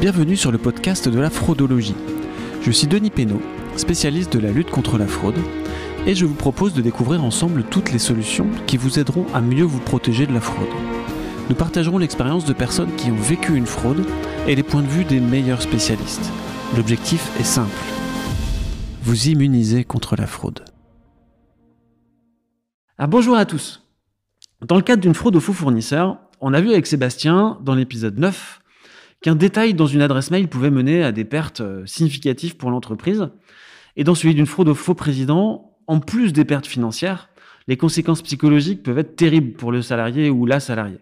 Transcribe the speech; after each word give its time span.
Bienvenue 0.00 0.36
sur 0.36 0.52
le 0.52 0.58
podcast 0.58 1.08
de 1.08 1.18
la 1.18 1.28
fraudologie. 1.28 1.96
Je 2.62 2.70
suis 2.70 2.86
Denis 2.86 3.10
Pénaud, 3.10 3.42
spécialiste 3.74 4.32
de 4.32 4.38
la 4.38 4.52
lutte 4.52 4.70
contre 4.70 4.96
la 4.96 5.08
fraude, 5.08 5.38
et 6.06 6.14
je 6.14 6.24
vous 6.24 6.36
propose 6.36 6.72
de 6.72 6.80
découvrir 6.80 7.24
ensemble 7.24 7.64
toutes 7.64 7.90
les 7.90 7.98
solutions 7.98 8.46
qui 8.68 8.76
vous 8.76 9.00
aideront 9.00 9.26
à 9.34 9.40
mieux 9.40 9.64
vous 9.64 9.80
protéger 9.80 10.28
de 10.28 10.32
la 10.32 10.40
fraude. 10.40 10.68
Nous 11.50 11.56
partagerons 11.56 11.98
l'expérience 11.98 12.44
de 12.44 12.52
personnes 12.52 12.94
qui 12.94 13.10
ont 13.10 13.16
vécu 13.16 13.56
une 13.56 13.66
fraude 13.66 14.06
et 14.46 14.54
les 14.54 14.62
points 14.62 14.82
de 14.82 14.86
vue 14.86 15.04
des 15.04 15.18
meilleurs 15.18 15.62
spécialistes. 15.62 16.30
L'objectif 16.76 17.36
est 17.40 17.44
simple. 17.44 17.74
Vous 19.02 19.26
immuniser 19.26 19.82
contre 19.82 20.14
la 20.14 20.28
fraude. 20.28 20.64
Ah, 22.98 23.08
bonjour 23.08 23.34
à 23.34 23.46
tous. 23.46 23.82
Dans 24.64 24.76
le 24.76 24.82
cadre 24.82 25.02
d'une 25.02 25.14
fraude 25.14 25.34
au 25.34 25.40
faux 25.40 25.52
fournisseur, 25.52 26.18
on 26.40 26.54
a 26.54 26.60
vu 26.60 26.70
avec 26.70 26.86
Sébastien, 26.86 27.58
dans 27.62 27.74
l'épisode 27.74 28.16
9, 28.16 28.60
qu'un 29.20 29.34
détail 29.34 29.74
dans 29.74 29.86
une 29.86 30.02
adresse 30.02 30.30
mail 30.30 30.48
pouvait 30.48 30.70
mener 30.70 31.02
à 31.02 31.12
des 31.12 31.24
pertes 31.24 31.60
euh, 31.60 31.84
significatives 31.86 32.56
pour 32.56 32.70
l'entreprise. 32.70 33.28
Et 33.96 34.04
dans 34.04 34.14
celui 34.14 34.34
d'une 34.34 34.46
fraude 34.46 34.68
au 34.68 34.74
faux 34.74 34.94
président, 34.94 35.76
en 35.86 36.00
plus 36.00 36.32
des 36.32 36.44
pertes 36.44 36.66
financières, 36.66 37.30
les 37.66 37.76
conséquences 37.76 38.22
psychologiques 38.22 38.82
peuvent 38.82 38.98
être 38.98 39.16
terribles 39.16 39.52
pour 39.56 39.72
le 39.72 39.82
salarié 39.82 40.30
ou 40.30 40.46
la 40.46 40.60
salariée. 40.60 41.00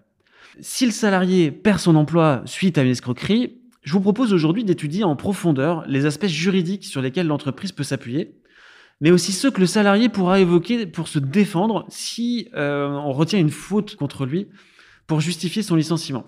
Si 0.60 0.86
le 0.86 0.92
salarié 0.92 1.50
perd 1.50 1.78
son 1.78 1.96
emploi 1.96 2.42
suite 2.46 2.78
à 2.78 2.82
une 2.82 2.90
escroquerie, 2.90 3.58
je 3.82 3.92
vous 3.92 4.00
propose 4.00 4.32
aujourd'hui 4.32 4.64
d'étudier 4.64 5.04
en 5.04 5.14
profondeur 5.14 5.84
les 5.86 6.06
aspects 6.06 6.26
juridiques 6.26 6.84
sur 6.84 7.02
lesquels 7.02 7.26
l'entreprise 7.26 7.72
peut 7.72 7.84
s'appuyer, 7.84 8.34
mais 9.00 9.10
aussi 9.10 9.32
ceux 9.32 9.50
que 9.50 9.60
le 9.60 9.66
salarié 9.66 10.08
pourra 10.08 10.40
évoquer 10.40 10.86
pour 10.86 11.06
se 11.06 11.18
défendre 11.18 11.84
si 11.88 12.48
euh, 12.54 12.88
on 12.88 13.12
retient 13.12 13.38
une 13.38 13.50
faute 13.50 13.94
contre 13.94 14.24
lui 14.24 14.48
pour 15.06 15.20
justifier 15.20 15.62
son 15.62 15.76
licenciement. 15.76 16.24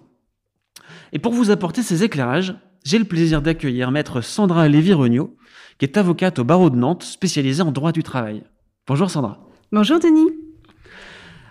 Et 1.13 1.19
pour 1.19 1.33
vous 1.33 1.51
apporter 1.51 1.83
ces 1.83 2.05
éclairages, 2.05 2.55
j'ai 2.85 2.99
le 2.99 3.05
plaisir 3.05 3.43
d'accueillir 3.43 3.91
maître 3.91 4.21
Sandra 4.21 4.69
Lévy-Regnault, 4.69 5.37
qui 5.79 5.85
est 5.85 5.97
avocate 5.97 6.39
au 6.39 6.45
barreau 6.45 6.71
de 6.71 6.77
Nantes, 6.77 7.03
spécialisée 7.03 7.63
en 7.63 7.73
droit 7.73 7.93
du 7.93 8.03
travail. 8.03 8.43
Bonjour 8.87 9.11
Sandra. 9.11 9.47
Bonjour 9.73 9.99
Denis. 9.99 10.31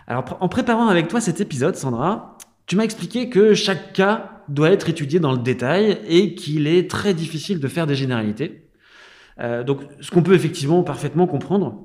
Alors 0.08 0.38
en 0.40 0.48
préparant 0.48 0.88
avec 0.88 1.08
toi 1.08 1.22
cet 1.22 1.42
épisode, 1.42 1.76
Sandra, 1.76 2.38
tu 2.66 2.76
m'as 2.76 2.84
expliqué 2.84 3.30
que 3.30 3.54
chaque 3.54 3.94
cas 3.94 4.44
doit 4.48 4.72
être 4.72 4.90
étudié 4.90 5.20
dans 5.20 5.32
le 5.32 5.40
détail 5.40 6.00
et 6.08 6.36
qu'il 6.36 6.68
est 6.68 6.90
très 6.90 7.14
difficile 7.14 7.60
de 7.60 7.68
faire 7.68 7.88
des 7.88 7.96
généralités. 7.96 8.70
Euh, 9.40 9.64
donc 9.64 9.82
ce 10.02 10.12
qu'on 10.12 10.24
peut 10.24 10.34
effectivement 10.34 10.84
parfaitement 10.84 11.28
comprendre. 11.28 11.84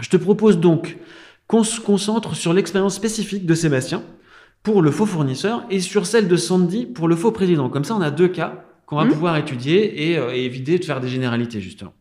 Je 0.00 0.08
te 0.08 0.16
propose 0.16 0.58
donc 0.58 0.98
qu'on 1.46 1.64
se 1.64 1.80
concentre 1.80 2.34
sur 2.34 2.52
l'expérience 2.52 2.94
spécifique 2.94 3.46
de 3.46 3.54
Sébastien, 3.54 4.02
pour 4.62 4.82
le 4.82 4.90
faux 4.90 5.06
fournisseur 5.06 5.64
et 5.70 5.80
sur 5.80 6.06
celle 6.06 6.28
de 6.28 6.36
Sandy 6.36 6.86
pour 6.86 7.08
le 7.08 7.16
faux 7.16 7.32
président. 7.32 7.68
Comme 7.68 7.84
ça, 7.84 7.94
on 7.94 8.00
a 8.00 8.10
deux 8.10 8.28
cas 8.28 8.64
qu'on 8.86 8.96
va 8.96 9.04
mmh. 9.04 9.10
pouvoir 9.10 9.36
étudier 9.36 10.18
euh, 10.18 10.32
et, 10.32 10.44
éviter 10.44 10.78
de 10.78 10.84
faire 10.84 11.00
des 11.00 11.08
généralités, 11.08 11.60
justement. 11.60 11.94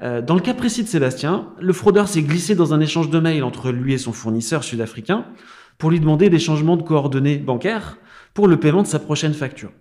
Euh, 0.00 0.22
dans 0.22 0.34
le 0.34 0.40
cas 0.40 0.54
précis 0.54 0.84
de 0.84 0.88
Sébastien, 0.88 1.48
le 1.58 1.72
fraudeur 1.72 2.06
s'est 2.06 2.22
glissé 2.22 2.54
dans 2.54 2.72
un 2.72 2.80
échange 2.80 3.10
de 3.10 3.18
mails 3.18 3.42
entre 3.42 3.72
lui 3.72 3.94
et 3.94 3.98
son 3.98 4.12
fournisseur 4.12 4.62
sud-africain 4.62 5.24
pour 5.76 5.90
lui 5.90 5.98
demander 5.98 6.30
des 6.30 6.38
changements 6.38 6.76
de 6.76 6.82
coordonnées 6.82 7.38
bancaires 7.38 7.98
pour 8.34 8.46
le 8.46 8.58
paiement 8.58 8.82
de 8.82 8.86
sa 8.86 9.00
prochaine 9.00 9.34
facture. 9.34 9.72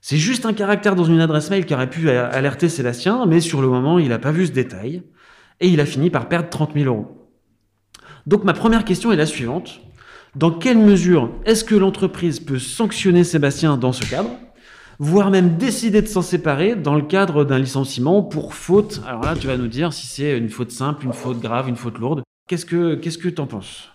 C'est 0.00 0.16
juste 0.16 0.46
un 0.46 0.54
caractère 0.54 0.94
dans 0.94 1.04
une 1.04 1.20
adresse 1.20 1.50
mail 1.50 1.66
qui 1.66 1.74
aurait 1.74 1.90
pu 1.90 2.08
alerter 2.08 2.70
Sébastien, 2.70 3.26
mais 3.26 3.40
sur 3.40 3.60
le 3.60 3.68
moment, 3.68 3.98
il 3.98 4.08
n'a 4.08 4.18
pas 4.18 4.32
vu 4.32 4.46
ce 4.46 4.52
détail 4.52 5.02
et 5.60 5.68
il 5.68 5.80
a 5.80 5.84
fini 5.84 6.08
par 6.08 6.28
perdre 6.28 6.48
30 6.48 6.72
000 6.74 6.86
euros. 6.86 7.28
Donc 8.26 8.44
ma 8.44 8.54
première 8.54 8.84
question 8.86 9.12
est 9.12 9.16
la 9.16 9.26
suivante. 9.26 9.80
Dans 10.36 10.52
quelle 10.52 10.78
mesure 10.78 11.32
est-ce 11.44 11.64
que 11.64 11.74
l'entreprise 11.74 12.38
peut 12.38 12.60
sanctionner 12.60 13.24
Sébastien 13.24 13.76
dans 13.76 13.92
ce 13.92 14.08
cadre 14.08 14.30
voire 15.00 15.30
même 15.30 15.56
décider 15.56 16.02
de 16.02 16.06
s'en 16.06 16.22
séparer 16.22 16.76
dans 16.76 16.94
le 16.94 17.02
cadre 17.02 17.44
d'un 17.44 17.58
licenciement 17.58 18.22
pour 18.22 18.54
faute? 18.54 19.00
Alors 19.08 19.22
là, 19.22 19.34
tu 19.34 19.48
vas 19.48 19.56
nous 19.56 19.66
dire 19.66 19.92
si 19.92 20.06
c'est 20.06 20.38
une 20.38 20.50
faute 20.50 20.70
simple, 20.70 21.04
une 21.04 21.12
faute 21.12 21.40
grave, 21.40 21.68
une 21.68 21.76
faute 21.76 21.98
lourde. 21.98 22.22
Qu'est-ce 22.46 22.66
que 22.66 22.94
qu'est-ce 22.94 23.18
que 23.18 23.28
tu 23.28 23.40
en 23.40 23.46
penses? 23.46 23.88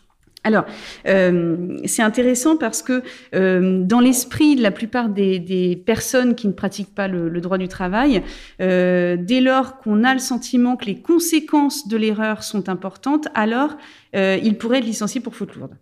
Alors, 0.43 0.65
euh, 1.07 1.77
c'est 1.85 2.03
intéressant 2.03 2.57
parce 2.57 2.83
que 2.83 3.01
euh, 3.33 3.83
dans 3.83 3.99
l'esprit 3.99 4.55
de 4.55 4.61
la 4.61 4.71
plupart 4.71 5.09
des, 5.09 5.81
personnes 5.85 6.35
qui 6.35 6.47
ne 6.47 6.53
pratiquent 6.53 6.93
pas 6.93 7.07
le, 7.07 7.41
droit 7.41 7.57
du 7.57 7.67
travail, 7.67 8.21
euh, 8.61 9.17
dès 9.19 9.41
lors 9.41 9.77
qu'on 9.79 10.03
a 10.03 10.13
le 10.13 10.19
sentiment 10.19 10.75
que 10.75 10.85
les 10.85 11.01
conséquences 11.01 11.87
de 11.87 11.97
l'erreur 11.97 12.43
sont 12.43 12.69
importantes, 12.69 13.27
alors 13.33 13.77
il 14.13 14.57
pourrait 14.57 14.79
être 14.79 14.85
licencié 14.85 15.19
pour 15.19 15.35
faute 15.35 15.55
lourde. 15.55 15.75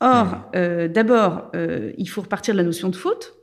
Or, 0.00 0.50
euh, 0.56 0.88
d'abord, 0.88 1.50
euh, 1.54 1.92
il 1.98 2.08
faut 2.08 2.22
repartir 2.22 2.54
de 2.54 2.58
la 2.58 2.64
notion 2.64 2.88
de 2.88 2.96
faute. 2.96 3.34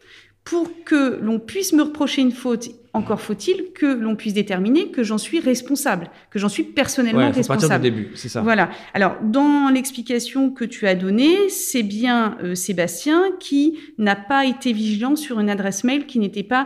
Pour 0.44 0.69
que 0.85 1.19
l'on 1.22 1.40
puisse 1.40 1.73
me 1.73 1.84
reprocher 1.84 2.22
une 2.22 2.31
faute, 2.31 2.69
encore 2.94 3.19
faut-il 3.19 3.73
que 3.73 3.85
l'on 3.85 4.16
puisse 4.16 4.34
déterminer 4.34 4.91
que 4.91 5.03
j'en 5.03 5.17
suis 5.17 5.41
responsable, 5.41 6.09
que 6.31 6.40
j'en 6.40 6.47
suis 6.47 6.63
personnellement 6.63 7.19
ouais, 7.19 7.31
faut 7.34 7.40
responsable. 7.40 7.69
Partir 7.69 7.91
du 7.91 8.03
début, 8.03 8.16
c'est 8.16 8.29
ça. 8.29 8.41
Voilà. 8.41 8.69
Alors, 8.94 9.17
dans 9.22 9.69
l'explication 9.69 10.50
que 10.50 10.63
tu 10.63 10.88
as 10.88 10.96
donnée, 10.96 11.50
c'est 11.50 11.84
bien 11.84 12.38
euh, 12.41 12.56
Sébastien 12.56 13.23
qui 13.41 13.78
n'a 13.97 14.16
pas 14.16 14.46
été 14.46 14.72
vigilant 14.72 15.17
sur 15.17 15.41
une 15.41 15.50
adresse 15.50 15.84
mail 15.84 16.06
qui 16.06 16.17
n'était 16.17 16.44
pas 16.44 16.66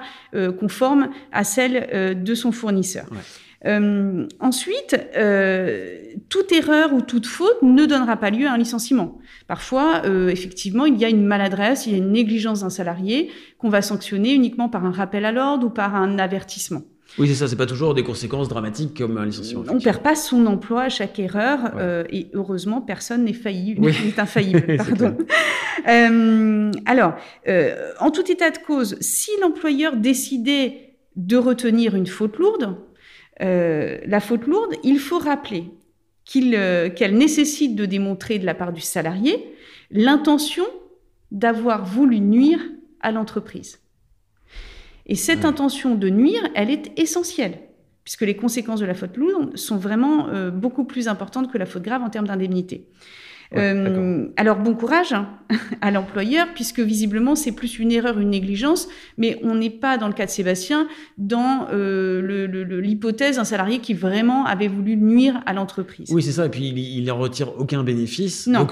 conforme 0.60 1.10
à 1.32 1.44
celle 1.44 2.24
de 2.24 2.36
son 2.36 2.52
fournisseur. 2.52 3.08
Ouais. 3.12 3.18
Euh, 3.66 4.28
ensuite, 4.40 4.96
euh, 5.16 5.98
toute 6.30 6.52
erreur 6.52 6.94
ou 6.94 7.02
toute 7.02 7.28
faute 7.28 7.62
ne 7.62 7.86
donnera 7.86 8.18
pas 8.18 8.32
lieu 8.32 8.48
à 8.48 8.54
un 8.54 8.58
licenciement. 8.58 9.20
Parfois, 9.48 10.02
euh, 10.06 10.30
effectivement, 10.30 10.86
il 10.86 10.98
y 10.98 11.06
a 11.06 11.10
une 11.10 11.26
maladresse, 11.26 11.86
il 11.86 11.92
y 11.92 11.96
a 11.96 12.00
une 12.00 12.12
négligence 12.12 12.62
d'un 12.62 12.70
salarié 12.70 13.30
qu'on 13.60 13.70
va 13.70 13.82
sanctionner 13.82 14.34
uniquement 14.34 14.70
par 14.70 14.86
un 14.86 14.92
rappel 14.92 15.26
à 15.26 15.32
l'ordre 15.32 15.68
ou 15.68 15.70
par 15.70 15.96
un 15.96 16.18
avertissement. 16.18 16.82
Oui, 17.18 17.28
c'est 17.28 17.36
ça, 17.36 17.48
c'est 17.48 17.58
pas 17.58 17.66
toujours 17.66 17.94
des 17.94 18.04
conséquences 18.04 18.48
dramatiques 18.48 18.98
comme 18.98 19.18
un 19.18 19.26
licenciement. 19.26 19.64
On 19.70 19.80
perd 19.80 20.02
pas 20.02 20.16
son 20.16 20.46
emploi 20.46 20.84
à 20.84 20.90
chaque 20.90 21.20
erreur 21.20 21.60
euh, 21.78 22.04
et 22.10 22.28
heureusement, 22.34 22.82
personne 22.82 23.26
n'est 23.26 23.34
faillible, 23.34 23.82
n'est 24.06 24.20
infaillible. 24.20 24.78
pardon. 24.78 25.18
euh, 25.90 26.72
alors, 26.86 27.16
euh, 27.48 27.92
en 28.00 28.12
tout 28.12 28.32
état 28.32 28.50
de 28.50 28.58
cause, 28.60 28.98
si 29.02 29.32
l'employeur 29.42 29.98
décidait 29.98 30.96
de 31.18 31.36
retenir 31.36 31.96
une 31.96 32.08
faute 32.08 32.38
lourde, 32.38 32.78
euh, 33.42 33.98
la 34.06 34.20
faute 34.20 34.46
lourde, 34.46 34.76
il 34.84 35.00
faut 35.00 35.20
rappeler 35.20 35.72
euh, 36.36 36.90
qu'elle 36.90 37.18
nécessite 37.18 37.76
de 37.76 37.86
démontrer 37.86 38.40
de 38.40 38.46
la 38.46 38.54
part 38.54 38.72
du 38.72 38.82
salarié 38.82 39.54
l'intention 39.90 40.64
d'avoir 41.32 41.86
voulu 41.86 42.20
nuire 42.20 42.62
à 43.02 43.12
l'entreprise. 43.12 43.80
Et 45.08 45.16
cette 45.16 45.44
intention 45.44 45.96
de 45.96 46.10
nuire, 46.10 46.42
elle 46.56 46.70
est 46.70 46.98
essentielle, 46.98 47.58
puisque 48.04 48.22
les 48.22 48.36
conséquences 48.36 48.80
de 48.80 48.86
la 48.86 48.94
faute 48.94 49.18
lourde 49.18 49.58
sont 49.58 49.78
vraiment 49.78 50.30
euh, 50.30 50.52
beaucoup 50.52 50.86
plus 50.86 51.08
importantes 51.08 51.52
que 51.52 51.58
la 51.58 51.66
faute 51.66 51.84
grave 51.84 52.04
en 52.04 52.10
termes 52.10 52.28
d'indemnité. 52.28 52.88
Euh, 53.58 54.28
alors 54.38 54.60
bon 54.60 54.74
courage 54.74 55.12
hein, 55.12 55.28
à 55.82 55.92
l'employeur, 55.92 56.48
puisque 56.56 56.80
visiblement 56.80 57.36
c'est 57.36 57.52
plus 57.52 57.80
une 57.80 57.92
erreur, 57.92 58.18
une 58.18 58.30
négligence, 58.30 58.88
mais 59.18 59.40
on 59.44 59.56
n'est 59.56 59.70
pas 59.70 59.98
dans 59.98 60.08
le 60.08 60.14
cas 60.14 60.26
de 60.26 60.32
Sébastien 60.32 60.88
dans 61.18 61.68
euh, 61.74 62.48
l'hypothèse 62.82 63.36
d'un 63.36 63.44
salarié 63.44 63.80
qui 63.80 63.94
vraiment 63.94 64.46
avait 64.46 64.70
voulu 64.70 64.96
nuire 64.96 65.42
à 65.46 65.54
l'entreprise. 65.54 66.10
Oui, 66.12 66.24
c'est 66.24 66.32
ça, 66.32 66.46
et 66.46 66.50
puis 66.50 66.62
il 66.62 67.04
n'en 67.04 67.18
retire 67.18 67.52
aucun 67.60 67.84
bénéfice. 67.84 68.48
Non. 68.48 68.68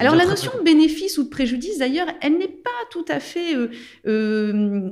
alors 0.00 0.16
la 0.16 0.26
notion 0.26 0.50
de 0.58 0.64
bénéfice 0.64 1.16
ou 1.18 1.24
de 1.24 1.28
préjudice, 1.28 1.78
d'ailleurs, 1.78 2.08
elle 2.20 2.38
n'est 2.38 2.48
pas 2.48 2.70
tout 2.90 3.04
à 3.08 3.20
fait, 3.20 3.54
euh, 4.06 4.90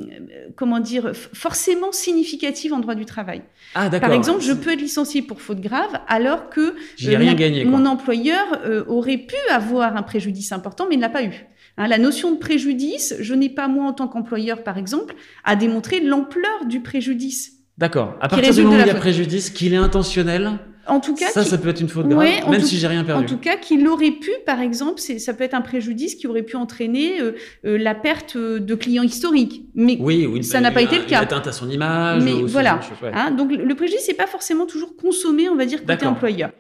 comment 0.55 0.79
dire, 0.79 1.13
forcément 1.15 1.91
significative 1.91 2.73
en 2.73 2.79
droit 2.79 2.95
du 2.95 3.07
travail. 3.07 3.43
Ah, 3.75 3.91
Par 3.91 4.13
exemple, 4.13 4.43
je 4.43 4.53
peux 4.53 4.73
être 4.73 4.81
licencié 4.81 5.23
pour 5.23 5.41
faute 5.41 5.61
grave 5.61 5.99
alors 6.07 6.49
que 6.49 6.75
rien 7.01 7.19
mon, 7.19 7.33
gagné, 7.35 7.65
mon 7.65 7.87
employeur 7.87 8.47
aurait 8.87 9.16
pu 9.17 9.37
avoir 9.51 9.97
un 9.97 10.03
préjudice 10.03 10.53
important, 10.53 10.87
mais 10.89 10.97
ne 10.97 11.03
l'a 11.03 11.09
pas 11.09 11.25
eu. 11.25 11.47
Hein, 11.79 11.89
la 11.89 11.99
notion 11.99 12.33
de 12.33 12.39
préjudice, 12.39 13.15
je 13.21 13.35
n'ai 13.35 13.49
pas, 13.49 13.69
moi, 13.69 13.85
en 13.87 13.93
tant 13.93 14.09
qu'employeur, 14.09 14.63
par 14.63 14.79
exemple, 14.79 15.15
à 15.45 15.57
démontrer 15.57 16.01
l'ampleur 16.01 16.65
du 16.67 16.81
préjudice. 16.81 17.53
D'accord. 17.79 18.17
À 18.21 18.29
partir 18.29 18.55
du 18.55 18.63
moment 18.63 18.77
où 18.77 18.81
il 18.81 18.87
y 18.87 18.91
a 18.91 18.95
préjudice, 18.95 19.51
qu'il 19.51 19.75
est 19.75 19.79
intentionnel, 19.79 20.59
en 20.89 21.01
tout 21.01 21.15
cas, 21.15 21.27
ça, 21.31 21.45
ça 21.45 21.59
peut 21.59 21.69
être 21.69 21.81
une 21.81 21.89
faute 21.89 22.09
grave, 22.09 22.49
même 22.49 22.63
si 22.63 22.79
j'ai 22.79 22.87
rien 22.87 23.03
perdu. 23.05 23.25
En 23.25 23.27
tout 23.27 23.39
cas, 23.39 23.57
qu'il 23.57 23.87
aurait 23.89 24.13
pu, 24.13 24.31
par 24.45 24.61
exemple, 24.61 25.01
ça 25.01 25.35
peut 25.35 25.45
être 25.45 25.55
un 25.55 25.61
préjudice 25.61 26.15
qui 26.15 26.27
aurait 26.27 26.45
pu 26.45 26.57
entraîner 26.57 27.21
euh, 27.21 27.33
euh, 27.65 27.77
la 27.77 27.95
perte 27.95 28.37
de 28.37 28.75
clients 28.75 29.03
historiques. 29.03 29.65
Mais 29.75 29.97
oui, 30.01 30.27
oui, 30.27 30.45
ça 30.45 30.61
n'a 30.61 30.71
pas 30.71 30.83
été 30.83 30.99
le 30.99 31.05
cas. 31.05 31.21
Atteinte 31.21 31.49
à 31.49 31.53
son 31.53 31.69
image. 31.69 32.23
Mais 32.23 32.43
voilà. 32.45 32.81
Hein, 33.13 33.33
donc 33.33 33.51
le 33.53 33.75
préjudice 33.75 34.07
n'est 34.09 34.15
pas 34.15 34.29
forcément 34.29 34.67
toujours 34.67 34.97
consommé, 34.97 35.49
on 35.49 35.57
va 35.57 35.67
dire, 35.67 35.85
côté 35.85 36.07
employeur. 36.07 36.51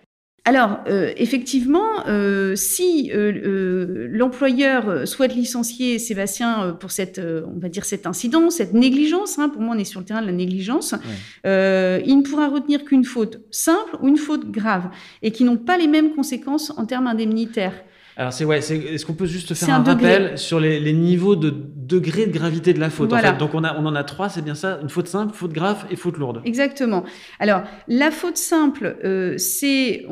Alors, 0.49 0.79
euh, 0.87 1.13
effectivement, 1.17 2.07
euh, 2.07 2.55
si 2.55 3.11
euh, 3.13 4.07
l'employeur 4.13 5.07
souhaite 5.07 5.35
licencier 5.35 5.99
Sébastien 5.99 6.77
pour 6.79 6.93
cette, 6.93 7.21
on 7.21 7.59
va 7.59 7.69
dire, 7.69 7.85
cet 7.85 8.07
incident, 8.07 8.49
cette 8.51 8.73
négligence, 8.73 9.41
hein, 9.41 9.49
pour 9.49 9.61
moi 9.61 9.75
on 9.75 9.79
est 9.79 9.85
sur 9.85 9.99
le 9.99 10.07
terrain 10.07 10.23
de 10.23 10.27
la 10.27 10.33
négligence, 10.33 10.95
il 11.45 11.51
ne 11.51 12.23
pourra 12.23 12.49
retenir 12.49 12.85
qu'une 12.85 13.05
faute 13.05 13.41
simple 13.51 13.97
ou 14.01 14.07
une 14.07 14.19
faute 14.19 14.49
grave, 14.53 14.89
et 15.21 15.33
qui 15.33 15.43
n'ont 15.43 15.57
pas 15.57 15.79
les 15.79 15.89
mêmes 15.89 16.15
conséquences 16.15 16.73
en 16.77 16.87
termes 16.87 17.09
indemnitaires. 17.09 17.75
Alors, 18.19 18.33
c'est 18.33 18.45
ouais, 18.45 18.59
est-ce 18.59 19.05
qu'on 19.05 19.15
peut 19.15 19.27
juste 19.27 19.53
faire 19.55 19.75
un, 19.75 19.83
rappel 19.83 20.39
sur 20.39 20.59
les, 20.59 20.93
niveaux 20.93 21.37
de 21.37 21.53
degré 21.53 22.27
de 22.27 22.33
gravité 22.33 22.73
de 22.73 22.81
la 22.81 22.89
faute 22.89 23.13
en 23.13 23.19
fait? 23.19 23.37
Donc, 23.37 23.55
on, 23.55 23.63
a, 23.63 23.79
on 23.79 23.85
en 23.85 23.95
a 23.95 24.05
trois, 24.05 24.29
c'est 24.31 24.43
bien 24.43 24.55
ça? 24.55 24.79
Une 24.83 24.89
faute 24.89 25.09
simple, 25.09 25.35
faute 25.35 25.53
grave 25.53 25.85
et 25.91 25.97
faute 25.97 26.17
lourde. 26.17 26.41
Exactement. 26.45 27.05
Alors, 27.41 27.63
la 27.89 28.11
faute 28.11 28.39
simple, 28.39 28.97
euh, 29.05 29.37
c'est 29.37 30.07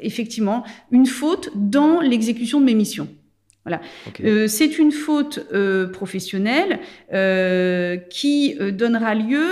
effectivement 0.00 0.64
une 0.92 1.06
faute 1.06 1.50
dans 1.56 2.00
l'exécution 2.00 2.60
de 2.60 2.66
mes 2.66 2.74
missions. 2.74 3.08
Voilà. 3.64 3.80
Euh, 4.24 4.48
c'est 4.48 4.78
une 4.78 4.90
faute 4.90 5.46
euh, 5.52 5.88
professionnelle 5.88 6.80
euh, 7.12 7.96
qui 7.96 8.56
euh, 8.60 8.72
donnera 8.72 9.14
lieu, 9.14 9.50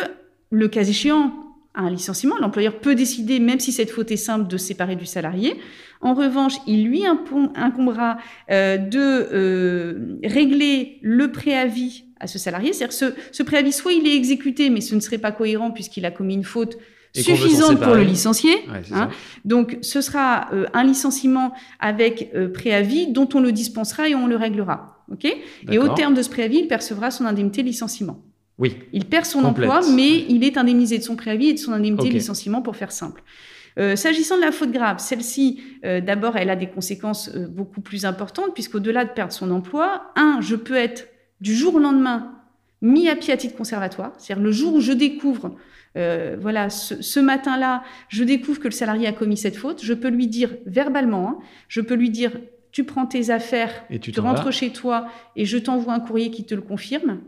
le 0.50 0.68
cas 0.68 0.82
échéant, 0.82 1.32
à 1.74 1.82
un 1.82 1.90
licenciement. 1.90 2.36
L'employeur 2.40 2.80
peut 2.80 2.96
décider, 2.96 3.38
même 3.38 3.60
si 3.60 3.70
cette 3.70 3.90
faute 3.90 4.10
est 4.10 4.16
simple, 4.16 4.48
de 4.48 4.56
séparer 4.56 4.96
du 4.96 5.06
salarié. 5.06 5.56
En 6.02 6.14
revanche, 6.14 6.54
il 6.66 6.84
lui 6.86 7.02
incombera 7.06 8.18
euh, 8.50 8.78
de 8.78 8.98
euh, 8.98 10.18
régler 10.24 10.98
le 11.02 11.30
préavis 11.30 12.04
à 12.18 12.26
ce 12.26 12.38
salarié. 12.38 12.72
C'est-à-dire 12.72 12.92
ce, 12.96 13.06
ce 13.32 13.42
préavis, 13.42 13.72
soit 13.72 13.92
il 13.92 14.06
est 14.06 14.16
exécuté, 14.16 14.70
mais 14.70 14.80
ce 14.80 14.94
ne 14.94 15.00
serait 15.00 15.18
pas 15.18 15.32
cohérent 15.32 15.70
puisqu'il 15.70 16.04
a 16.06 16.10
commis 16.10 16.34
une 16.34 16.44
faute 16.44 16.76
suffisante 17.12 17.80
pour 17.80 17.94
le 17.94 18.02
licencier. 18.02 18.54
hein. 18.92 19.08
Donc, 19.44 19.78
ce 19.82 20.00
sera 20.00 20.48
euh, 20.52 20.66
un 20.74 20.84
licenciement 20.84 21.52
avec 21.80 22.30
euh, 22.34 22.48
préavis 22.48 23.08
dont 23.08 23.28
on 23.34 23.40
le 23.40 23.52
dispensera 23.52 24.08
et 24.08 24.14
on 24.14 24.26
le 24.26 24.36
réglera. 24.36 25.04
Ok? 25.12 25.24
Et 25.70 25.78
au 25.78 25.82
terme 25.94 26.14
de 26.14 26.22
ce 26.22 26.30
préavis, 26.30 26.58
il 26.60 26.68
percevra 26.68 27.10
son 27.10 27.24
indemnité 27.26 27.62
de 27.62 27.66
licenciement. 27.66 28.22
Oui. 28.58 28.76
Il 28.92 29.06
perd 29.06 29.24
son 29.24 29.40
emploi, 29.44 29.80
mais 29.96 30.24
il 30.28 30.44
est 30.44 30.56
indemnisé 30.56 30.98
de 30.98 31.02
son 31.02 31.16
préavis 31.16 31.48
et 31.48 31.52
de 31.54 31.58
son 31.58 31.72
indemnité 31.72 32.04
de 32.04 32.14
licenciement 32.18 32.62
pour 32.62 32.76
faire 32.76 32.92
simple. 32.92 33.22
Euh, 33.80 33.96
S'agissant 33.96 34.36
de 34.36 34.42
la 34.42 34.52
faute 34.52 34.72
grave, 34.72 34.98
celle-ci, 34.98 35.60
euh, 35.84 36.00
d'abord, 36.00 36.36
elle 36.36 36.50
a 36.50 36.56
des 36.56 36.68
conséquences 36.68 37.30
euh, 37.34 37.46
beaucoup 37.48 37.80
plus 37.80 38.04
importantes, 38.04 38.52
puisqu'au-delà 38.54 39.04
de 39.04 39.10
perdre 39.10 39.32
son 39.32 39.50
emploi, 39.50 40.12
un, 40.16 40.40
je 40.40 40.54
peux 40.56 40.76
être 40.76 41.08
du 41.40 41.54
jour 41.54 41.76
au 41.76 41.78
lendemain 41.78 42.32
mis 42.82 43.08
à 43.08 43.16
pied 43.16 43.32
à 43.32 43.36
titre 43.36 43.56
conservatoire, 43.56 44.12
c'est-à-dire 44.18 44.42
le 44.42 44.52
jour 44.52 44.74
où 44.74 44.80
je 44.80 44.92
découvre, 44.92 45.54
voilà, 45.94 46.70
ce, 46.70 47.02
ce 47.02 47.20
matin-là, 47.20 47.82
je 48.08 48.24
découvre 48.24 48.58
que 48.58 48.68
le 48.68 48.72
salarié 48.72 49.06
a 49.06 49.12
commis 49.12 49.36
cette 49.36 49.56
faute, 49.56 49.84
je 49.84 49.92
peux 49.92 50.08
lui 50.08 50.28
dire 50.28 50.54
verbalement, 50.64 51.28
hein, 51.28 51.38
je 51.68 51.82
peux 51.82 51.94
lui 51.94 52.08
dire, 52.08 52.32
tu 52.72 52.84
prends 52.84 53.04
tes 53.04 53.28
affaires, 53.30 53.84
Et 53.90 53.98
tu 53.98 54.18
rentres 54.18 54.44
vas. 54.44 54.50
chez 54.50 54.70
toi 54.70 55.08
et 55.36 55.44
je 55.44 55.58
t'envoie 55.58 55.92
un 55.92 56.00
courrier 56.00 56.30
qui 56.30 56.44
te 56.44 56.54
le 56.54 56.62
confirme. 56.62 57.20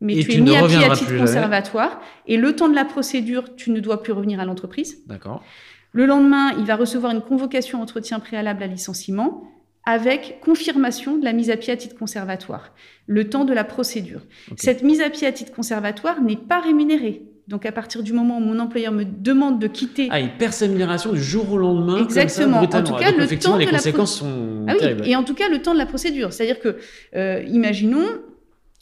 Mais 0.00 0.16
Et 0.16 0.22
tu, 0.24 0.30
tu 0.30 0.38
es 0.38 0.40
mis 0.40 0.56
à 0.56 0.66
pied 0.66 0.82
à 0.84 0.90
titre 0.90 1.16
conservatoire 1.16 2.00
et 2.26 2.36
le 2.36 2.54
temps 2.56 2.68
de 2.68 2.74
la 2.74 2.84
procédure, 2.84 3.54
tu 3.56 3.70
ne 3.70 3.80
dois 3.80 4.02
plus 4.02 4.12
revenir 4.12 4.40
à 4.40 4.44
l'entreprise. 4.44 5.02
D'accord. 5.06 5.44
Le 5.92 6.06
lendemain, 6.06 6.52
il 6.58 6.64
va 6.64 6.76
recevoir 6.76 7.12
une 7.12 7.22
convocation 7.22 7.80
entretien 7.80 8.20
préalable 8.20 8.62
à 8.62 8.66
licenciement 8.66 9.44
avec 9.86 10.40
confirmation 10.44 11.16
de 11.16 11.24
la 11.24 11.32
mise 11.32 11.50
à 11.50 11.56
pied 11.56 11.72
à 11.72 11.76
titre 11.76 11.96
conservatoire, 11.96 12.74
le 13.06 13.30
temps 13.30 13.46
de 13.46 13.54
la 13.54 13.64
procédure. 13.64 14.20
Cette 14.56 14.82
mise 14.82 15.00
à 15.00 15.08
pied 15.08 15.26
à 15.26 15.32
titre 15.32 15.52
conservatoire 15.52 16.20
n'est 16.20 16.36
pas 16.36 16.60
rémunérée. 16.60 17.22
Donc 17.46 17.64
à 17.64 17.72
partir 17.72 18.02
du 18.02 18.12
moment 18.12 18.36
où 18.36 18.40
mon 18.40 18.58
employeur 18.58 18.92
me 18.92 19.04
demande 19.04 19.58
de 19.58 19.66
quitter 19.66 20.08
Ah, 20.10 20.20
il 20.20 20.36
perd 20.36 20.52
sa 20.52 20.66
rémunération 20.66 21.12
du 21.14 21.22
jour 21.22 21.50
au 21.50 21.56
lendemain. 21.56 22.02
Exactement. 22.04 22.60
Comme 22.60 22.70
ça, 22.70 22.78
En 22.80 22.82
tout 22.82 22.92
brutalement. 22.92 22.98
cas, 22.98 23.10
Donc, 23.22 23.30
le 23.30 23.38
temps 23.38 23.56
les 23.56 23.64
de 23.64 23.70
la 23.70 23.78
conséquences 23.78 24.18
sont 24.18 24.66
Ah 24.68 24.74
oui, 24.78 25.10
et 25.10 25.16
en 25.16 25.24
tout 25.24 25.32
cas 25.34 25.48
le 25.48 25.62
temps 25.62 25.72
de 25.72 25.78
la 25.78 25.86
procédure. 25.86 26.34
C'est-à-dire 26.34 26.60
que, 26.60 26.76
euh, 27.16 27.42
imaginons, 27.48 28.04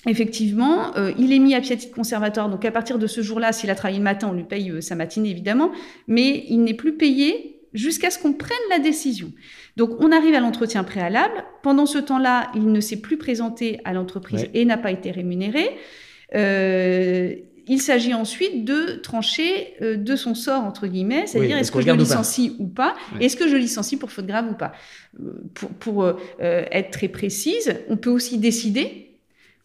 effectivement, 0.07 0.97
euh, 0.97 1.13
il 1.19 1.33
est 1.33 1.39
mis 1.39 1.55
à 1.55 1.61
titre 1.61 1.91
conservatoire. 1.95 2.49
Donc 2.49 2.65
à 2.65 2.71
partir 2.71 2.99
de 2.99 3.07
ce 3.07 3.21
jour-là, 3.23 3.53
s'il 3.53 3.71
a 3.71 3.75
travaillé 3.75 3.99
le 3.99 4.05
matin, 4.05 4.29
on 4.31 4.35
lui 4.35 4.45
paye 4.45 4.71
euh, 4.71 4.81
sa 4.81 4.95
matinée 4.95 5.31
évidemment, 5.31 5.71
mais 6.07 6.45
il 6.49 6.63
n'est 6.63 6.75
plus 6.75 6.97
payé 6.97 7.61
jusqu'à 7.73 8.11
ce 8.11 8.19
qu'on 8.19 8.33
prenne 8.33 8.57
la 8.71 8.79
décision. 8.79 9.33
Donc 9.77 9.91
on 10.01 10.13
arrive 10.13 10.35
à 10.35 10.41
l'entretien 10.41 10.85
préalable. 10.85 11.45
Pendant 11.63 11.87
ce 11.87 11.99
temps-là, 11.99 12.51
il 12.55 12.71
ne 12.71 12.81
s'est 12.81 13.01
plus 13.01 13.17
présenté 13.17 13.81
à 13.85 13.93
l'entreprise 13.93 14.43
Ouais. 14.43 14.51
et 14.55 14.65
n'a 14.65 14.79
pas 14.79 14.91
été 14.93 15.11
rémunéré. 15.11 15.71
Euh, 16.35 17.35
il 17.69 17.81
s'agit 17.83 18.15
ensuite 18.15 18.65
de 18.65 19.01
trancher 19.03 19.75
euh, 19.83 19.97
de 19.97 20.15
son 20.15 20.35
sort, 20.35 20.63
entre 20.63 20.87
guillemets, 20.87 21.27
c'est-à-dire 21.27 21.59
est-ce 21.59 21.73
que 21.73 21.81
je 21.81 21.87
le 21.87 21.93
ou 21.93 21.97
pas 21.97 22.03
licencie 22.03 22.57
ou 22.61 22.67
pas. 22.69 22.95
Est-ce 23.21 23.37
que 23.37 23.49
je 23.49 23.57
licencie 23.57 23.97
pour 23.97 24.13
faute 24.13 24.27
grave 24.27 24.47
ou 24.51 24.55
pas 24.55 24.73
Euh, 25.21 25.33
Pour, 25.55 25.71
pour, 25.71 26.05
euh, 26.05 26.15
être 26.39 26.91
très 26.91 27.09
précise, 27.09 27.75
on 27.89 27.97
peut 27.97 28.11
aussi 28.11 28.39
décider 28.39 29.06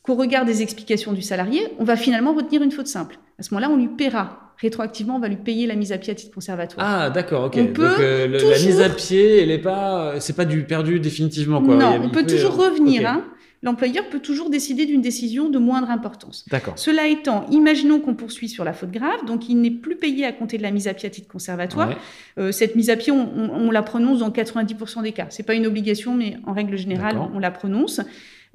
qu'au 0.04 0.16
regard 0.16 0.46
des 0.46 0.62
explications 0.62 1.14
du 1.14 1.22
salarié, 1.22 1.62
on 1.80 1.84
va 1.84 1.96
finalement 1.96 2.34
retenir 2.34 2.62
une 2.64 2.72
faute 2.72 2.88
simple. 2.88 3.18
À 3.40 3.44
ce 3.44 3.54
moment-là, 3.54 3.72
on 3.72 3.78
lui 3.78 3.88
paiera. 3.88 4.54
Rétroactivement, 4.58 5.16
on 5.16 5.20
va 5.20 5.28
lui 5.28 5.38
payer 5.38 5.66
la 5.66 5.76
mise 5.76 5.92
à 5.92 5.98
pied 5.98 6.12
à 6.12 6.16
titre 6.16 6.34
conservatoire. 6.34 6.86
Ah, 6.88 7.10
d'accord, 7.10 7.46
ok. 7.46 7.54
On 7.58 7.64
Donc, 7.66 7.74
peut 7.74 7.96
euh, 8.00 8.28
le- 8.28 8.34
la 8.34 8.40
toujours- 8.40 8.66
mise 8.68 8.82
à 8.82 8.90
pied, 8.90 9.42
elle 9.42 9.50
est 9.52 9.58
pas, 9.58 10.20
c'est 10.20 10.36
pas 10.36 10.46
du 10.46 10.64
perdu 10.66 11.00
définitivement, 11.00 11.62
quoi. 11.64 11.76
Non, 11.76 11.88
a- 11.88 12.00
on 12.00 12.10
peut 12.10 12.26
toujours 12.26 12.60
euh, 12.62 12.70
revenir. 12.70 13.10
hein. 13.10 13.24
L'employeur 13.64 14.06
peut 14.10 14.20
toujours 14.20 14.50
décider 14.50 14.86
d'une 14.88 15.02
décision 15.02 15.50
de 15.50 15.60
moindre 15.60 15.92
importance. 15.92 16.46
D'accord. 16.50 16.74
Cela 16.78 17.08
étant, 17.08 17.46
imaginons 17.52 18.00
qu'on 18.00 18.16
poursuit 18.16 18.50
sur 18.50 18.64
la 18.64 18.74
faute 18.74 18.90
grave, 18.92 19.24
donc 19.28 19.50
il 19.50 19.62
n'est 19.62 19.70
plus 19.70 19.96
payé 19.98 20.26
à 20.26 20.32
compter 20.32 20.58
de 20.58 20.64
la 20.64 20.72
mise 20.72 20.88
à 20.88 20.96
pied 20.96 21.06
à 21.08 21.12
titre 21.12 21.28
conservatoire. 21.28 21.90
Ouais. 21.90 21.98
Euh, 22.40 22.52
cette 22.52 22.76
mise 22.76 22.90
à 22.90 22.96
pied, 22.96 23.12
on, 23.12 23.20
on- 23.36 23.68
on 23.68 23.72
la 23.72 23.84
prononce 23.84 24.20
dans 24.20 24.32
90% 24.32 25.04
des 25.04 25.12
cas. 25.12 25.28
C'est 25.30 25.44
pas 25.44 25.54
une 25.54 25.68
obligation, 25.68 26.16
mais 26.16 26.38
en 26.48 26.54
règle 26.54 26.76
générale, 26.76 27.18
on 27.34 27.38
la 27.40 27.52
prononce. 27.52 28.02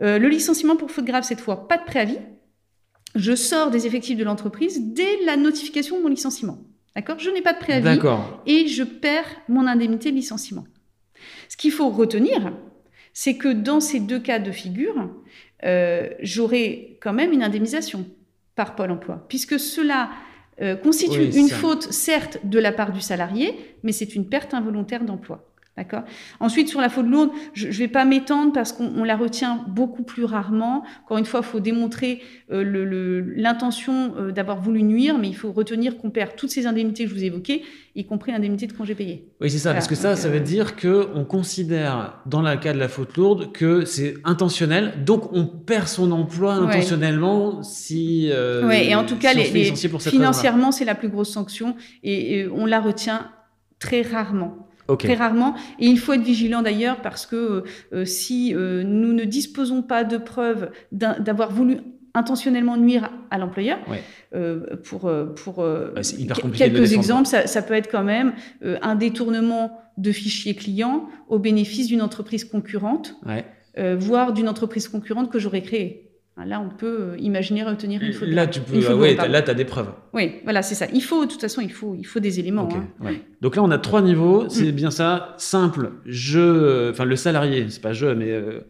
Euh, 0.03 0.19
le 0.19 0.29
licenciement 0.29 0.77
pour 0.77 0.91
faute 0.91 1.05
grave, 1.05 1.25
cette 1.25 1.41
fois, 1.41 1.69
pas 1.69 1.79
de 1.79 1.85
préavis. 1.85 2.19
Je 3.15 3.35
sors 3.35 3.71
des 3.71 3.87
effectifs 3.87 4.19
de 4.19 4.25
l'entreprise 4.25 4.81
dès 4.93 5.25
la 5.25 5.37
notification 5.37 5.99
de 5.99 6.03
mon 6.03 6.09
licenciement. 6.09 6.59
D'accord? 6.95 7.19
Je 7.19 7.31
n'ai 7.31 7.43
pas 7.43 7.53
de 7.53 7.59
préavis 7.59 7.85
D'accord. 7.85 8.43
et 8.47 8.67
je 8.69 8.83
perds 8.83 9.37
mon 9.49 9.67
indemnité 9.67 10.11
de 10.11 10.17
licenciement. 10.17 10.65
Ce 11.49 11.57
qu'il 11.57 11.73
faut 11.73 11.89
retenir, 11.89 12.53
c'est 13.13 13.37
que 13.37 13.49
dans 13.49 13.81
ces 13.81 14.01
deux 14.01 14.19
cas 14.19 14.39
de 14.39 14.51
figure, 14.51 15.11
euh, 15.65 16.09
j'aurai 16.21 16.99
quand 17.01 17.13
même 17.13 17.33
une 17.33 17.43
indemnisation 17.43 18.07
par 18.55 18.75
Pôle 18.75 18.91
emploi, 18.91 19.25
puisque 19.29 19.59
cela 19.59 20.11
euh, 20.61 20.77
constitue 20.77 21.21
Oui, 21.21 21.39
une 21.39 21.49
faute, 21.49 21.93
certes, 21.93 22.39
de 22.45 22.59
la 22.59 22.73
part 22.73 22.93
du 22.93 23.01
salarié, 23.01 23.55
mais 23.83 23.93
c'est 23.93 24.15
une 24.15 24.29
perte 24.29 24.55
involontaire 24.55 25.05
d'emploi. 25.05 25.47
D'accord? 25.77 26.05
Ensuite, 26.41 26.69
sur 26.69 26.81
la 26.81 26.89
faute 26.89 27.05
lourde, 27.07 27.31
je 27.53 27.67
ne 27.67 27.73
vais 27.73 27.89
pas 27.89 28.07
m'étendre 28.07 28.51
parce 28.55 28.73
qu'on 28.73 28.91
on 28.97 29.05
la 29.05 29.15
retient 29.15 29.63
beaucoup 29.69 30.05
plus 30.05 30.25
rarement. 30.25 30.85
Encore 31.05 31.19
une 31.19 31.27
fois, 31.27 31.41
il 31.43 31.47
faut 31.47 31.61
démontrer 31.61 32.23
euh, 32.51 33.23
l'intention 33.37 34.15
euh, 34.17 34.33
d'avoir 34.33 34.61
voulu 34.63 34.83
nuire, 34.83 35.19
mais 35.19 35.29
il 35.29 35.37
faut 35.37 35.53
retenir 35.53 35.99
qu'on 35.99 36.09
perd 36.11 36.35
toutes 36.37 36.49
ces 36.51 36.67
indemnités 36.67 37.05
que 37.05 37.11
je 37.11 37.15
vous 37.15 37.23
ai 37.23 37.27
évoquées, 37.27 37.63
y 37.95 38.07
compris 38.07 38.33
indemnité 38.33 38.67
de 38.67 38.73
congé 38.73 38.95
payé. 38.95 39.29
Oui, 39.41 39.51
c'est 39.51 39.59
ça, 39.59 39.71
Voilà, 39.71 39.81
parce 39.81 39.89
que 39.89 39.95
ça, 39.95 40.11
donc, 40.15 40.19
ça 40.19 40.29
euh, 40.29 40.33
veut 40.33 40.41
dire 40.41 40.77
que 40.77 41.09
on 41.15 41.25
considère, 41.25 42.21
dans 42.25 42.41
le 42.41 42.57
cas 42.57 42.73
de 42.73 42.79
la 42.79 42.89
faute 42.89 43.15
lourde, 43.19 43.53
que 43.53 43.85
c'est 43.85 44.15
intentionnel, 44.25 45.05
donc 45.05 45.31
on 45.35 45.45
perd 45.47 45.89
son 45.89 46.11
emploi 46.11 46.57
Ouais. 46.59 46.69
intentionnellement 46.69 47.63
si. 47.63 48.31
euh, 48.33 48.67
Ouais, 48.67 48.87
et 48.89 48.95
en 48.95 49.05
tout 49.05 49.17
cas, 49.17 49.33
si 49.33 49.53
les, 49.53 49.75
financièrement, 49.99 50.73
c'est 50.73 50.87
la 50.87 50.95
plus 50.95 51.09
grosse 51.11 51.31
sanction 51.31 51.77
et, 52.03 52.39
et 52.41 52.49
on 52.49 52.65
la 52.65 52.81
retient 52.81 53.31
très 53.79 54.01
rarement. 54.01 54.66
Ok. 54.89 55.01
Très 55.05 55.15
rarement. 55.15 55.55
Et 55.79 55.87
il 55.87 55.99
faut 55.99 56.13
être 56.13 56.23
vigilant 56.23 56.63
d'ailleurs 56.63 57.01
parce 57.03 57.27
que 57.27 57.65
euh, 57.93 58.05
si 58.05 58.55
euh, 58.55 58.83
nous 58.85 59.13
ne 59.13 59.25
disposons 59.25 59.83
pas 59.83 60.05
de 60.05 60.17
preuves 60.17 60.71
d'avoir 60.93 61.51
voulu 61.53 61.79
intentionnellement 62.15 62.77
nuire 62.79 63.11
à 63.31 63.37
l'employeur, 63.39 63.79
Ouais. 63.91 64.03
euh, 64.35 64.77
pour, 64.85 65.07
euh, 65.07 65.27
pour 65.27 65.63
euh, 65.63 65.93
quelques 66.57 66.93
exemples, 66.95 67.27
ça, 67.27 67.47
ça 67.47 67.61
peut 67.63 67.75
être 67.75 67.91
quand 67.91 68.05
même 68.05 68.33
euh, 68.65 68.79
un 68.81 68.95
détournement 68.95 69.79
de 69.99 70.13
fichiers 70.13 70.55
clients 70.55 71.09
au 71.29 71.39
bénéfice 71.39 71.89
d'une 71.89 72.01
entreprise 72.03 72.45
concurrente, 72.45 73.17
Ouais. 73.27 73.45
euh, 73.79 73.97
voire 73.99 74.33
d'une 74.33 74.49
entreprise 74.49 74.89
concurrente 74.89 75.31
que 75.31 75.39
j'aurais 75.39 75.63
créée. 75.63 76.06
Là, 76.45 76.61
on 76.61 76.69
peut 76.69 76.99
euh, 77.01 77.17
imaginer 77.19 77.63
retenir 77.65 78.03
une 78.03 78.13
faute. 78.13 78.29
Là, 78.29 78.47
tu 78.47 78.61
peux. 78.61 78.75
Une 78.77 78.83
faute 78.83 78.91
ah 78.93 78.97
ouais, 78.99 79.15
là, 79.29 79.41
tu 79.41 79.51
as 79.51 79.55
des 79.55 79.65
preuves. 79.65 79.89
Oui, 80.13 80.35
voilà, 80.45 80.61
c'est 80.61 80.75
ça. 80.75 80.85
Il 80.93 81.01
faut, 81.01 81.25
de 81.25 81.31
toute 81.31 81.41
façon, 81.41 81.63
il 81.63 81.73
faut, 81.73 81.95
il 81.99 82.05
faut 82.05 82.21
des 82.21 82.39
éléments. 82.39 82.69
Hein. 82.75 82.85
ouais. 83.03 83.23
Donc 83.41 83.57
là, 83.57 83.63
on 83.63 83.71
a 83.71 83.79
trois 83.79 84.03
niveaux. 84.03 84.45
C'est 84.51 84.67
Mm. 84.71 84.73
bien 84.73 84.91
ça. 84.91 85.35
Simple. 85.39 85.93
Je, 86.05 86.91
enfin, 86.91 87.07
le 87.07 87.17
salarié, 87.17 87.65
c'est 87.71 87.81
pas 87.81 87.95
je, 87.95 88.07
mais 88.09 88.31
euh, 88.33 88.61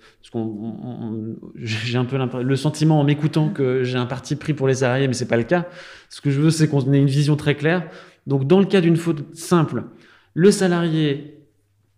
j'ai 1.56 1.99
un 1.99 2.04
peu 2.04 2.16
l'impression- 2.16 2.46
le 2.46 2.56
sentiment 2.56 3.00
en 3.00 3.04
m'écoutant 3.04 3.49
que 3.49 3.82
j'ai 3.82 3.99
un 3.99 4.06
parti 4.06 4.37
pris 4.37 4.54
pour 4.54 4.68
les 4.68 4.75
salariés, 4.75 5.08
mais 5.08 5.14
c'est 5.14 5.26
pas 5.28 5.37
le 5.37 5.42
cas. 5.42 5.66
Ce 6.08 6.20
que 6.20 6.30
je 6.30 6.40
veux, 6.40 6.50
c'est 6.50 6.68
qu'on 6.68 6.92
ait 6.92 6.99
une 6.99 7.06
vision 7.06 7.37
très 7.37 7.56
claire. 7.56 7.88
Donc, 8.26 8.46
dans 8.46 8.61
le 8.61 8.66
cas 8.66 8.80
d'une 8.80 8.96
faute 8.96 9.25
simple, 9.37 9.85
le 10.35 10.50
salarié 10.50 11.32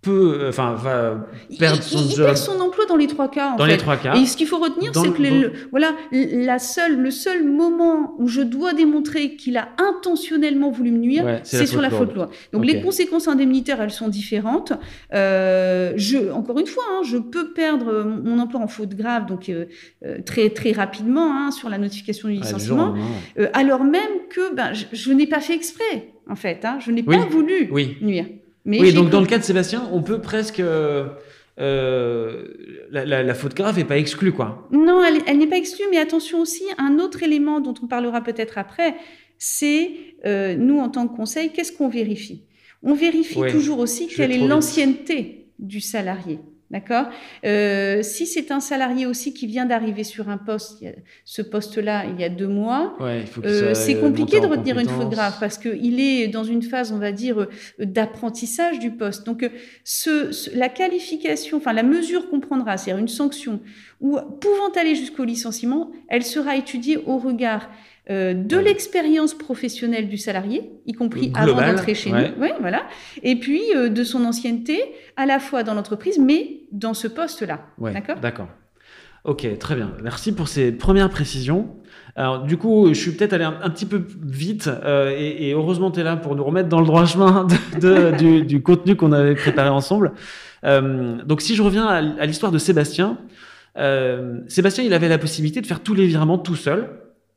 peut, 0.00 0.38
euh, 0.42 0.48
enfin, 0.50 0.74
va 0.74 1.26
perdre 1.58 1.78
il, 1.78 1.82
son 1.82 1.98
il 2.08 2.14
job 2.16 2.26
perd 2.26 2.36
son 2.36 2.60
emploi 2.60 2.77
dans 2.88 2.96
les 2.96 3.06
trois 3.06 3.30
cas. 3.30 3.52
En 3.52 3.56
dans 3.56 3.64
fait. 3.64 3.72
les 3.72 3.76
trois 3.76 3.96
cas. 3.96 4.14
Et 4.16 4.26
ce 4.26 4.36
qu'il 4.36 4.46
faut 4.46 4.58
retenir, 4.58 4.90
c'est 4.94 5.12
que 5.12 5.22
le, 5.22 5.52
voilà, 5.70 5.92
la 6.12 6.58
seule, 6.58 6.98
le 7.00 7.10
seul 7.10 7.44
moment 7.44 8.14
où 8.18 8.26
je 8.28 8.40
dois 8.40 8.72
démontrer 8.72 9.36
qu'il 9.36 9.56
a 9.56 9.68
intentionnellement 9.78 10.70
voulu 10.70 10.90
me 10.90 10.98
nuire, 10.98 11.24
Ouais, 11.24 11.40
c'est 11.44 11.66
sur 11.66 11.74
faute 11.76 11.82
la 11.82 11.90
faute 11.90 12.14
lourde. 12.14 12.30
Donc 12.52 12.64
les 12.64 12.80
conséquences 12.80 13.28
indemnitaires, 13.28 13.80
elles 13.80 13.90
sont 13.90 14.08
différentes. 14.08 14.72
Euh, 15.14 15.92
je, 15.96 16.30
encore 16.32 16.58
une 16.58 16.66
fois, 16.66 16.82
hein, 16.90 17.02
je 17.04 17.18
peux 17.18 17.52
perdre 17.52 18.04
mon 18.24 18.38
emploi 18.38 18.60
en 18.60 18.68
faute 18.68 18.94
grave, 18.94 19.26
donc 19.26 19.48
euh, 19.48 19.66
euh, 20.04 20.18
très 20.24 20.50
très 20.50 20.72
rapidement 20.72 21.30
hein, 21.32 21.50
sur 21.50 21.68
la 21.68 21.78
notification 21.78 22.28
du 22.28 22.36
au 22.36 22.40
licenciement, 22.40 22.94
euh, 23.38 23.48
alors 23.52 23.84
même 23.84 24.02
que 24.30 24.54
ben, 24.54 24.72
je, 24.72 24.84
je 24.92 25.12
n'ai 25.12 25.26
pas 25.26 25.40
fait 25.40 25.54
exprès, 25.54 26.12
en 26.28 26.36
fait. 26.36 26.64
Hein, 26.64 26.78
je 26.80 26.90
n'ai 26.90 27.04
Oui, 27.06 27.16
pas 27.16 27.24
voulu 27.26 27.68
Oui. 27.70 27.96
nuire. 28.00 28.26
Mais 28.64 28.80
oui, 28.80 28.92
donc 28.92 29.08
dans 29.10 29.20
le 29.20 29.26
cas 29.26 29.38
de 29.38 29.42
Sébastien, 29.44 29.82
on 29.92 30.02
peut 30.02 30.20
presque 30.20 30.60
euh, 30.60 31.06
la, 31.58 33.34
faute 33.34 33.54
grave 33.54 33.78
n'est 33.78 33.84
pas 33.84 33.98
exclue, 33.98 34.32
quoi. 34.32 34.68
Non, 34.70 35.02
elle, 35.04 35.38
n'est 35.38 35.46
pas 35.46 35.56
exclue, 35.56 35.86
mais 35.90 35.98
attention 35.98 36.40
aussi, 36.40 36.62
un 36.78 36.98
autre 36.98 37.22
élément 37.22 37.60
dont 37.60 37.74
on 37.82 37.86
parlera 37.86 38.22
peut-être 38.22 38.58
après, 38.58 38.94
c'est 39.38 39.90
nous, 40.24 40.78
en 40.78 40.88
tant 40.88 41.08
que 41.08 41.16
conseil, 41.16 41.50
qu'est-ce 41.50 41.72
qu'on 41.72 41.88
vérifie? 41.88 42.44
On 42.82 42.94
vérifie 42.94 43.40
toujours 43.50 43.80
aussi 43.80 44.06
quelle 44.06 44.32
est 44.32 44.46
l'ancienneté 44.46 45.48
du 45.58 45.80
salarié. 45.80 46.38
D'accord? 46.70 47.06
Euh, 47.46 48.02
Si 48.02 48.26
c'est 48.26 48.50
un 48.50 48.60
salarié 48.60 49.06
aussi 49.06 49.32
qui 49.32 49.46
vient 49.46 49.64
d'arriver 49.64 50.04
sur 50.04 50.28
un 50.28 50.36
poste, 50.36 50.84
ce 51.24 51.40
poste-là, 51.40 52.04
il 52.04 52.20
y 52.20 52.24
a 52.24 52.28
deux 52.28 52.46
mois, 52.46 52.94
euh, 53.00 53.72
c'est 53.74 53.98
compliqué 53.98 54.40
de 54.40 54.46
retenir 54.46 54.78
une 54.78 54.88
faute 54.88 55.08
grave 55.10 55.36
parce 55.40 55.56
qu'il 55.56 55.98
est 55.98 56.28
dans 56.28 56.44
une 56.44 56.62
phase, 56.62 56.92
on 56.92 56.98
va 56.98 57.10
dire, 57.12 57.38
euh, 57.40 57.46
d'apprentissage 57.78 58.78
du 58.80 58.90
poste. 58.90 59.24
Donc, 59.24 59.48
ce, 59.84 60.54
la 60.56 60.68
qualification, 60.68 61.56
enfin 61.56 61.72
la 61.72 61.82
mesure 61.82 62.28
qu'on 62.28 62.40
prendra, 62.40 62.76
c'est-à-dire 62.76 63.00
une 63.00 63.08
sanction, 63.08 63.60
ou 64.00 64.18
pouvant 64.40 64.70
aller 64.78 64.94
jusqu'au 64.94 65.24
licenciement, 65.24 65.90
elle 66.08 66.22
sera 66.22 66.56
étudiée 66.56 66.98
au 66.98 67.16
regard 67.18 67.70
euh, 68.10 68.32
de 68.32 68.56
l'expérience 68.56 69.34
professionnelle 69.34 70.08
du 70.08 70.16
salarié, 70.16 70.70
y 70.86 70.94
compris 70.94 71.30
avant 71.34 71.60
d'entrer 71.60 71.94
chez 71.94 72.10
nous, 72.10 72.24
oui, 72.40 72.48
voilà, 72.58 72.84
et 73.22 73.36
puis 73.36 73.60
euh, 73.76 73.90
de 73.90 74.02
son 74.02 74.24
ancienneté, 74.24 74.80
à 75.18 75.26
la 75.26 75.38
fois 75.38 75.62
dans 75.62 75.74
l'entreprise, 75.74 76.18
mais 76.18 76.62
dans 76.72 76.94
ce 76.94 77.06
poste-là. 77.06 77.66
D'accord? 77.78 78.16
D'accord. 78.20 78.48
Ok, 79.24 79.46
très 79.58 79.74
bien. 79.74 79.92
Merci 80.02 80.34
pour 80.34 80.48
ces 80.48 80.72
premières 80.72 81.10
précisions. 81.10 81.76
Alors, 82.16 82.44
du 82.44 82.56
coup, 82.56 82.88
je 82.88 82.98
suis 82.98 83.10
peut-être 83.10 83.34
allé 83.34 83.44
un, 83.44 83.68
petit 83.68 83.84
peu 83.84 84.02
vite, 84.24 84.68
euh, 84.68 85.14
et, 85.14 85.52
heureusement, 85.52 85.90
tu 85.90 86.00
es 86.00 86.02
là 86.02 86.16
pour 86.16 86.34
nous 86.34 86.44
remettre 86.44 86.70
dans 86.70 86.80
le 86.80 86.86
droit 86.86 87.04
chemin 87.04 87.46
de, 87.78 88.40
du, 88.42 88.62
contenu 88.62 88.96
qu'on 88.96 89.12
avait 89.12 89.34
préparé 89.34 89.68
ensemble. 89.68 90.12
donc, 90.62 91.42
si 91.42 91.54
je 91.54 91.62
reviens 91.62 91.86
à, 91.86 91.96
à 91.96 92.24
l'histoire 92.24 92.52
de 92.52 92.58
Sébastien, 92.58 93.18
Sébastien, 93.76 94.82
il 94.82 94.94
avait 94.94 95.08
la 95.08 95.18
possibilité 95.18 95.60
de 95.60 95.66
faire 95.66 95.82
tous 95.82 95.94
les 95.94 96.06
virements 96.06 96.38
tout 96.38 96.56
seul. 96.56 96.88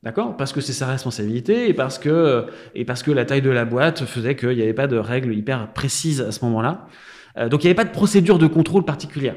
D'accord? 0.03 0.35
Parce 0.35 0.51
que 0.51 0.61
c'est 0.61 0.73
sa 0.73 0.87
responsabilité 0.87 1.69
et 1.69 1.73
parce 1.73 1.99
que, 1.99 2.47
et 2.73 2.85
parce 2.85 3.03
que 3.03 3.11
la 3.11 3.23
taille 3.23 3.43
de 3.43 3.51
la 3.51 3.65
boîte 3.65 4.05
faisait 4.05 4.35
qu'il 4.35 4.55
n'y 4.55 4.63
avait 4.63 4.73
pas 4.73 4.87
de 4.87 4.97
règles 4.97 5.35
hyper 5.35 5.73
précises 5.73 6.21
à 6.21 6.31
ce 6.31 6.43
moment-là. 6.45 6.87
Euh, 7.37 7.49
donc 7.49 7.63
il 7.63 7.67
n'y 7.67 7.69
avait 7.69 7.75
pas 7.75 7.85
de 7.85 7.91
procédure 7.91 8.39
de 8.39 8.47
contrôle 8.47 8.83
particulière. 8.83 9.35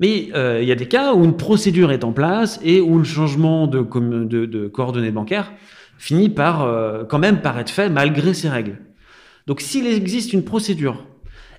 Mais 0.00 0.28
euh, 0.34 0.60
il 0.60 0.68
y 0.68 0.72
a 0.72 0.74
des 0.74 0.88
cas 0.88 1.14
où 1.14 1.24
une 1.24 1.36
procédure 1.36 1.90
est 1.90 2.04
en 2.04 2.12
place 2.12 2.60
et 2.62 2.80
où 2.80 2.98
le 2.98 3.04
changement 3.04 3.66
de, 3.66 3.80
coordonnées 4.66 5.10
bancaires 5.10 5.52
finit 5.96 6.28
par 6.28 6.62
euh, 6.62 7.04
quand 7.04 7.18
même 7.18 7.40
par 7.40 7.58
être 7.58 7.70
fait 7.70 7.88
malgré 7.88 8.34
ces 8.34 8.48
règles. 8.48 8.78
Donc 9.46 9.60
s'il 9.60 9.86
existe 9.86 10.32
une 10.32 10.44
procédure 10.44 11.06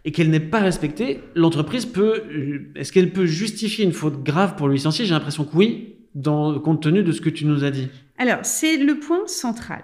et 0.04 0.12
qu'elle 0.12 0.30
n'est 0.30 0.40
pas 0.40 0.60
respectée, 0.60 1.22
l'entreprise 1.34 1.88
peut, 1.88 2.24
est-ce 2.76 2.92
qu'elle 2.92 3.12
peut 3.12 3.26
justifier 3.26 3.86
une 3.86 3.94
faute 3.94 4.22
grave 4.22 4.56
pour 4.56 4.68
le 4.68 4.74
licencier? 4.74 5.06
J'ai 5.06 5.14
l'impression 5.14 5.46
que 5.46 5.56
oui, 5.56 5.95
compte 6.24 6.82
tenu 6.82 7.04
de 7.04 7.12
ce 7.12 7.22
que 7.22 7.30
tu 7.30 7.46
nous 7.46 7.64
as 7.64 7.72
dit 7.72 7.90
Alors, 8.18 8.40
c'est 8.44 8.78
le 8.78 9.00
point 9.00 9.28
central. 9.28 9.84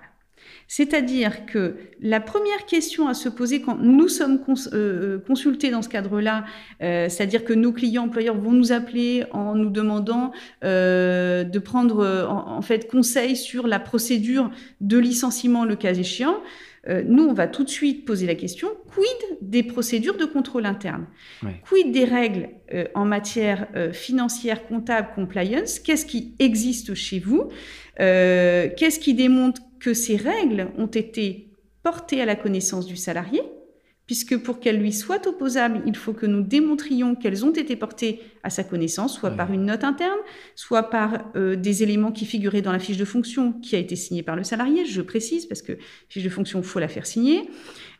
C'est-à-dire 0.74 1.46
que 1.48 1.76
la 2.00 2.22
première 2.22 2.66
question 2.66 3.10
à 3.10 3.14
se 3.14 3.28
poser 3.28 3.60
quand 3.60 3.78
nous 3.80 4.08
sommes 4.08 4.40
euh, 4.48 4.56
euh, 4.72 5.20
consultés 5.20 5.70
dans 5.70 5.82
ce 5.82 5.90
cadre-là, 5.90 6.46
euh, 6.82 7.10
c'est-à-dire 7.10 7.44
que 7.44 7.52
nos 7.52 7.74
clients 7.74 8.06
employeurs 8.06 8.38
vont 8.38 8.54
nous 8.54 8.72
appeler 8.72 9.26
en 9.32 9.54
nous 9.54 9.70
demandant 9.70 10.32
de 10.64 11.60
prendre 11.60 12.26
en, 12.30 12.62
fait 12.62 12.90
conseil 12.90 13.36
sur 13.36 13.68
la 13.68 13.80
procédure 13.80 14.50
de 14.80 14.98
licenciement 14.98 15.66
le 15.66 15.76
cas 15.76 15.94
échéant, 15.94 16.38
euh, 16.90 17.04
nous, 17.06 17.24
on 17.24 17.34
va 17.34 17.48
tout 17.48 17.64
de 17.64 17.70
suite 17.70 18.06
poser 18.06 18.26
la 18.26 18.36
question, 18.36 18.70
quid 18.94 19.38
des 19.42 19.62
procédures 19.62 20.18
de 20.18 20.26
contrôle 20.26 20.66
interne 20.66 21.06
Quid 21.64 21.92
des 21.92 22.06
règles 22.06 22.50
euh, 22.74 22.86
en 22.96 23.06
matière 23.06 23.68
euh, 23.76 23.94
financière, 23.94 24.66
comptable, 24.68 25.10
compliance 25.14 25.80
Qu'est-ce 25.80 26.06
qui 26.06 26.34
existe 26.40 26.94
chez 26.96 27.20
vous 27.20 27.50
Qu'est-ce 27.98 29.00
qui 29.00 29.14
démontre 29.14 29.62
que 29.80 29.94
ces 29.94 30.16
règles 30.16 30.70
ont 30.78 30.88
été 30.88 31.50
portées 31.84 32.20
à 32.20 32.26
la 32.26 32.36
connaissance 32.36 32.88
du 32.88 32.96
salarié 32.96 33.42
puisque 34.08 34.38
pour 34.38 34.60
qu'elles 34.60 34.80
lui 34.80 34.92
soient 34.92 35.26
opposables, 35.26 35.84
il 35.86 35.96
faut 35.96 36.12
que 36.12 36.26
nous 36.26 36.42
démontrions 36.42 37.16
qu'elles 37.16 37.46
ont 37.46 37.54
été 37.54 37.78
portées 37.78 38.20
à 38.44 38.50
sa 38.50 38.64
connaissance, 38.64 39.16
soit 39.16 39.32
par 39.32 39.52
une 39.52 39.66
note 39.66 39.84
interne, 39.84 40.18
soit 40.56 40.90
par 40.90 41.32
euh, 41.36 41.56
des 41.56 41.84
éléments 41.84 42.12
qui 42.12 42.26
figuraient 42.26 42.62
dans 42.62 42.72
la 42.72 42.80
fiche 42.80 42.98
de 42.98 43.06
fonction 43.06 43.54
qui 43.54 43.76
a 43.76 43.80
été 43.80 43.96
signée 43.96 44.24
par 44.24 44.36
le 44.36 44.44
salarié, 44.44 44.86
je 44.86 45.02
précise, 45.02 45.46
parce 45.46 45.62
que 45.62 45.78
fiche 46.10 46.24
de 46.24 46.30
fonction, 46.30 46.60
il 46.60 46.66
faut 46.66 46.80
la 46.80 46.88
faire 46.88 47.06
signer. 47.06 47.50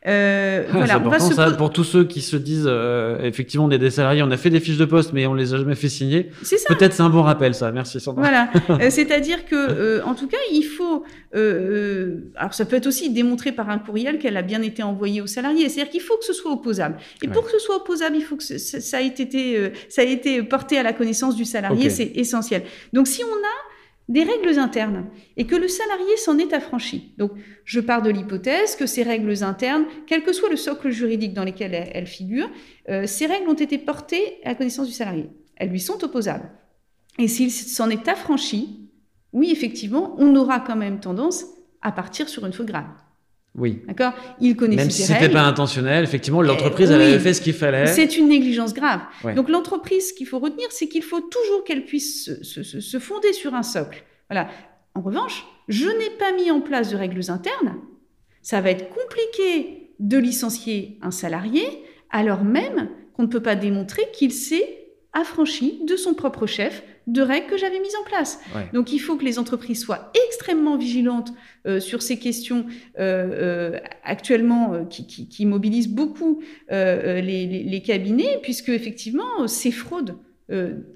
Euh, 0.04 0.64
ah, 0.68 0.72
voilà, 0.72 0.96
important, 0.96 1.30
ça, 1.30 1.50
pour 1.52 1.70
tous 1.70 1.84
ceux 1.84 2.04
qui 2.04 2.22
se 2.22 2.36
disent 2.36 2.66
euh, 2.66 3.20
effectivement 3.22 3.66
on 3.66 3.70
est 3.70 3.78
des 3.78 3.90
salariés, 3.90 4.22
on 4.24 4.30
a 4.32 4.36
fait 4.36 4.50
des 4.50 4.58
fiches 4.58 4.78
de 4.78 4.84
poste 4.84 5.12
mais 5.12 5.26
on 5.26 5.34
les 5.34 5.54
a 5.54 5.58
jamais 5.58 5.76
fait 5.76 5.88
signer. 5.88 6.30
Peut-être 6.66 6.92
c'est 6.92 7.02
un 7.02 7.08
bon 7.08 7.22
rappel 7.22 7.54
ça. 7.54 7.70
Merci 7.70 8.00
Sandra. 8.00 8.22
Voilà, 8.22 8.50
euh, 8.70 8.90
c'est-à-dire 8.90 9.46
que 9.46 10.02
en 10.02 10.14
tout 10.14 10.26
cas 10.26 10.38
il 10.50 10.64
faut. 10.64 11.04
alors 11.34 12.52
ça 12.52 12.64
peut 12.64 12.76
être 12.76 12.88
aussi 12.88 13.10
démontré 13.10 13.52
par 13.52 13.70
un 13.70 13.78
courriel 13.78 14.18
qu'elle 14.18 14.36
a 14.36 14.42
bien 14.42 14.62
été 14.62 14.82
envoyée 14.82 15.20
aux 15.20 15.28
salariés. 15.28 15.68
C'est-à-dire 15.68 15.92
qu'il 15.92 16.00
faut 16.00 16.16
que 16.16 16.24
ce 16.24 16.32
soit 16.32 16.50
opposable. 16.50 16.96
Et 17.22 17.28
pour 17.28 17.44
que 17.44 17.52
ce 17.52 17.60
soit 17.60 17.76
opposable, 17.76 18.16
il 18.16 18.22
faut 18.22 18.36
que 18.36 18.42
ça, 18.42 19.02
ait 19.02 19.06
été 19.06 19.72
ça 19.88 20.02
a 20.02 20.04
été 20.04 20.31
porté 20.40 20.78
à 20.78 20.82
la 20.82 20.92
connaissance 20.92 21.36
du 21.36 21.44
salarié. 21.44 21.90
C'est 21.90 22.12
essentiel. 22.14 22.62
Donc 22.92 23.06
si 23.08 23.22
on 23.24 23.34
a 23.34 23.72
des 24.08 24.24
règles 24.24 24.58
internes 24.58 25.06
et 25.36 25.46
que 25.46 25.56
le 25.56 25.68
salarié 25.68 26.16
s'en 26.16 26.38
est 26.38 26.52
affranchi. 26.52 27.14
Donc, 27.18 27.32
je 27.64 27.80
pars 27.80 28.02
de 28.02 28.10
l'hypothèse 28.10 28.76
que 28.76 28.86
ces 28.86 29.02
règles 29.02 29.42
internes, 29.42 29.86
quel 30.06 30.22
que 30.22 30.32
soit 30.32 30.50
le 30.50 30.56
socle 30.56 30.90
juridique 30.90 31.34
dans 31.34 31.44
lequel 31.44 31.72
elles, 31.72 32.06
figurent, 32.06 32.50
euh, 32.88 33.06
ces 33.06 33.26
règles 33.26 33.48
ont 33.48 33.54
été 33.54 33.78
portées 33.78 34.38
à 34.44 34.50
la 34.50 34.54
connaissance 34.54 34.88
du 34.88 34.92
salarié. 34.92 35.30
Elles 35.56 35.70
lui 35.70 35.80
sont 35.80 36.02
opposables. 36.04 36.50
Et 37.18 37.28
s'il 37.28 37.50
s'en 37.50 37.90
est 37.90 38.08
affranchi, 38.08 38.90
oui, 39.32 39.50
effectivement, 39.50 40.14
on 40.18 40.34
aura 40.36 40.60
quand 40.60 40.76
même 40.76 41.00
tendance 41.00 41.44
à 41.80 41.92
partir 41.92 42.28
sur 42.28 42.44
une 42.44 42.52
faute 42.52 42.66
grave. 42.66 42.90
Oui. 43.54 43.82
D'accord? 43.86 44.14
Il 44.40 44.56
connaissait 44.56 44.82
Même 44.82 44.90
si 44.90 45.02
ce 45.02 45.12
n'était 45.12 45.28
pas 45.28 45.42
intentionnel, 45.42 46.04
effectivement, 46.04 46.40
l'entreprise 46.40 46.90
elle 46.90 47.02
avait 47.02 47.18
fait 47.18 47.34
ce 47.34 47.42
qu'il 47.42 47.52
fallait. 47.52 47.86
C'est 47.86 48.16
une 48.16 48.28
négligence 48.28 48.72
grave. 48.72 49.00
Donc 49.36 49.48
l'entreprise, 49.48 50.08
ce 50.08 50.14
qu'il 50.14 50.26
faut 50.26 50.38
retenir, 50.38 50.68
c'est 50.70 50.88
qu'il 50.88 51.02
faut 51.02 51.20
toujours 51.20 51.64
qu'elle 51.64 51.84
puisse 51.84 52.24
se, 52.42 52.62
se, 52.62 52.98
fonder 52.98 53.32
sur 53.32 53.54
un 53.54 53.62
socle. 53.62 54.04
Voilà. 54.30 54.48
En 54.94 55.00
revanche, 55.00 55.46
je 55.68 55.86
n'ai 55.86 56.10
pas 56.18 56.32
mis 56.32 56.50
en 56.50 56.60
place 56.60 56.90
de 56.90 56.96
règles 56.96 57.30
internes. 57.30 57.76
Ça 58.40 58.60
va 58.60 58.70
être 58.70 58.88
compliqué 58.88 59.90
de 60.00 60.18
licencier 60.18 60.98
un 61.02 61.10
salarié 61.10 61.62
alors 62.10 62.44
même 62.44 62.88
qu'on 63.14 63.22
ne 63.22 63.28
peut 63.28 63.42
pas 63.42 63.54
démontrer 63.54 64.02
qu'il 64.12 64.32
s'est 64.32 64.86
affranchi 65.12 65.80
de 65.86 65.96
son 65.96 66.14
propre 66.14 66.46
chef 66.46 66.82
de 67.06 67.22
règles 67.22 67.46
que 67.46 67.56
j'avais 67.56 67.80
mises 67.80 67.94
en 68.00 68.04
place. 68.04 68.40
Donc 68.72 68.92
il 68.92 68.98
faut 68.98 69.16
que 69.16 69.24
les 69.24 69.38
entreprises 69.38 69.80
soient 69.80 70.12
extrêmement 70.26 70.76
vigilantes 70.76 71.32
euh, 71.66 71.80
sur 71.80 72.02
ces 72.02 72.18
questions 72.18 72.66
euh, 72.98 73.72
euh, 73.74 73.80
actuellement 74.04 74.84
qui, 74.86 75.06
qui, 75.06 75.46
mobilisent 75.46 75.88
beaucoup 75.88 76.42
les, 76.70 77.22
les, 77.22 77.82
cabinets, 77.82 78.38
puisque 78.42 78.68
effectivement 78.68 79.46
ces 79.46 79.70
fraudes 79.70 80.16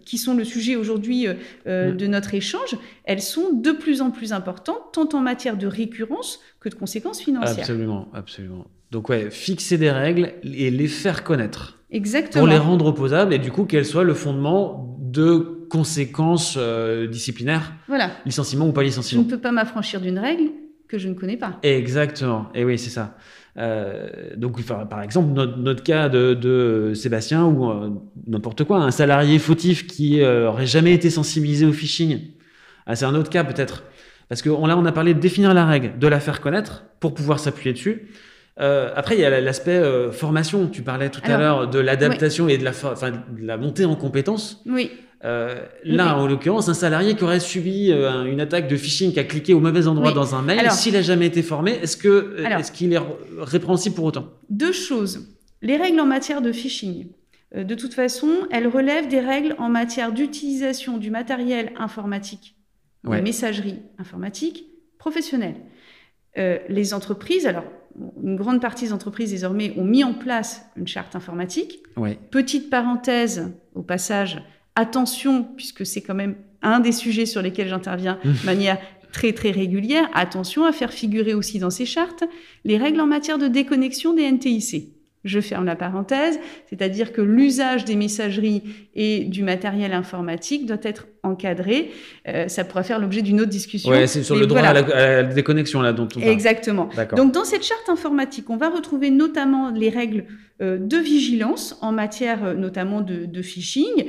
qui 0.05 0.19
sont 0.19 0.35
le 0.35 0.45
sujet 0.45 0.77
aujourd'hui 0.77 1.27
mm. 1.29 1.97
de 1.97 2.07
notre 2.07 2.35
échange, 2.35 2.77
elles 3.05 3.23
sont 3.23 3.55
de 3.55 3.71
plus 3.71 4.03
en 4.03 4.11
plus 4.11 4.35
importantes, 4.35 4.93
tant 4.93 5.09
en 5.15 5.21
matière 5.21 5.57
de 5.57 5.67
récurrence 5.67 6.41
que 6.61 6.69
de 6.69 6.75
conséquences 6.75 7.21
financières. 7.21 7.61
Absolument, 7.61 8.09
absolument. 8.13 8.67
Donc 8.91 9.09
ouais, 9.09 9.31
fixer 9.31 9.79
des 9.79 9.91
règles 9.91 10.35
et 10.45 10.71
les 10.71 10.89
faire 10.89 11.25
connaître. 11.25 11.79
Exactement. 11.91 12.45
Pour 12.45 12.53
les 12.53 12.59
rendre 12.59 12.87
opposables 12.87 13.33
et 13.33 13.39
du 13.39 13.51
coup 13.51 13.65
qu'elles 13.65 13.87
soient 13.87 14.05
le 14.05 14.15
fondement 14.15 14.97
de 15.01 15.56
conséquences 15.69 16.57
euh, 16.59 17.07
disciplinaires. 17.07 17.73
Voilà. 17.89 18.11
Licenciement 18.25 18.69
ou 18.69 18.73
pas 18.73 18.83
licenciement. 18.83 19.23
Je 19.23 19.27
ne 19.27 19.31
peux 19.31 19.41
pas 19.41 19.53
m'affranchir 19.53 20.01
d'une 20.01 20.19
règle 20.19 20.51
que 20.89 20.99
je 20.99 21.09
ne 21.09 21.15
connais 21.15 21.37
pas. 21.37 21.59
Exactement. 21.63 22.49
Et 22.55 22.65
oui, 22.65 22.79
c'est 22.79 22.91
ça. 22.91 23.17
Euh, 23.59 24.09
donc, 24.37 24.63
par 24.65 25.03
exemple, 25.03 25.33
notre, 25.33 25.83
cas 25.83 26.09
de, 26.09 26.93
Sébastien 26.95 27.45
ou 27.45 27.71
euh, 27.71 27.91
n'importe 28.27 28.65
quoi, 28.65 28.79
un 28.79 28.91
salarié 28.91 29.39
fautif 29.39 29.87
qui 29.87 30.23
aurait 30.23 30.67
jamais 30.67 30.93
été 30.93 31.11
sensibilisé 31.11 31.67
au 31.67 31.73
phishing. 31.73 32.21
Ah, 32.87 32.95
c'est 32.95 33.05
un 33.05 33.15
autre 33.15 33.31
cas 33.31 33.45
peut-être. 33.45 33.83
Parce 34.29 34.43
que 34.43 34.49
là, 34.49 34.77
on 34.77 34.85
a 34.85 34.93
parlé 34.93 35.15
de 35.15 35.21
définir 35.21 35.55
la 35.55 35.67
règle, 35.67 35.99
de 35.99 36.07
la 36.07 36.21
faire 36.21 36.41
connaître 36.41 36.85
pour 37.01 37.15
pouvoir 37.15 37.39
s'appuyer 37.39 37.73
dessus. 37.73 38.09
Euh, 38.59 38.91
après, 38.97 39.17
il 39.17 39.21
y 39.21 39.25
a 39.25 39.41
l'aspect 39.41 39.77
euh, 39.77 40.11
formation. 40.11 40.67
Tu 40.67 40.83
parlais 40.83 41.11
tout 41.11 41.21
à 41.25 41.37
l'heure 41.37 41.69
de 41.69 41.79
l'adaptation 41.79 42.49
et 42.49 42.57
de 42.57 42.65
la, 42.65 42.71
de 42.71 43.47
la 43.47 43.57
montée 43.57 43.85
en 43.85 43.97
compétences. 43.97 44.63
Oui. 44.67 44.91
Euh, 45.25 45.65
là, 45.85 46.19
en 46.19 46.27
l'occurrence, 46.27 46.69
un 46.69 46.75
salarié 46.75 47.15
qui 47.17 47.25
aurait 47.25 47.41
subi 47.41 47.91
une 47.91 48.41
attaque 48.41 48.69
de 48.69 48.77
phishing, 48.77 49.13
qui 49.13 49.21
a 49.21 49.25
cliqué 49.25 49.55
au 49.55 49.61
mauvais 49.61 49.87
endroit 49.87 50.13
dans 50.13 50.35
un 50.35 50.43
mail, 50.43 50.71
s'il 50.71 50.95
n'a 50.95 51.03
jamais 51.03 51.27
été 51.27 51.43
formé, 51.43 51.73
est-ce 51.73 51.97
que 51.97 52.37
est-ce 52.45 52.73
qu'il 52.73 52.93
est 52.93 53.01
répréhensible 53.39 53.95
pour 53.95 54.05
autant? 54.05 54.29
Deux 54.51 54.73
choses. 54.73 55.29
Les 55.63 55.77
règles 55.77 56.01
en 56.01 56.07
matière 56.07 56.43
de 56.43 56.53
phishing. 56.53 57.09
De 57.55 57.75
toute 57.75 57.95
façon, 57.95 58.31
elles 58.51 58.67
relèvent 58.67 59.09
des 59.09 59.21
règles 59.21 59.55
en 59.59 59.69
matière 59.69 60.13
d'utilisation 60.13 60.99
du 60.99 61.11
matériel 61.11 61.73
informatique, 61.77 62.57
de 63.05 63.21
messagerie 63.21 63.81
informatique 63.99 64.67
professionnelle. 64.99 65.57
les 66.37 66.95
entreprises, 66.95 67.47
alors 67.47 67.65
une 68.23 68.37
grande 68.37 68.61
partie 68.61 68.87
des 68.87 68.93
entreprises 68.93 69.31
désormais 69.31 69.73
ont 69.77 69.85
mis 69.85 70.05
en 70.05 70.15
place 70.15 70.67
une 70.77 70.87
charte 70.87 71.17
informatique. 71.17 71.83
Petite 72.31 72.71
parenthèse 72.71 73.53
au 73.75 73.83
passage, 73.83 74.43
attention, 74.77 75.43
puisque 75.57 75.85
c'est 75.85 76.03
quand 76.03 76.15
même 76.15 76.37
un 76.63 76.81
des 76.81 76.93
sujets 76.93 77.27
sur 77.27 77.43
lesquels 77.43 77.69
j'interviens 77.69 78.19
de 78.25 78.47
manière 78.47 78.79
très 79.13 79.33
très 79.33 79.51
régulière, 79.51 80.09
attention 80.15 80.65
à 80.65 80.73
faire 80.73 80.93
figurer 80.93 81.35
aussi 81.35 81.59
dans 81.59 81.71
ces 81.71 81.87
chartes 81.87 82.25
les 82.65 82.77
règles 82.77 83.01
en 83.01 83.07
matière 83.07 83.39
de 83.39 83.49
déconnexion 83.49 84.15
des 84.15 84.31
NTIC. 84.31 84.96
Je 85.27 85.41
ferme 85.41 85.67
la 85.67 85.77
parenthèse, 85.77 86.39
c'est-à-dire 86.71 87.13
que 87.13 87.21
l'usage 87.21 87.85
des 87.85 87.97
messageries 87.97 88.63
et 88.95 89.25
du 89.25 89.43
matériel 89.43 89.93
informatique 89.93 90.67
doit 90.67 90.79
être 90.83 91.07
encadré. 91.27 91.91
Euh, 92.29 92.49
ça 92.49 92.65
pourra 92.65 92.83
faire 92.83 92.99
l'objet 92.99 93.23
d'une 93.23 93.41
autre 93.41 93.51
discussion. 93.51 93.91
Oui, 93.91 94.09
c'est 94.09 94.23
sur 94.23 94.37
le 94.37 94.47
droit 94.47 94.61
à, 94.61 94.73
la, 94.73 95.23
déconnexion 95.23 95.83
là 95.83 95.93
dont 95.93 96.09
on 96.17 96.21
parle. 96.21 96.31
Exactement. 96.31 96.89
Donc 97.17 97.33
dans 97.33 97.45
cette 97.45 97.65
charte 97.65 97.89
informatique, 97.89 98.49
on 98.49 98.57
va 98.57 98.69
retrouver 98.69 99.11
notamment 99.11 99.71
les 99.71 99.91
règles 99.91 100.25
euh, 100.63 100.79
de 100.79 100.97
vigilance 100.97 101.77
en 101.83 101.93
matière 101.93 102.45
euh, 102.45 102.55
notamment 102.55 103.01
de, 103.01 103.43
phishing, 103.43 104.07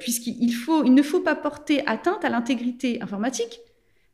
puisqu'il 0.00 0.52
faut, 0.52 0.84
il 0.84 0.94
ne 0.94 1.02
faut 1.02 1.20
pas 1.20 1.34
porter 1.34 1.82
atteinte 1.86 2.24
à 2.24 2.28
l'intégrité 2.28 3.00
informatique 3.02 3.60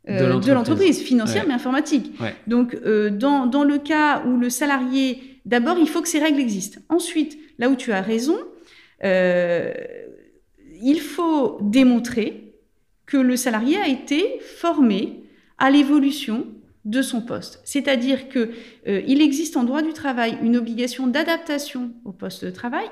de 0.07 0.53
l'entreprise, 0.53 1.01
financière 1.01 1.45
mais 1.49 1.55
informatique. 1.55 2.13
Donc, 2.47 2.77
dans, 2.85 3.47
dans, 3.47 3.65
le 3.65 3.79
cas 3.79 4.23
où 4.27 4.37
le 4.37 4.51
salarié 4.51 5.34
D'abord, 5.45 5.79
il 5.79 5.89
faut 5.89 6.01
que 6.03 6.09
ces 6.09 6.19
règles 6.19 6.41
existent. 6.41 6.81
Ensuite, 6.89 7.39
là 7.59 7.69
où 7.69 7.77
tu 7.77 7.93
as 7.93 8.01
raison, 8.01 8.39
euh, 9.05 9.73
il 10.83 11.01
faut 11.01 11.59
démontrer 11.61 12.55
que 13.07 13.17
le 13.17 13.37
salarié 13.37 13.77
a 13.77 13.89
été 13.89 14.39
formé 14.41 15.21
à 15.59 15.71
l'évolution 15.71 16.47
de 16.85 17.03
son 17.03 17.23
poste. 17.23 17.61
C'est-à-dire 17.65 18.29
qu'il 18.29 18.51
euh, 18.89 19.03
existe 19.07 19.57
en 19.57 19.65
droit 19.65 19.83
du 19.83 19.93
travail 19.93 20.39
une 20.43 20.57
obligation 20.57 21.07
d'adaptation 21.07 21.93
au 22.05 22.13
poste 22.13 22.45
de 22.45 22.51
travail 22.51 22.87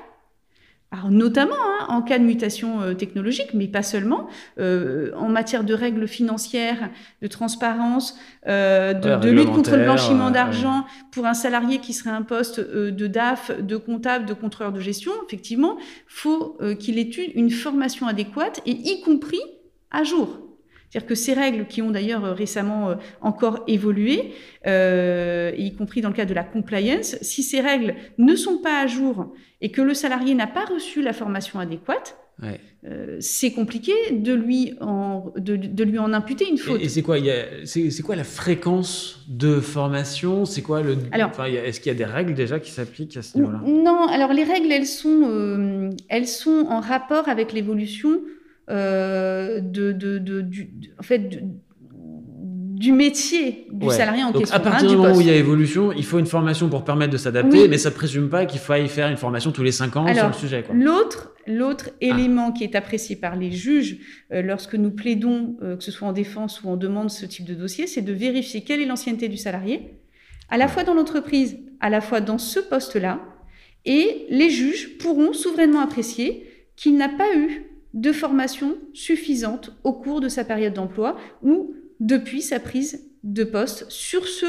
alors 0.93 1.09
notamment 1.09 1.55
hein, 1.55 1.87
en 1.89 2.03
cas 2.03 2.19
de 2.19 2.23
mutation 2.23 2.81
euh, 2.81 2.93
technologique, 2.93 3.55
mais 3.55 3.67
pas 3.67 3.81
seulement, 3.81 4.27
euh, 4.59 5.11
en 5.15 5.27
matière 5.27 5.63
de 5.63 5.73
règles 5.73 6.07
financières, 6.07 6.91
de 7.23 7.27
transparence, 7.27 8.15
euh, 8.47 8.93
de, 8.93 9.29
lutte 9.29 9.49
contre 9.51 9.75
le 9.75 9.85
blanchiment 9.85 10.29
d'argent 10.29 10.85
pour 11.11 11.25
un 11.25 11.33
salarié 11.33 11.79
qui 11.79 11.93
serait 11.93 12.11
un 12.11 12.21
poste 12.21 12.59
de 12.59 13.07
DAF, 13.07 13.59
de 13.59 13.75
comptable, 13.75 14.25
de 14.27 14.35
contrôleur 14.35 14.71
de 14.71 14.79
gestion, 14.79 15.11
effectivement, 15.25 15.77
faut 16.05 16.57
qu'il 16.79 16.99
ait 16.99 17.09
une 17.33 17.49
formation 17.49 18.05
adéquate 18.05 18.61
et 18.67 18.71
y 18.71 19.01
compris 19.01 19.41
à 19.89 20.03
jour. 20.03 20.52
C'est-à-dire 20.93 21.09
que 21.09 21.15
ces 21.15 21.33
règles 21.33 21.65
qui 21.65 21.81
ont 21.81 21.89
d'ailleurs 21.89 22.23
euh, 22.23 22.33
récemment 22.33 22.91
euh, 22.91 22.95
encore 23.19 23.63
évolué, 23.67 24.33
euh, 24.67 25.51
y 25.57 25.73
compris 25.73 26.01
dans 26.01 26.09
le 26.09 26.13
cadre 26.13 26.29
de 26.29 26.35
la 26.35 26.43
compliance, 26.43 27.15
si 27.21 27.41
ces 27.41 27.61
règles 27.61 27.95
ne 28.19 28.35
sont 28.35 28.59
pas 28.59 28.79
à 28.79 28.85
jour 28.85 29.33
et 29.59 29.71
que 29.71 29.81
le 29.81 29.95
salarié 29.95 30.35
n'a 30.35 30.45
pas 30.45 30.65
reçu 30.65 31.01
la 31.01 31.13
formation 31.13 31.59
adéquate, 31.59 32.17
c'est 33.19 33.51
compliqué 33.51 33.93
de 34.11 34.33
lui 34.33 34.73
en, 34.81 35.31
de, 35.37 35.83
lui 35.83 35.97
en 35.97 36.11
imputer 36.13 36.49
une 36.49 36.57
faute. 36.57 36.81
Et, 36.81 36.89
c'est 36.89 37.01
quoi, 37.01 37.15
c'est, 37.63 38.01
quoi 38.03 38.15
la 38.17 38.25
fréquence 38.25 39.23
de 39.29 39.61
formation? 39.61 40.43
C'est 40.43 40.61
quoi 40.61 40.81
le 40.81 40.97
Est-ce 41.45 41.79
qu'il 41.79 41.91
y 41.91 41.95
a 41.95 41.97
des 41.97 42.05
règles 42.05 42.33
déjà 42.33 42.59
qui 42.59 42.71
s'appliquent 42.71 43.15
à 43.15 43.21
ce 43.21 43.37
niveau-là? 43.37 43.61
Non, 43.65 44.07
alors 44.07 44.33
les 44.33 44.43
règles, 44.43 44.71
elles 44.71 44.87
sont, 44.87 45.91
elles 46.09 46.27
sont 46.27 46.65
en 46.69 46.81
rapport 46.81 47.29
avec 47.29 47.53
l'évolution 47.53 48.19
euh, 48.69 49.59
de, 49.59 49.91
de, 49.91 50.17
de, 50.17 50.41
du, 50.41 50.71
en 50.97 51.03
fait, 51.03 51.41
du 52.83 52.91
métier 52.91 53.67
du 53.71 53.89
salarié 53.89 54.23
en 54.23 54.31
Donc 54.31 54.41
question. 54.41 54.57
À 54.57 54.59
partir 54.59 54.89
du 54.89 54.97
moment 54.97 55.15
où 55.15 55.21
il 55.21 55.27
y 55.27 55.29
a 55.29 55.35
évolution, 55.35 55.93
il 55.93 56.03
faut 56.03 56.19
une 56.19 56.25
formation 56.25 56.69
pour 56.69 56.83
permettre 56.83 57.13
de 57.13 57.17
s'adapter, 57.17 57.67
mais 57.67 57.77
ça 57.77 57.89
ne 57.89 57.95
présume 57.95 58.29
pas 58.29 58.45
qu'il 58.45 58.59
faille 58.59 58.89
faire 58.89 59.09
une 59.09 59.17
formation 59.17 59.51
tous 59.51 59.63
les 59.63 59.71
5 59.71 59.95
ans 59.95 60.13
sur 60.13 60.27
le 60.27 60.33
sujet. 60.33 60.63
L'autre, 60.73 61.31
l'autre 61.47 61.89
ah. 61.91 61.97
élément 62.01 62.51
qui 62.51 62.63
est 62.63 62.75
apprécié 62.75 63.15
par 63.15 63.35
les 63.35 63.51
juges 63.51 63.99
euh, 64.33 64.41
lorsque 64.41 64.75
nous 64.75 64.91
plaidons, 64.91 65.55
euh, 65.61 65.77
que 65.77 65.83
ce 65.83 65.91
soit 65.91 66.07
en 66.07 66.13
défense 66.13 66.61
ou 66.63 66.69
en 66.69 66.75
demande 66.75 67.09
ce 67.09 67.25
type 67.25 67.45
de 67.45 67.53
dossier, 67.53 67.87
c'est 67.87 68.01
de 68.01 68.13
vérifier 68.13 68.63
quelle 68.63 68.81
est 68.81 68.85
l'ancienneté 68.85 69.29
du 69.29 69.37
salarié, 69.37 69.99
à 70.49 70.57
la 70.57 70.67
fois 70.67 70.83
dans 70.83 70.93
l'entreprise, 70.93 71.57
à 71.79 71.89
la 71.89 72.01
fois 72.01 72.19
dans 72.19 72.37
ce 72.37 72.59
poste-là, 72.59 73.21
et 73.85 74.25
les 74.29 74.49
juges 74.49 74.97
pourront 74.97 75.33
souverainement 75.33 75.81
apprécier 75.81 76.47
qu'il 76.75 76.97
n'a 76.97 77.09
pas 77.09 77.33
eu 77.35 77.72
de 77.93 78.11
formation 78.11 78.77
suffisante 78.93 79.71
au 79.83 79.93
cours 79.93 80.19
de 80.19 80.27
sa 80.27 80.43
période 80.43 80.73
d'emploi 80.73 81.17
ou 81.43 81.75
depuis 81.99 82.41
sa 82.41 82.59
prise 82.59 83.07
de 83.23 83.43
poste 83.43 83.85
sur 83.89 84.27
ce, 84.27 84.45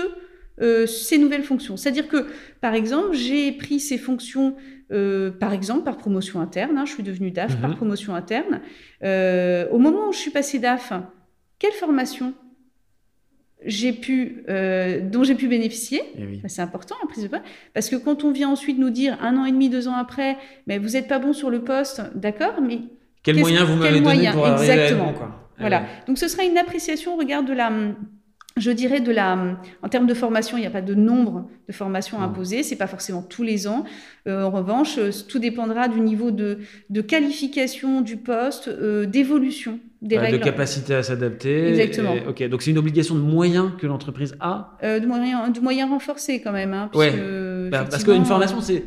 euh, 0.61 0.87
ces 0.87 1.19
nouvelles 1.19 1.43
fonctions. 1.43 1.77
C'est-à-dire 1.77 2.09
que, 2.09 2.27
par 2.61 2.75
exemple, 2.75 3.15
j'ai 3.15 3.53
pris 3.53 3.81
ces 3.81 3.99
fonctions, 3.99 4.57
euh, 4.93 5.31
par 5.31 5.53
exemple, 5.53 5.85
par 5.85 5.97
promotion 5.97 6.41
interne, 6.41 6.79
hein, 6.79 6.85
je 6.87 6.93
suis 6.93 7.03
devenue 7.03 7.31
DAF 7.31 7.61
par 7.61 7.71
mhm. 7.71 7.77
promotion 7.77 8.15
interne. 8.15 8.61
Euh, 9.03 9.69
au 9.71 9.79
moment 9.79 10.09
où 10.09 10.13
je 10.13 10.19
suis 10.19 10.31
passée 10.31 10.59
DAF, 10.59 10.93
quelle 11.59 11.73
formation 11.73 12.35
j'ai 13.67 13.95
pu, 13.95 14.45
dont 15.11 15.25
j'ai 15.25 15.35
pu 15.35 15.49
bénéficier. 15.49 16.03
Eh 16.19 16.49
c'est 16.49 16.61
important 16.61 16.97
la 17.01 17.09
prise 17.09 17.23
de 17.23 17.29
poste. 17.29 17.45
Parce 17.73 17.89
que 17.89 17.97
quand 17.97 18.23
on 18.23 18.31
vient 18.31 18.51
ensuite 18.51 18.79
nous 18.79 18.91
dire 18.91 19.17
un 19.23 19.39
an 19.39 19.47
et 19.47 19.53
demi, 19.53 19.71
deux 19.71 19.89
ans 19.89 19.95
après, 19.95 20.37
mais 20.67 20.77
vous 20.77 20.91
n'êtes 20.91 21.09
pas 21.09 21.19
bon 21.19 21.33
sur 21.33 21.49
le 21.49 21.65
poste, 21.65 22.03
d'accord, 22.15 22.61
mais 22.61 22.81
quel 23.25 23.39
moyen 23.39 23.65
vous 23.65 23.75
m'avez 23.75 24.01
donné 24.01 24.31
pour 24.31 24.47
Exactement. 24.47 25.13
quoi. 25.13 25.31
Voilà. 25.59 25.85
Donc 26.07 26.19
ce 26.19 26.29
sera 26.29 26.45
une 26.45 26.59
appréciation 26.59 27.15
au 27.15 27.19
regard 27.19 27.43
de 27.43 27.53
la 27.53 27.71
je 28.57 28.71
dirais 28.71 29.01
de 29.01 29.11
la, 29.11 29.59
en 29.83 29.89
termes 29.89 30.07
de 30.07 30.15
formation, 30.15 30.57
il 30.57 30.61
n'y 30.61 30.67
a 30.67 30.71
pas 30.71 30.81
de 30.81 30.95
nombre 30.95 31.49
de 31.67 31.73
formations 31.73 32.23
imposées, 32.23 32.63
c'est 32.63 32.77
pas 32.77 32.87
forcément 32.87 33.23
tous 33.23 33.43
les 33.43 33.67
ans. 33.67 33.85
Euh, 34.29 34.45
en 34.45 34.51
revanche, 34.51 34.97
euh, 34.99 35.11
tout 35.29 35.41
dépendra 35.41 35.89
du 35.89 36.01
niveau 36.01 36.31
de, 36.31 36.59
de 36.89 37.01
qualification 37.01 38.01
du 38.01 38.17
poste, 38.17 38.69
euh, 38.69 39.07
d'évolution 39.07 39.81
des 40.03 40.19
règles. 40.19 40.39
De 40.39 40.45
capacité 40.45 40.95
à 40.95 41.03
s'adapter. 41.03 41.71
Exactement. 41.71 42.15
ok, 42.29 42.49
donc 42.49 42.63
c'est 42.63 42.71
une 42.71 42.79
obligation 42.79 43.17
de 43.17 43.23
moyens 43.23 43.73
que 43.77 43.89
l'entreprise 43.89 44.37
a. 44.39 44.77
de 44.83 45.05
moyens, 45.05 45.53
de 45.53 45.61
moyens 45.61 45.91
renforcés 45.91 46.41
quand 46.41 46.53
même. 46.53 46.75
Hein, 46.75 46.91
ouais. 46.95 47.13
Bah, 47.71 47.87
parce 47.91 48.05
qu'une 48.05 48.25
formation, 48.25 48.61
c'est 48.61 48.85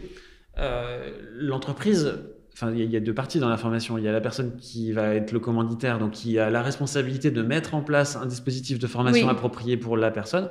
l'entreprise 1.40 2.14
Enfin, 2.60 2.74
il 2.76 2.92
y, 2.92 2.98
a 2.98 3.00
deux 3.00 3.14
parties 3.14 3.38
dans 3.38 3.50
la 3.50 3.58
formation. 3.58 4.00
Il 4.00 4.04
y 4.04 4.08
a 4.08 4.12
la 4.12 4.20
personne 4.20 4.58
qui 4.60 4.92
va 4.92 5.14
être 5.14 5.32
le 5.32 5.40
commanditaire, 5.40 6.00
donc 6.00 6.14
qui 6.14 6.40
a 6.40 6.50
la 6.50 6.64
responsabilité 6.64 7.30
de 7.30 7.44
mettre 7.44 7.76
en 7.76 7.84
place 7.84 8.16
un 8.16 8.26
dispositif 8.26 8.80
de 8.80 8.88
formation 8.88 9.30
approprié 9.30 9.78
pour 9.78 9.96
la 9.96 10.10
personne. 10.10 10.50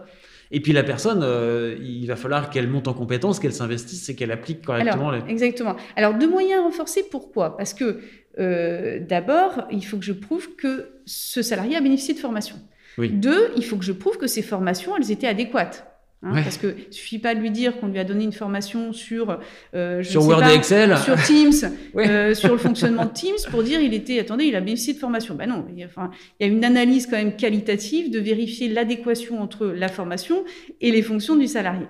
Et 0.53 0.61
puis 0.61 0.73
la 0.73 0.85
personne, 0.85 1.23
euh, 1.25 1.77
il 1.83 2.07
va 2.07 2.15
falloir 2.15 2.51
qu'elle 2.51 2.69
monte 2.69 2.87
en 2.87 2.95
compétence, 2.95 3.41
qu'elle 3.41 3.53
s'investisse 3.53 4.09
et 4.09 4.15
qu'elle 4.15 4.31
applique 4.31 4.65
correctement. 4.65 5.09
Alors, 5.09 5.27
Exactement. 5.29 5.75
Alors, 5.97 6.15
de 6.15 6.27
moyens 6.27 6.63
renforcés, 6.63 7.03
pourquoi? 7.11 7.57
Parce 7.57 7.75
que 7.75 7.99
euh, 8.39 9.01
d'abord, 9.01 9.67
il 9.73 9.85
faut 9.85 9.97
que 9.97 10.05
je 10.05 10.13
prouve 10.13 10.55
que 10.55 11.01
ce 11.07 11.43
salarié 11.43 11.75
a 11.75 11.81
bénéficié 11.81 12.15
de 12.15 12.21
formation. 12.21 12.55
Oui. 12.99 13.11
Deux, 13.11 13.51
il 13.57 13.65
faut 13.65 13.77
que 13.77 13.85
je 13.85 13.91
prouve 13.91 14.17
que 14.17 14.29
ces 14.29 14.43
formations, 14.43 14.97
elles 14.97 15.11
étaient 15.11 15.27
adéquates. 15.27 15.85
Hein, 16.23 16.43
parce 16.43 16.57
que 16.57 16.75
suffit 16.91 17.19
pas 17.19 17.35
de 17.35 17.41
lui 17.41 17.51
dire 17.51 17.79
qu'on 17.79 17.89
lui 17.89 17.99
a 17.99 18.05
donné 18.05 18.25
une 18.25 18.33
formation 18.33 18.93
sur 18.95 19.39
euh, 19.75 20.03
sur 20.03 20.27
Word 20.27 20.49
et 20.49 20.55
Excel, 20.55 20.97
sur 20.97 21.23
Teams, 21.23 21.53
euh, 21.97 22.35
sur 22.35 22.53
le 22.53 22.59
fonctionnement 22.59 23.05
de 23.05 23.13
Teams 23.13 23.37
pour 23.51 23.63
dire 23.63 23.81
il 23.81 23.93
était 23.93 24.19
attendez 24.19 24.45
il 24.45 24.57
a 24.57 24.61
bénéficié 24.61 24.95
de 24.95 24.99
formation. 24.99 25.35
Ben 25.35 25.47
non, 25.47 25.67
il 25.71 25.79
y, 25.79 25.83
a, 25.83 25.87
enfin, 25.87 26.11
il 26.41 26.47
y 26.47 26.51
a 26.51 26.53
une 26.53 26.65
analyse 26.65 27.07
quand 27.07 27.17
même 27.17 27.37
qualitative 27.37 28.11
de 28.11 28.19
vérifier 28.19 28.69
l'adéquation 28.69 29.41
entre 29.43 29.67
la 29.67 29.89
formation 29.89 30.45
et 30.81 30.91
les 30.91 31.03
fonctions 31.03 31.37
du 31.37 31.47
salarié. 31.47 31.87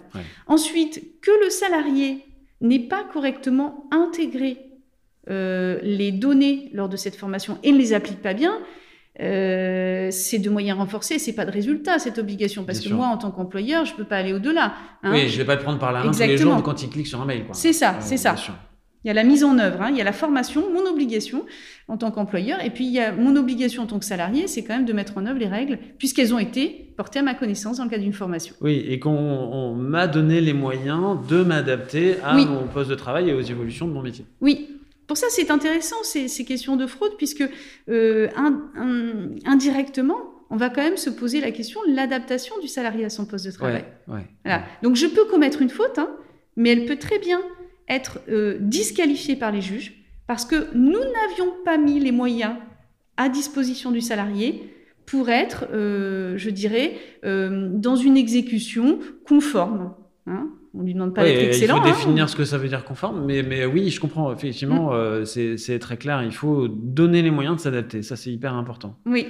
Ensuite, 0.49 1.21
que 1.23 1.31
le 1.45 1.49
salarié 1.49 2.25
n'ait 2.61 2.81
pas 2.81 3.05
correctement 3.05 3.89
intégré 3.93 4.59
euh, 5.31 5.79
les 5.83 6.13
données 6.13 6.71
lors 6.73 6.89
de 6.89 6.97
cette 6.97 7.17
formation 7.17 7.59
et 7.63 7.73
ne 7.73 7.79
les 7.79 7.93
applique 7.93 8.23
pas 8.23 8.35
bien, 8.35 8.59
euh, 9.21 10.09
c'est 10.11 10.39
de 10.39 10.51
moyens 10.51 10.79
renforcés, 10.79 11.19
c'est 11.19 11.33
pas 11.33 11.47
de 11.47 11.51
résultat 11.51 11.99
cette 11.99 12.19
obligation 12.19 12.65
parce 12.65 12.81
que 12.81 12.93
moi 12.93 13.07
en 13.07 13.17
tant 13.17 13.31
qu'employeur 13.31 13.85
je 13.85 13.95
peux 13.95 14.05
pas 14.05 14.17
aller 14.17 14.33
au-delà. 14.33 14.75
Hein. 15.03 15.13
Oui, 15.13 15.29
je 15.29 15.39
vais 15.39 15.45
pas 15.45 15.57
te 15.57 15.63
prendre 15.63 15.79
par 15.79 15.93
la 15.93 16.05
main 16.05 16.11
tous 16.11 16.19
les 16.19 16.37
jours 16.37 16.63
quand 16.63 16.83
il 16.83 16.91
clique 16.91 17.07
sur 17.07 17.21
un 17.21 17.25
mail. 17.25 17.45
C'est 17.53 17.73
ça, 17.73 17.93
euh, 17.93 18.01
c'est 18.01 18.19
ça. 18.19 18.35
Il 19.05 19.09
y 19.09 19.11
a 19.11 19.15
la 19.15 19.25
mise 19.25 19.45
en 19.45 19.59
œuvre, 19.59 19.83
hein. 19.83 19.89
il 19.91 19.97
y 19.97 20.01
a 20.01 20.05
la 20.05 20.13
formation, 20.13 20.65
mon 20.73 20.85
obligation 20.91 21.47
en 21.87 21.97
tant 21.97 22.11
qu'employeur, 22.11 22.61
et 22.65 22.71
puis 22.71 22.85
il 22.87 22.93
y 22.93 22.99
a 22.99 23.13
mon 23.13 23.37
obligation 23.37 23.85
en 23.85 23.87
tant 23.87 24.01
que 24.01 24.05
salarié, 24.05 24.49
c'est 24.49 24.65
quand 24.65 24.75
même 24.75 24.85
de 24.85 24.93
mettre 24.93 25.17
en 25.17 25.27
œuvre 25.27 25.39
les 25.39 25.47
règles 25.47 25.79
puisqu'elles 25.97 26.35
ont 26.35 26.41
été 26.41 26.93
portées 26.97 27.21
à 27.21 27.23
ma 27.23 27.35
connaissance 27.35 27.77
dans 27.77 27.85
le 27.85 27.91
cadre 27.91 28.03
d'une 28.03 28.13
formation. 28.13 28.55
Oui, 28.61 28.85
et 28.89 28.99
qu'on 28.99 29.75
m'a 29.75 30.09
donné 30.09 30.41
les 30.41 30.53
moyens 30.53 31.19
de 31.29 31.43
m'adapter 31.43 32.17
à 32.25 32.35
mon 32.35 32.67
poste 32.67 32.91
de 32.91 32.97
travail 32.97 33.31
et 33.31 33.33
aux 33.33 33.41
évolutions 33.41 33.87
de 33.87 33.93
mon 33.93 34.03
métier. 34.03 34.27
Oui, 34.41 34.76
pour 35.07 35.17
ça, 35.17 35.27
c'est 35.31 35.51
intéressant 35.51 35.97
ces, 36.03 36.45
questions 36.45 36.77
de 36.77 36.87
fraude, 36.87 37.13
puisque 37.17 37.45
euh, 37.89 38.29
indirectement, 39.45 40.19
on 40.51 40.57
va 40.57 40.71
quand 40.71 40.83
même 40.83 40.97
se 40.97 41.11
poser 41.11 41.41
la 41.41 41.51
question 41.51 41.81
de 41.89 41.95
l'adaptation 41.95 42.59
du 42.61 42.69
salarié 42.69 43.05
à 43.05 43.11
son 43.11 43.27
poste 43.27 43.47
de 43.47 43.51
travail. 43.51 43.85
Donc 44.83 44.97
je 44.97 45.07
peux 45.07 45.25
commettre 45.25 45.63
une 45.63 45.71
faute, 45.71 45.99
hein, 45.99 46.11
mais 46.57 46.71
elle 46.71 46.87
peut 46.87 46.97
très 46.97 47.19
bien 47.19 47.41
être 47.89 48.21
euh, 48.29 48.59
disqualifiée 48.61 49.37
par 49.37 49.53
les 49.53 49.61
juges, 49.61 50.05
parce 50.27 50.45
que 50.45 50.75
nous 50.75 50.99
n'avions 50.99 51.53
pas 51.65 51.79
mis 51.79 52.01
les 52.01 52.13
moyens 52.13 52.55
à 53.17 53.29
disposition 53.29 53.91
du 53.91 54.01
salarié 54.01 54.73
pour 55.07 55.31
être, 55.31 55.67
euh, 55.73 56.37
je 56.37 56.51
dirais, 56.51 56.97
euh, 57.25 57.69
dans 57.73 57.97
une 57.97 58.17
exécution 58.17 58.99
conforme. 59.25 59.95
Hein 60.27 60.51
on 60.79 60.83
lui 60.83 60.95
demande 60.95 61.15
pas 61.15 61.25
d'être 61.25 61.49
excellent. 61.49 61.77
Il 61.77 61.83
faut 61.83 61.97
définir 61.97 62.25
hein. 62.25 62.27
ce 62.29 62.37
que 62.37 62.45
ça 62.45 62.59
veut 62.59 62.69
dire 62.69 62.85
conforme, 62.85 63.25
mais, 63.25 63.43
mais 63.43 63.65
oui, 63.65 63.91
je 63.91 64.01
comprends. 64.01 64.33
Effectivement, 64.33 64.93
mm. 64.93 65.25
c'est 65.25 65.79
très 65.79 65.97
clair. 65.97 66.23
Il 66.23 66.33
faut 66.33 66.69
donner 66.69 67.23
les 67.23 67.31
moyens 67.31 67.57
de 67.57 67.61
s'adapter. 67.61 68.03
Ça, 68.03 68.17
c'est 68.17 68.31
hyper 68.31 68.55
important. 68.55 68.99
Oui. 69.07 69.27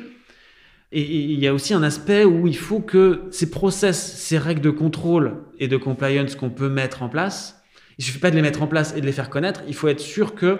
Et 0.92 1.02
il 1.02 1.40
y 1.40 1.46
a 1.48 1.54
aussi 1.54 1.74
un 1.74 1.82
aspect 1.82 2.24
où 2.24 2.46
il 2.46 2.56
faut 2.56 2.80
que 2.80 3.22
ces 3.30 3.50
process, 3.50 4.16
ces 4.16 4.38
règles 4.38 4.61
de 4.61 4.70
contrôle 4.70 5.38
et 5.59 5.68
de 5.68 5.76
compliance 5.76 6.37
qu'on 6.37 6.50
peut 6.50 6.68
mettre 6.68 7.02
en 7.02 7.09
place, 7.09 7.62
il 7.98 8.04
suffit 8.04 8.18
pas 8.18 8.30
de 8.30 8.37
les 8.37 8.42
mettre 8.42 8.62
en 8.62 8.66
place 8.66 8.94
et 8.96 9.00
de 9.00 9.06
les 9.06 9.12
faire 9.12 9.30
connaître. 9.30 9.62
Il 9.66 9.74
faut 9.74 9.88
être 9.88 10.00
sûr 10.00 10.35
que 10.35 10.59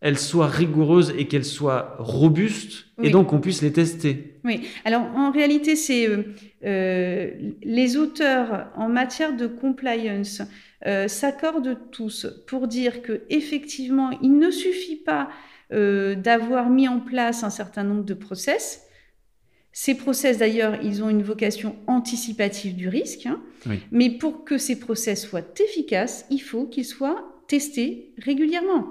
elles 0.00 0.18
soient 0.18 0.46
rigoureuses 0.46 1.12
et 1.16 1.26
qu'elles 1.26 1.44
soient 1.44 1.96
robustes 1.98 2.86
et 3.02 3.10
donc 3.10 3.28
qu'on 3.28 3.40
puisse 3.40 3.62
les 3.62 3.72
tester. 3.72 4.38
Oui, 4.44 4.66
alors 4.84 5.02
en 5.16 5.30
réalité, 5.30 5.76
c'est 5.76 6.08
euh, 6.08 6.22
euh, 6.64 7.30
les 7.62 7.96
auteurs 7.96 8.68
en 8.76 8.88
matière 8.88 9.36
de 9.36 9.46
compliance 9.46 10.42
euh, 10.86 11.08
s'accordent 11.08 11.78
tous 11.90 12.26
pour 12.46 12.68
dire 12.68 13.02
que 13.02 13.22
effectivement, 13.28 14.10
il 14.22 14.38
ne 14.38 14.50
suffit 14.50 14.96
pas 14.96 15.28
d'avoir 15.70 16.70
mis 16.70 16.88
en 16.88 16.98
place 16.98 17.44
un 17.44 17.50
certain 17.50 17.84
nombre 17.84 18.04
de 18.04 18.14
process. 18.14 18.86
Ces 19.70 19.94
process, 19.94 20.38
d'ailleurs, 20.38 20.78
ils 20.82 21.04
ont 21.04 21.10
une 21.10 21.22
vocation 21.22 21.76
anticipative 21.86 22.74
du 22.74 22.88
risque. 22.88 23.26
Hein. 23.26 23.42
Mais 23.92 24.08
pour 24.08 24.46
que 24.46 24.56
ces 24.56 24.80
process 24.80 25.28
soient 25.28 25.44
efficaces, 25.60 26.24
il 26.30 26.38
faut 26.38 26.64
qu'ils 26.64 26.86
soient 26.86 27.42
testés 27.48 28.14
régulièrement. 28.16 28.86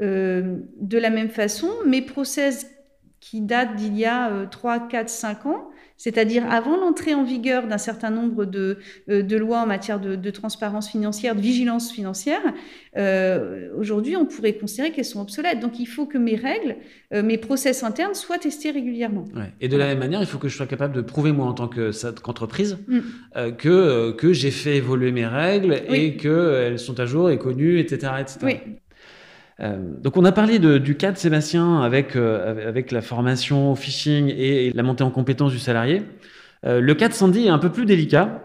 Euh, 0.00 0.56
de 0.80 0.98
la 0.98 1.10
même 1.10 1.28
façon, 1.28 1.68
mes 1.86 2.02
process 2.02 2.66
qui 3.20 3.42
datent 3.42 3.76
d'il 3.76 3.98
y 3.98 4.06
a 4.06 4.46
3, 4.50 4.88
4, 4.88 5.10
5 5.10 5.44
ans, 5.44 5.68
c'est-à-dire 5.98 6.50
avant 6.50 6.78
l'entrée 6.78 7.12
en 7.12 7.22
vigueur 7.22 7.66
d'un 7.66 7.76
certain 7.76 8.08
nombre 8.08 8.46
de, 8.46 8.78
euh, 9.10 9.22
de, 9.22 9.36
lois 9.36 9.58
en 9.58 9.66
matière 9.66 10.00
de, 10.00 10.30
transparence 10.30 10.88
financière, 10.88 11.36
de 11.36 11.42
vigilance 11.42 11.92
financière, 11.92 12.40
euh, 12.96 13.68
aujourd'hui, 13.76 14.16
on 14.16 14.24
pourrait 14.24 14.54
considérer 14.54 14.92
qu'elles 14.92 15.04
sont 15.04 15.20
obsolètes. 15.20 15.60
Donc, 15.60 15.78
il 15.78 15.84
faut 15.84 16.06
que 16.06 16.16
mes 16.16 16.34
règles, 16.34 16.76
mes 17.12 17.36
process 17.36 17.84
internes 17.84 18.14
soient 18.14 18.38
testés 18.38 18.70
régulièrement. 18.70 19.26
Et 19.60 19.68
de 19.68 19.76
la 19.76 19.84
même 19.88 19.98
manière, 19.98 20.22
il 20.22 20.26
faut 20.26 20.38
que 20.38 20.48
je 20.48 20.56
sois 20.56 20.66
capable 20.66 20.94
de 20.94 21.02
prouver, 21.02 21.32
moi, 21.32 21.44
en 21.44 21.52
tant 21.52 21.68
qu'entreprise, 21.68 22.78
mm. 22.88 23.56
que, 23.58 24.12
que 24.12 24.32
j'ai 24.32 24.50
fait 24.50 24.76
évoluer 24.76 25.12
mes 25.12 25.26
règles 25.26 25.82
et 25.90 26.16
qu'elles 26.16 26.78
sont 26.78 26.98
à 26.98 27.04
jour 27.04 27.28
et 27.28 27.36
connues, 27.36 27.78
etc. 27.78 28.12
etc. 28.18 28.38
Oui. 28.44 28.56
Euh, 29.62 29.76
donc 30.00 30.16
on 30.16 30.24
a 30.24 30.32
parlé 30.32 30.58
du 30.58 30.96
cas 30.96 31.12
de 31.12 31.18
Sébastien 31.18 31.82
avec, 31.82 32.16
euh, 32.16 32.68
avec 32.68 32.92
la 32.92 33.02
formation 33.02 33.72
au 33.72 33.74
phishing 33.74 34.28
et, 34.28 34.72
la 34.72 34.82
montée 34.82 35.04
en 35.04 35.10
compétence 35.10 35.52
du 35.52 35.58
salarié. 35.58 36.02
Euh, 36.64 36.80
le 36.80 36.94
cas 36.94 37.08
de 37.08 37.14
Sandy 37.14 37.46
est 37.46 37.50
un 37.50 37.58
peu 37.58 37.70
plus 37.70 37.86
délicat 37.86 38.44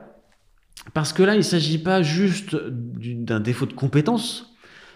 parce 0.93 1.13
que 1.13 1.23
là, 1.23 1.33
il 1.33 1.39
ne 1.39 1.43
s'agit 1.43 1.77
pas 1.77 2.01
juste 2.01 2.55
d'un 2.55 3.39
défaut 3.39 3.65
de 3.65 3.73
compétence. 3.73 4.55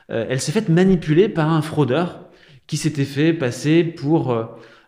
elle 0.09 0.39
s'est 0.39 0.51
faite 0.51 0.69
manipuler 0.69 1.29
par 1.29 1.51
un 1.51 1.61
fraudeur 1.61 2.29
qui 2.67 2.77
s'était 2.77 3.05
fait 3.05 3.33
passer 3.33 3.83
pour 3.83 4.37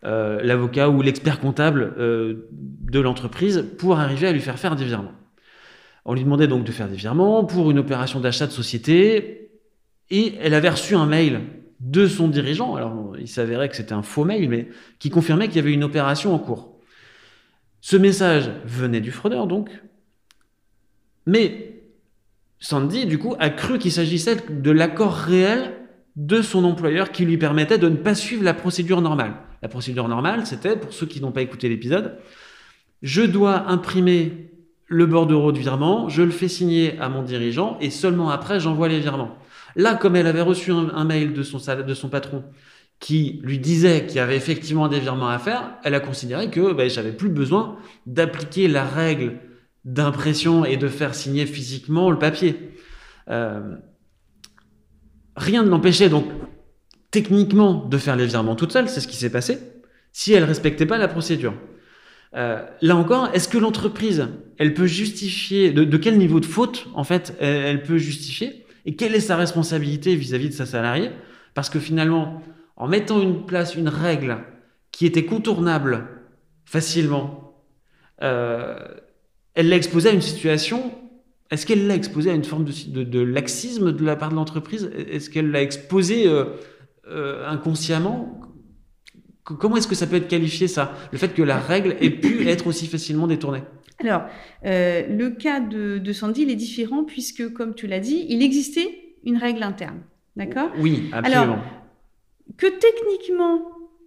l'avocat 0.04 0.90
ou 0.90 1.02
l'expert 1.02 1.40
comptable 1.40 1.96
de 1.98 3.00
l'entreprise 3.00 3.66
pour 3.80 4.00
arriver 4.00 4.28
à 4.28 4.32
lui 4.32 4.42
faire 4.42 4.60
faire 4.60 4.76
des 4.76 4.86
virements. 4.86 5.14
On 6.06 6.14
lui 6.14 6.24
demandait 6.24 6.48
donc 6.48 6.66
de 6.66 6.72
faire 6.72 6.88
des 6.88 6.98
virements 6.98 7.46
pour 7.46 7.72
une 7.72 7.80
opération 7.80 8.20
d'achat 8.20 8.46
de 8.46 8.52
société 8.52 9.51
et 10.12 10.36
elle 10.40 10.54
avait 10.54 10.70
reçu 10.70 10.96
un 10.96 11.08
mail 11.08 11.42
de 11.80 12.06
son 12.06 12.28
dirigeant, 12.28 12.76
alors 12.76 13.16
il 13.20 13.28
s'avérait 13.28 13.70
que 13.70 13.76
c'était 13.76 13.94
un 13.94 14.04
faux 14.04 14.24
mail, 14.24 14.48
mais 14.48 14.68
qui 15.00 15.10
confirmait 15.10 15.48
qu'il 15.48 15.56
y 15.56 15.60
avait 15.60 15.74
une 15.74 15.84
opération 15.84 16.36
en 16.36 16.38
cours. 16.38 16.76
Ce 17.80 17.98
message 17.98 18.52
venait 18.66 19.02
du 19.02 19.12
fraudeur 19.12 19.48
donc, 19.48 19.72
mais 21.26 21.82
Sandy, 22.60 23.08
du 23.08 23.18
coup, 23.18 23.36
a 23.40 23.50
cru 23.50 23.80
qu'il 23.80 23.92
s'agissait 23.92 24.38
de 24.50 24.72
l'accord 24.72 25.14
réel 25.14 25.74
de 26.16 26.42
son 26.42 26.64
employeur 26.64 27.12
qui 27.12 27.26
lui 27.26 27.38
permettait 27.38 27.80
de 27.80 27.90
ne 27.90 27.96
pas 27.96 28.14
suivre 28.14 28.44
la 28.44 28.54
procédure 28.54 29.02
normale. 29.02 29.34
La 29.64 29.70
procédure 29.70 30.08
normale, 30.08 30.46
c'était, 30.46 30.76
pour 30.76 30.94
ceux 30.94 31.08
qui 31.08 31.22
n'ont 31.22 31.32
pas 31.32 31.42
écouté 31.42 31.70
l'épisode, 31.70 32.20
je 33.02 33.24
dois 33.24 33.68
imprimer 33.70 34.52
le 34.86 35.06
bordereau 35.06 35.52
de 35.52 35.58
virement, 35.58 36.10
je 36.10 36.22
le 36.22 36.32
fais 36.32 36.50
signer 36.50 37.00
à 37.00 37.10
mon 37.10 37.24
dirigeant 37.24 37.78
et 37.80 37.90
seulement 37.90 38.30
après 38.30 38.60
j'envoie 38.60 38.90
les 38.90 39.00
virements. 39.00 39.38
Là, 39.76 39.96
comme 39.96 40.16
elle 40.16 40.28
avait 40.28 40.42
reçu 40.42 40.72
un, 40.72 41.04
mail 41.06 41.34
de 41.34 41.44
son, 41.44 42.10
patron 42.10 42.44
qui 43.00 43.40
lui 43.44 43.58
disait 43.58 44.06
qu'il 44.06 44.18
y 44.18 44.20
avait 44.20 44.36
effectivement 44.36 44.88
des 44.88 45.00
virements 45.00 45.30
à 45.30 45.40
faire, 45.40 45.76
elle 45.84 45.96
a 45.96 46.00
considéré 46.00 46.50
que 46.50 46.74
ben, 46.74 46.90
j'avais 46.90 47.12
plus 47.12 47.30
besoin 47.30 47.78
d'appliquer 48.06 48.68
la 48.68 48.84
règle 48.84 49.40
d'impression 49.86 50.66
et 50.66 50.78
de 50.78 50.88
faire 50.88 51.16
signer 51.16 51.46
physiquement 51.46 52.12
le 52.12 52.20
papier. 52.20 52.74
Euh, 53.30 53.76
rien 55.36 55.64
ne 55.64 55.70
l'empêchait 55.70 56.10
donc 56.10 56.26
techniquement 57.10 57.86
de 57.86 57.98
faire 57.98 58.16
les 58.16 58.28
virements 58.28 58.56
toute 58.56 58.72
seule, 58.72 58.88
c'est 58.88 59.02
ce 59.02 59.08
qui 59.08 59.18
s'est 59.18 59.32
passé, 59.32 59.58
si 60.12 60.34
elle 60.34 60.44
respectait 60.44 60.86
pas 60.86 60.98
la 60.98 61.08
procédure. 61.08 61.56
Euh, 62.36 62.64
là 62.82 62.96
encore, 62.96 63.30
est-ce 63.34 63.50
que 63.50 63.58
l'entreprise, 63.58 64.28
elle 64.58 64.74
peut 64.74 64.86
justifier, 64.86 65.72
de, 65.72 65.98
quel 65.98 66.18
niveau 66.18 66.40
de 66.40 66.46
faute, 66.46 66.88
en 66.94 67.04
fait, 67.04 67.36
elle 67.40 67.82
peut 67.84 67.98
justifier 67.98 68.66
et 68.86 68.96
quelle 68.96 69.16
est 69.16 69.20
sa 69.20 69.36
responsabilité 69.36 70.16
vis-à-vis 70.16 70.50
de 70.50 70.54
sa 70.54 70.66
salariée? 70.66 71.12
Parce 71.54 71.70
que 71.70 71.80
finalement, 71.80 72.42
en 72.76 72.88
mettant 72.88 73.22
une 73.22 73.46
place 73.46 73.76
une 73.76 73.90
règle 73.90 74.38
qui 74.92 75.06
était 75.06 75.26
contournable 75.26 76.08
facilement, 76.66 77.64
euh, 78.22 78.78
elle 79.54 79.70
l'a 79.70 79.76
exposée 79.76 80.10
à 80.10 80.14
une 80.14 80.22
situation. 80.22 80.92
Est-ce 81.50 81.66
qu'elle 81.66 81.88
l'a 81.88 81.96
exposée 81.96 82.32
à 82.32 82.34
une 82.34 82.44
forme 82.44 82.66
de, 82.66 83.20
laxisme 83.20 83.92
de 83.92 84.06
la 84.06 84.16
part 84.16 84.30
de 84.30 84.36
l'entreprise? 84.36 84.90
Est-ce 84.96 85.30
qu'elle 85.30 85.52
l'a 85.52 85.62
exposée 85.62 86.28
euh, 86.28 86.46
euh, 87.08 87.48
inconsciemment? 87.48 88.40
Comment 89.44 89.76
est-ce 89.78 89.88
que 89.88 89.96
ça 89.96 90.08
peut 90.08 90.16
être 90.16 90.30
qualifié 90.30 90.68
ça? 90.68 90.94
Le 91.12 91.18
fait 91.18 91.34
que 91.34 91.44
la 91.44 91.60
règle 91.60 91.98
ait 92.00 92.10
pu 92.10 92.48
être 92.48 92.68
aussi 92.68 92.88
facilement 92.88 93.28
détournée? 93.28 93.64
Alors, 94.04 94.24
euh, 94.66 95.08
le 95.08 95.30
cas 95.30 95.60
de, 95.60 96.14
Sandy, 96.14 96.44
il 96.44 96.52
est 96.52 96.56
différent 96.56 97.04
puisque, 97.04 97.52
comme 97.54 97.76
tu 97.76 97.88
l'as 97.88 98.00
dit, 98.00 98.26
il 98.30 98.42
existait 98.44 99.16
une 99.24 99.38
règle 99.38 99.64
interne. 99.64 100.02
D'accord? 100.36 100.72
Oui, 100.78 101.10
absolument. 101.12 101.54
Alors, 101.54 101.60
que 102.58 102.68
techniquement, 102.68 103.62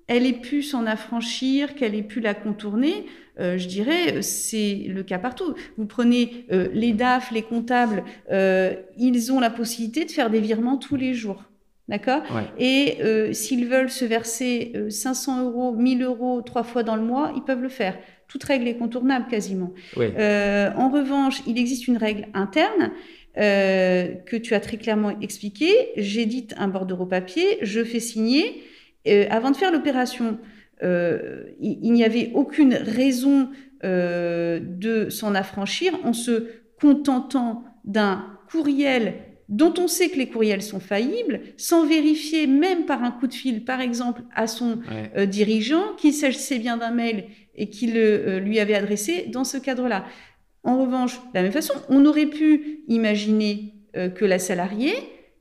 elle 0.07 0.27
ait 0.27 0.33
pu 0.33 0.63
s'en 0.63 0.87
affranchir, 0.87 1.75
qu'elle 1.75 1.95
ait 1.95 2.03
pu 2.03 2.21
la 2.21 2.35
contourner, 2.35 3.07
euh, 3.41 3.59
je 3.59 3.67
dirais, 3.67 4.23
c'est 4.23 4.85
le 4.89 5.03
cas 5.03 5.19
partout. 5.19 5.55
Vous 5.77 5.87
prenez 5.87 6.47
euh, 6.53 6.69
les 6.73 6.93
DAF, 6.93 7.31
les 7.31 7.43
comptables, 7.43 8.05
ils 8.31 9.33
ont 9.33 9.41
la 9.41 9.51
possibilité 9.51 10.05
de 10.05 10.11
faire 10.11 10.31
des 10.31 10.41
virements 10.41 10.77
tous 10.77 10.97
les 10.97 11.15
jours. 11.15 11.45
D'accord? 11.89 12.23
Et 12.59 12.99
s'ils 13.33 13.67
veulent 13.67 13.91
se 13.91 14.07
verser 14.07 14.73
500 14.89 15.45
euros, 15.45 15.73
1000 15.73 16.03
euros 16.03 16.41
trois 16.41 16.63
fois 16.63 16.83
dans 16.83 16.97
le 16.97 17.03
mois, 17.03 17.33
ils 17.37 17.43
peuvent 17.43 17.63
le 17.63 17.69
faire 17.69 17.95
toute 18.35 18.45
règle 18.45 18.67
est 18.67 18.77
contournable 18.77 19.27
quasiment. 19.31 19.73
Euh, 19.97 20.71
en 20.77 20.89
revanche, 20.89 21.41
il 21.47 21.57
existe 21.59 21.87
une 21.87 21.97
règle 21.97 22.27
interne 22.35 22.91
euh, 23.39 24.15
que 24.27 24.37
tu 24.37 24.55
as 24.55 24.61
très 24.61 24.77
clairement 24.77 25.19
expliquée. 25.21 25.91
J'édite 25.97 26.55
un 26.59 26.69
bordereau 26.69 27.07
papier, 27.07 27.59
je 27.63 27.85
fais 27.85 28.01
signer. 28.01 28.63
Euh, 29.07 29.27
avant 29.31 29.51
de 29.51 29.57
faire 29.57 29.71
l'opération, 29.71 30.39
il, 30.83 31.93
n'y 31.93 32.05
avait 32.05 32.33
aucune 32.35 32.75
raison 32.75 33.49
de 33.83 35.09
s'en 35.09 35.35
affranchir 35.35 35.95
en 36.05 36.13
se 36.13 36.49
contentant 36.79 37.65
d'un 37.85 38.27
courriel 38.51 39.15
dont 39.49 39.75
on 39.79 39.89
sait 39.89 40.09
que 40.09 40.17
les 40.17 40.29
courriels 40.29 40.63
sont 40.63 40.81
faillibles, 40.81 41.41
sans 41.57 41.87
vérifier 41.87 42.47
même 42.47 42.87
par 42.87 43.03
un 43.03 43.11
coup 43.11 43.27
de 43.27 43.35
fil, 43.35 43.65
par 43.65 43.81
exemple, 43.81 44.23
à 44.35 44.47
son 44.47 44.81
dirigeant, 45.27 45.95
qu'il 45.99 46.15
s'agissait 46.15 46.59
bien 46.59 46.77
d'un 46.77 46.91
mail 46.91 47.25
et 47.57 47.69
qu'il 47.69 47.97
euh, 47.97 48.41
lui 48.41 48.59
avait 48.59 48.75
adressé 48.75 49.27
dans 49.33 49.45
ce 49.45 49.59
cadre-là. 49.59 50.05
En 50.63 50.83
revanche, 50.83 51.17
de 51.17 51.35
la 51.35 51.43
même 51.43 51.53
façon, 51.53 51.75
on 51.89 52.07
aurait 52.07 52.27
pu 52.27 52.81
imaginer 52.89 53.75
euh, 53.97 54.09
que 54.09 54.25
la 54.25 54.39
salariée, 54.39 54.95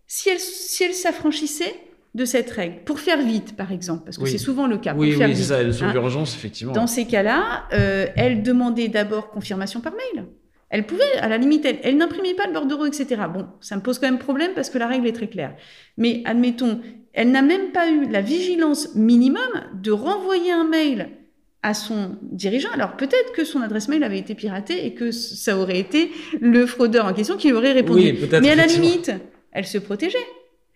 si 0.07 0.29
elle, 0.29 0.39
si 0.39 0.83
elle 0.83 0.93
s'affranchissait 0.93 1.75
de 2.13 2.25
cette 2.25 2.51
règle, 2.51 2.83
pour 2.85 2.99
faire 2.99 3.21
vite, 3.21 3.55
par 3.55 3.71
exemple, 3.71 4.03
parce 4.05 4.19
que 4.19 4.27
c'est 4.27 4.37
souvent 4.37 4.67
le 4.67 4.77
cas. 4.77 4.93
Oui, 4.95 5.15
oui, 5.17 5.35
c'est 5.35 5.43
ça, 5.43 5.61
elle 5.61 5.71
hein. 5.81 6.23
effectivement. 6.23 6.71
Dans 6.71 6.85
ces 6.85 7.05
cas-là, 7.05 7.63
euh, 7.73 8.05
elle 8.15 8.43
demandait 8.43 8.87
d'abord 8.87 9.31
confirmation 9.31 9.81
par 9.81 9.93
mail. 9.93 10.25
Elle 10.73 10.87
pouvait, 10.87 11.03
à 11.21 11.29
la 11.29 11.37
limite, 11.37 11.65
elle, 11.65 11.77
elle 11.83 11.97
n'imprimait 11.97 12.33
pas 12.33 12.47
le 12.47 12.53
bordereau, 12.53 12.87
etc. 12.87 13.21
Bon, 13.31 13.45
ça 13.61 13.75
me 13.75 13.81
pose 13.81 13.99
quand 13.99 14.07
même 14.07 14.17
problème 14.17 14.53
parce 14.55 14.71
que 14.71 14.79
la 14.79 14.87
règle 14.87 15.05
est 15.05 15.13
très 15.13 15.27
claire. 15.27 15.55
Mais 15.97 16.23
admettons, 16.25 16.81
elle 17.13 17.29
n'a 17.29 17.43
même 17.43 17.71
pas 17.71 17.91
eu 17.91 18.09
la 18.09 18.21
vigilance 18.21 18.95
minimum 18.95 19.37
de 19.75 19.91
renvoyer 19.91 20.51
un 20.51 20.63
mail 20.63 21.09
à 21.61 21.75
son 21.75 22.17
dirigeant. 22.23 22.71
Alors 22.73 22.97
peut-être 22.97 23.33
que 23.33 23.45
son 23.45 23.61
adresse 23.61 23.87
mail 23.87 24.03
avait 24.03 24.17
été 24.17 24.33
piratée 24.33 24.87
et 24.87 24.95
que 24.95 25.11
ça 25.11 25.59
aurait 25.59 25.77
été 25.77 26.09
le 26.41 26.65
fraudeur 26.65 27.05
en 27.05 27.13
question 27.13 27.37
qui 27.37 27.53
aurait 27.53 27.73
répondu. 27.73 28.15
Mais 28.41 28.49
à 28.49 28.55
la 28.55 28.65
limite, 28.65 29.11
elle 29.51 29.67
se 29.67 29.77
protégeait. 29.77 30.17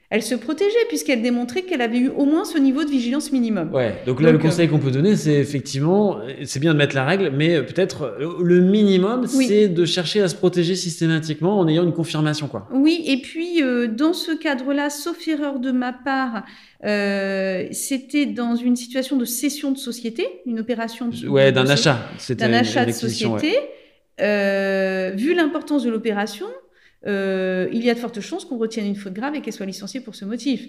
Elle 0.10 0.24
se 0.24 0.36
protégeait 0.36 0.86
puisqu'elle 0.88 1.22
démontrait 1.22 1.64
qu'elle 1.64 1.82
avait 1.82 1.98
eu 1.98 2.10
au 2.10 2.26
moins 2.26 2.46
ce 2.46 2.58
niveau 2.58 2.84
de 2.84 2.90
vigilance 2.90 3.32
minimum. 3.32 3.74
Ouais, 3.74 3.96
donc 4.06 4.22
là, 4.22 4.32
le 4.32 4.38
conseil 4.38 4.70
qu'on 4.70 4.80
peut 4.80 4.92
donner, 4.92 5.16
c'est 5.16 5.34
effectivement, 5.34 6.20
c'est 6.46 6.60
bien 6.60 6.74
de 6.74 6.78
mettre 6.78 6.96
la 6.96 7.04
règle, 7.06 7.32
mais 7.36 7.62
peut-être 7.62 8.16
le 8.20 8.62
minimum, 8.62 9.28
c'est 9.28 9.68
de 9.68 9.86
chercher 9.86 10.22
à 10.22 10.28
se 10.28 10.36
protéger 10.36 10.76
systématiquement 10.76 11.60
en 11.60 11.68
ayant 11.68 11.84
une 11.84 11.94
confirmation, 11.94 12.48
quoi. 12.48 12.68
Oui, 12.72 13.04
et 13.06 13.22
puis 13.22 13.62
dans 13.90 14.14
ce 14.14 14.32
cadre-là, 14.32 14.90
sauf 14.90 15.28
erreur 15.28 15.60
de 15.60 15.72
ma 15.72 15.92
part, 15.92 16.44
euh, 16.86 17.66
c'était 17.72 18.26
dans 18.26 18.56
une 18.56 18.76
situation 18.76 19.18
de 19.18 19.26
cession 19.26 19.72
de 19.72 19.78
société, 19.78 20.28
une 20.46 20.60
opération. 20.60 21.10
Ouais, 21.28 21.52
d'un 21.52 21.68
achat. 21.68 22.00
D'un 22.30 22.54
achat 22.54 22.86
de 22.86 22.92
société. 22.92 23.54
Euh, 24.20 25.12
vu 25.16 25.36
l'importance 25.36 25.84
de 25.84 25.92
l'opération, 25.92 26.48
euh, 27.06 27.68
il 27.72 27.84
y 27.84 27.90
a 27.90 27.94
de 27.94 28.00
fortes 28.00 28.22
chances 28.22 28.46
qu'on 28.46 28.58
retienne 28.58 28.86
une 28.86 28.96
faute 28.96 29.14
grave 29.14 29.36
et 29.36 29.42
qu'elle 29.42 29.54
soit 29.54 29.66
licenciée 29.66 30.02
pour 30.02 30.16
ce 30.16 30.26
motif. 30.26 30.66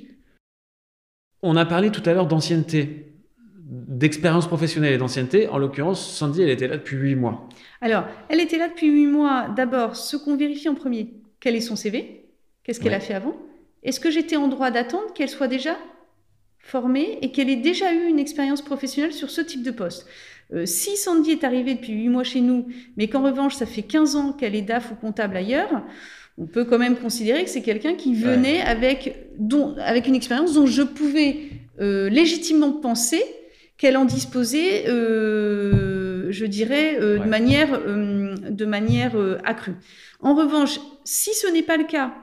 On 1.42 1.56
a 1.56 1.64
parlé 1.64 1.90
tout 1.90 2.02
à 2.04 2.12
l'heure 2.12 2.26
d'ancienneté, 2.26 3.12
d'expérience 3.60 4.46
professionnelle 4.46 4.92
et 4.92 4.98
d'ancienneté. 4.98 5.48
En 5.48 5.58
l'occurrence, 5.58 6.16
Sandy, 6.16 6.42
elle 6.42 6.50
était 6.50 6.68
là 6.68 6.76
depuis 6.76 6.96
huit 6.96 7.14
mois. 7.14 7.48
Alors, 7.80 8.04
elle 8.28 8.40
était 8.40 8.58
là 8.58 8.68
depuis 8.68 8.90
huit 8.90 9.06
mois. 9.06 9.48
D'abord, 9.56 9.96
ce 9.96 10.16
qu'on 10.16 10.36
vérifie 10.36 10.68
en 10.68 10.74
premier, 10.74 11.14
quel 11.40 11.54
est 11.54 11.60
son 11.60 11.76
CV 11.76 12.24
Qu'est-ce 12.64 12.80
qu'elle 12.80 12.94
a 12.94 13.00
fait 13.00 13.14
avant? 13.14 13.34
Est-ce 13.82 14.00
que 14.00 14.10
j'étais 14.10 14.36
en 14.36 14.48
droit 14.48 14.70
d'attendre 14.70 15.12
qu'elle 15.14 15.30
soit 15.30 15.48
déjà 15.48 15.76
formée 16.58 17.18
et 17.22 17.32
qu'elle 17.32 17.48
ait 17.48 17.56
déjà 17.56 17.94
eu 17.94 18.08
une 18.08 18.18
expérience 18.18 18.60
professionnelle 18.60 19.14
sur 19.14 19.30
ce 19.30 19.40
type 19.40 19.62
de 19.62 19.70
poste? 19.70 20.06
Euh, 20.54 20.64
si 20.64 20.96
Sandy 20.96 21.32
est 21.32 21.44
arrivée 21.44 21.74
depuis 21.74 21.92
8 21.92 22.08
mois 22.08 22.24
chez 22.24 22.40
nous, 22.40 22.66
mais 22.96 23.08
qu'en 23.08 23.22
revanche, 23.22 23.56
ça 23.56 23.66
fait 23.66 23.82
15 23.82 24.16
ans 24.16 24.32
qu'elle 24.32 24.54
est 24.54 24.62
DAF 24.62 24.92
ou 24.92 24.94
comptable 24.94 25.36
ailleurs, 25.36 25.82
on 26.38 26.46
peut 26.46 26.64
quand 26.64 26.78
même 26.78 26.96
considérer 26.96 27.44
que 27.44 27.50
c'est 27.50 27.62
quelqu'un 27.62 27.94
qui 27.94 28.14
venait 28.14 28.60
avec, 28.62 29.28
dont, 29.38 29.74
avec 29.78 30.06
une 30.06 30.14
expérience 30.14 30.54
dont 30.54 30.66
je 30.66 30.82
pouvais 30.82 31.36
euh, 31.80 32.08
légitimement 32.08 32.72
penser 32.72 33.22
qu'elle 33.76 33.96
en 33.96 34.04
disposait, 34.04 34.88
euh, 34.88 36.28
je 36.30 36.46
dirais, 36.46 36.96
de 36.96 37.28
manière, 37.28 37.80
de 37.86 38.64
manière 38.64 39.16
accrue. 39.44 39.74
En 40.20 40.34
revanche, 40.34 40.80
si 41.04 41.34
ce 41.34 41.46
n'est 41.48 41.62
pas 41.62 41.76
le 41.76 41.84
cas, 41.84 42.14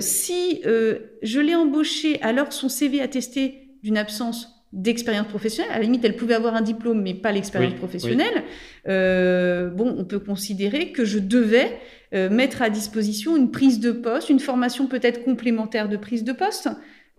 si 0.00 0.62
je 0.64 1.40
l'ai 1.40 1.54
embauchée 1.54 2.20
alors 2.22 2.48
que 2.48 2.54
son 2.54 2.68
CV 2.68 3.00
attestait 3.00 3.68
d'une 3.82 3.96
absence 3.96 4.53
d'expérience 4.74 5.28
professionnelle, 5.28 5.72
à 5.72 5.78
la 5.78 5.84
limite, 5.84 6.04
elle 6.04 6.16
pouvait 6.16 6.34
avoir 6.34 6.54
un 6.54 6.60
diplôme, 6.60 7.00
mais 7.00 7.14
pas 7.14 7.32
l'expérience 7.32 7.74
professionnelle, 7.74 8.42
euh, 8.88 9.70
bon, 9.70 9.94
on 9.98 10.04
peut 10.04 10.18
considérer 10.18 10.92
que 10.92 11.04
je 11.04 11.18
devais 11.18 11.78
mettre 12.30 12.62
à 12.62 12.70
disposition 12.70 13.36
une 13.36 13.50
prise 13.50 13.80
de 13.80 13.90
poste, 13.90 14.30
une 14.30 14.38
formation 14.38 14.86
peut-être 14.86 15.24
complémentaire 15.24 15.88
de 15.88 15.96
prise 15.96 16.22
de 16.22 16.32
poste, 16.32 16.68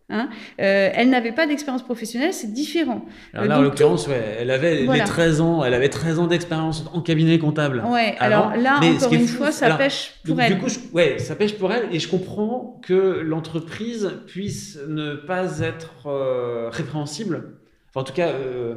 Hein 0.09 0.29
euh, 0.61 0.91
elle 0.93 1.09
n'avait 1.09 1.31
pas 1.31 1.47
d'expérience 1.47 1.81
professionnelle, 1.81 2.31
c'est 2.31 2.53
différent. 2.53 3.05
Alors 3.33 3.45
là, 3.45 3.57
en 3.57 3.61
l'occurrence, 3.63 4.07
ouais, 4.07 4.37
elle 4.39 4.51
avait 4.51 4.85
13 4.85 5.41
ans, 5.41 5.63
elle 5.63 5.73
avait 5.73 5.89
13 5.89 6.19
ans 6.19 6.27
d'expérience 6.27 6.85
en 6.93 7.01
cabinet 7.01 7.39
comptable. 7.39 7.83
Ouais, 7.87 8.15
alors 8.19 8.55
là, 8.55 8.79
encore 8.79 9.13
une 9.13 9.27
fois, 9.27 9.51
ça 9.51 9.75
pêche 9.75 10.13
pour 10.23 10.39
elle. 10.39 10.55
Du 10.55 10.61
coup, 10.61 10.69
ouais, 10.93 11.17
ça 11.17 11.35
pêche 11.35 11.57
pour 11.57 11.73
elle, 11.73 11.87
et 11.91 11.99
je 11.99 12.07
comprends 12.07 12.79
que 12.83 12.93
l'entreprise 13.23 14.11
puisse 14.27 14.77
ne 14.87 15.15
pas 15.15 15.59
être 15.61 16.07
euh, 16.07 16.69
répréhensible. 16.71 17.53
Enfin, 17.89 18.01
en 18.01 18.03
tout 18.03 18.13
cas, 18.13 18.29
euh, 18.29 18.75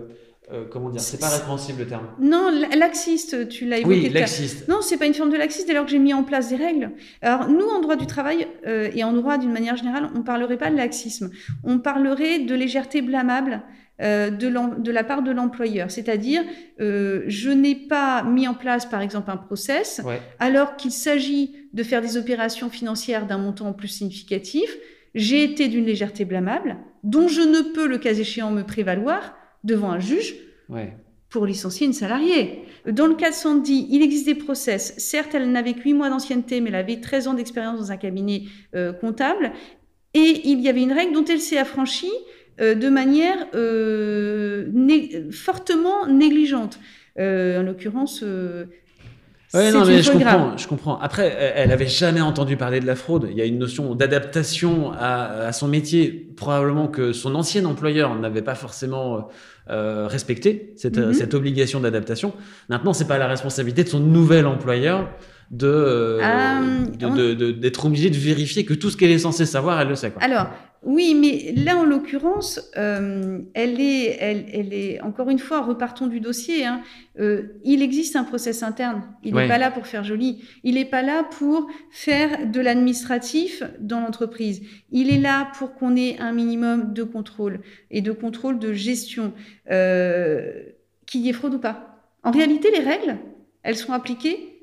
euh, 0.50 0.64
comment 0.70 0.88
dire, 0.88 1.00
c'est 1.00 1.20
pas 1.20 1.28
répréhensible 1.28 1.80
le 1.80 1.86
terme. 1.86 2.06
Non, 2.20 2.50
laxiste, 2.74 3.48
tu 3.48 3.66
l'as 3.66 3.78
évoqué. 3.78 4.00
Oui, 4.00 4.08
laxiste. 4.08 4.66
Non, 4.66 4.78
c'est 4.80 4.96
pas 4.96 5.04
une 5.04 5.12
forme 5.12 5.30
de 5.30 5.36
laxiste 5.36 5.66
dès 5.66 5.74
lors 5.74 5.84
que 5.84 5.90
j'ai 5.90 5.98
mis 5.98 6.14
en 6.14 6.24
place 6.24 6.48
des 6.48 6.56
règles. 6.56 6.92
Alors 7.20 7.48
nous, 7.48 7.66
en 7.66 7.80
droit 7.80 7.96
du 7.96 8.06
travail 8.06 8.48
euh, 8.66 8.90
et 8.94 9.04
en 9.04 9.12
droit 9.12 9.36
d'une 9.36 9.52
manière 9.52 9.76
générale, 9.76 10.08
on 10.14 10.22
parlerait 10.22 10.56
pas 10.56 10.70
de 10.70 10.76
laxisme, 10.76 11.30
on 11.64 11.78
parlerait 11.78 12.38
de 12.38 12.54
légèreté 12.54 13.02
blâmable. 13.02 13.62
Euh, 14.00 14.30
de, 14.30 14.48
de, 14.80 14.92
la 14.92 15.02
part 15.02 15.24
de 15.24 15.32
l'employeur. 15.32 15.90
C'est-à-dire, 15.90 16.44
je 16.78 17.50
n'ai 17.50 17.74
pas 17.74 18.22
mis 18.22 18.46
en 18.46 18.54
place, 18.54 18.86
par 18.86 19.00
exemple, 19.00 19.28
un 19.28 19.36
process, 19.36 20.00
alors 20.38 20.76
qu'il 20.76 20.92
s'agit 20.92 21.56
de 21.72 21.82
faire 21.82 22.00
des 22.00 22.16
opérations 22.16 22.70
financières 22.70 23.26
d'un 23.26 23.38
montant 23.38 23.72
plus 23.72 23.88
significatif. 23.88 24.72
J'ai 25.16 25.42
été 25.42 25.66
d'une 25.66 25.84
légèreté 25.84 26.24
blâmable, 26.24 26.76
dont 27.02 27.26
je 27.26 27.40
ne 27.40 27.60
peux, 27.74 27.88
le 27.88 27.98
cas 27.98 28.14
échéant, 28.14 28.52
me 28.52 28.62
prévaloir 28.62 29.34
devant 29.64 29.90
un 29.90 30.00
juge 30.00 30.34
pour 31.30 31.46
licencier 31.46 31.86
une 31.86 31.92
salariée. 31.92 32.64
Dans 32.86 33.06
le 33.06 33.14
cas 33.14 33.30
de 33.30 33.34
Sandy, 33.34 33.86
il 33.90 34.02
existe 34.02 34.26
des 34.26 34.34
process. 34.34 34.94
Certes, 34.98 35.34
elle 35.34 35.50
n'avait 35.50 35.74
que 35.74 35.82
8 35.82 35.94
mois 35.94 36.08
d'ancienneté, 36.08 36.60
mais 36.60 36.70
elle 36.70 36.76
avait 36.76 37.00
13 37.00 37.28
ans 37.28 37.34
d'expérience 37.34 37.78
dans 37.78 37.92
un 37.92 37.96
cabinet 37.96 38.44
euh, 38.74 38.92
comptable. 38.92 39.52
Et 40.14 40.40
il 40.44 40.60
y 40.60 40.68
avait 40.68 40.82
une 40.82 40.92
règle 40.92 41.12
dont 41.12 41.24
elle 41.24 41.40
s'est 41.40 41.58
affranchie 41.58 42.12
euh, 42.60 42.74
de 42.74 42.88
manière 42.88 43.46
euh, 43.54 44.70
fortement 45.30 46.06
négligente. 46.06 46.78
en 47.18 47.62
l'occurrence, 47.62 48.24
oui, 49.54 49.72
non, 49.72 49.84
mais 49.86 50.02
je 50.02 50.12
comprends, 50.12 50.56
je 50.56 50.68
comprends. 50.68 50.98
Après, 50.98 51.52
elle 51.56 51.72
avait 51.72 51.86
jamais 51.86 52.20
entendu 52.20 52.56
parler 52.56 52.80
de 52.80 52.86
la 52.86 52.96
fraude. 52.96 53.28
Il 53.30 53.36
y 53.36 53.40
a 53.40 53.46
une 53.46 53.58
notion 53.58 53.94
d'adaptation 53.94 54.92
à, 54.92 55.46
à, 55.46 55.52
son 55.52 55.68
métier, 55.68 56.28
probablement 56.36 56.86
que 56.86 57.12
son 57.12 57.34
ancien 57.34 57.64
employeur 57.64 58.14
n'avait 58.14 58.42
pas 58.42 58.54
forcément 58.54 59.28
euh, 59.70 60.06
respecté 60.06 60.72
cette, 60.76 60.96
mhm. 60.96 61.12
cette 61.12 61.34
obligation 61.34 61.78
d'adaptation. 61.80 62.32
Maintenant, 62.70 62.94
c'est 62.94 63.06
pas 63.06 63.18
la 63.18 63.26
responsabilité 63.26 63.84
de 63.84 63.88
son 63.90 64.00
nouvel 64.00 64.46
employeur 64.46 65.10
de 65.50 65.66
euh, 65.66 66.20
euh, 67.02 67.52
d'être 67.52 67.86
obligé 67.86 68.10
de 68.10 68.16
vérifier 68.16 68.64
que 68.64 68.74
tout 68.74 68.90
ce 68.90 68.96
qu'elle 68.96 69.10
est 69.10 69.18
censée 69.18 69.46
savoir, 69.46 69.80
elle 69.80 69.88
le 69.88 69.94
sait. 69.94 70.10
Quoi. 70.10 70.22
Alors, 70.22 70.48
oui, 70.84 71.14
mais 71.14 71.52
là, 71.60 71.76
en 71.76 71.84
l'occurrence, 71.84 72.60
euh, 72.76 73.40
elle, 73.54 73.80
est, 73.80 74.16
elle, 74.20 74.46
elle, 74.52 74.72
est, 74.72 75.00
encore 75.00 75.28
une 75.28 75.40
fois, 75.40 75.60
repartons 75.60 76.06
du 76.06 76.20
dossier, 76.20 76.64
hein, 76.64 76.82
euh, 77.18 77.58
il 77.64 77.82
existe 77.82 78.14
un 78.14 78.22
process 78.22 78.62
interne. 78.62 79.02
Il 79.24 79.34
n'est 79.34 79.48
pas 79.48 79.58
là 79.58 79.72
pour 79.72 79.88
faire 79.88 80.04
joli. 80.04 80.44
Il 80.62 80.76
n'est 80.76 80.84
pas 80.84 81.02
là 81.02 81.24
pour 81.24 81.66
faire 81.90 82.46
de 82.46 82.60
l'administratif 82.60 83.64
dans 83.80 84.00
l'entreprise. 84.00 84.62
Il 84.92 85.10
est 85.10 85.18
là 85.18 85.50
pour 85.58 85.74
qu'on 85.74 85.96
ait 85.96 86.16
un 86.20 86.32
minimum 86.32 86.92
de 86.92 87.02
contrôle 87.02 87.60
et 87.90 88.00
de 88.00 88.12
contrôle 88.12 88.60
de 88.60 88.72
gestion, 88.72 89.32
euh, 89.72 90.62
qu'il 91.06 91.22
y 91.22 91.28
ait 91.28 91.32
fraude 91.32 91.54
ou 91.54 91.58
pas. 91.58 92.04
En 92.22 92.30
réalité, 92.30 92.70
les 92.70 92.84
règles, 92.84 93.16
elles 93.64 93.76
sont 93.76 93.92
appliquées 93.92 94.57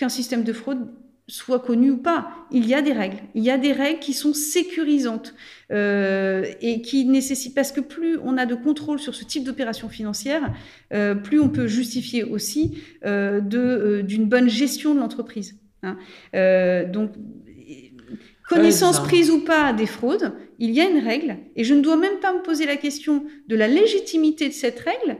qu'un 0.00 0.08
système 0.08 0.44
de 0.44 0.54
fraude 0.54 0.88
soit 1.28 1.60
connu 1.60 1.90
ou 1.90 1.98
pas. 1.98 2.30
Il 2.50 2.66
y 2.66 2.74
a 2.74 2.80
des 2.80 2.92
règles. 2.92 3.18
Il 3.34 3.44
y 3.44 3.50
a 3.50 3.58
des 3.58 3.72
règles 3.72 4.00
qui 4.00 4.14
sont 4.14 4.32
sécurisantes 4.32 5.34
euh, 5.70 6.46
et 6.62 6.80
qui 6.80 7.04
nécessitent, 7.04 7.54
parce 7.54 7.70
que 7.70 7.82
plus 7.82 8.18
on 8.24 8.38
a 8.38 8.46
de 8.46 8.54
contrôle 8.54 8.98
sur 8.98 9.14
ce 9.14 9.24
type 9.24 9.44
d'opération 9.44 9.90
financière, 9.90 10.52
euh, 10.94 11.14
plus 11.14 11.38
on 11.38 11.50
peut 11.50 11.66
justifier 11.66 12.24
aussi 12.24 12.82
euh, 13.04 13.40
d'une 14.02 14.24
bonne 14.24 14.48
gestion 14.48 14.94
de 14.94 15.00
l'entreprise. 15.00 15.56
Hein. 15.82 15.96
donc, 16.92 17.12
connaissance 18.48 19.00
prise 19.00 19.30
ou 19.30 19.44
pas 19.44 19.72
des 19.72 19.86
fraudes, 19.86 20.32
il 20.58 20.70
y 20.72 20.80
a 20.80 20.88
une 20.88 20.98
règle 20.98 21.36
et 21.56 21.64
je 21.64 21.74
ne 21.74 21.80
dois 21.80 21.96
même 21.96 22.18
pas 22.20 22.34
me 22.34 22.42
poser 22.42 22.66
la 22.66 22.76
question 22.76 23.24
de 23.48 23.56
la 23.56 23.68
légitimité 23.68 24.48
de 24.48 24.52
cette 24.54 24.80
règle. 24.80 25.18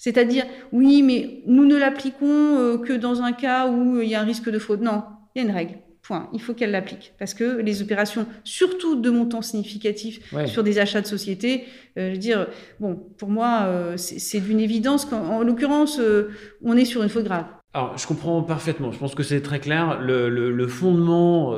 C'est-à-dire, 0.00 0.46
oui, 0.72 1.02
mais 1.02 1.42
nous 1.46 1.66
ne 1.66 1.76
l'appliquons 1.76 2.78
que 2.78 2.94
dans 2.94 3.20
un 3.20 3.32
cas 3.32 3.68
où 3.68 4.00
il 4.00 4.08
y 4.08 4.14
a 4.14 4.22
un 4.22 4.24
risque 4.24 4.48
de 4.48 4.58
fraude. 4.58 4.80
Non, 4.80 5.02
il 5.34 5.42
y 5.42 5.44
a 5.44 5.48
une 5.48 5.54
règle. 5.54 5.74
Point. 6.02 6.30
Il 6.32 6.40
faut 6.40 6.54
qu'elle 6.54 6.70
l'applique. 6.70 7.12
Parce 7.18 7.34
que 7.34 7.60
les 7.60 7.82
opérations, 7.82 8.26
surtout 8.42 8.96
de 8.96 9.10
montants 9.10 9.42
significatifs 9.42 10.34
sur 10.46 10.64
des 10.64 10.78
achats 10.78 11.02
de 11.02 11.06
société, 11.06 11.66
euh, 11.98 12.08
je 12.08 12.12
veux 12.12 12.18
dire, 12.18 12.46
bon, 12.80 12.96
pour 13.18 13.28
moi, 13.28 13.64
euh, 13.64 13.98
c'est 13.98 14.40
d'une 14.40 14.60
évidence 14.60 15.04
qu'en 15.04 15.42
l'occurrence, 15.42 15.98
euh, 15.98 16.30
on 16.62 16.78
est 16.78 16.86
sur 16.86 17.02
une 17.02 17.10
faute 17.10 17.24
grave. 17.24 17.44
Alors, 17.74 17.98
je 17.98 18.06
comprends 18.06 18.42
parfaitement. 18.42 18.90
Je 18.90 18.98
pense 18.98 19.14
que 19.14 19.22
c'est 19.22 19.42
très 19.42 19.60
clair. 19.60 20.00
Le, 20.00 20.66
fondement 20.66 21.54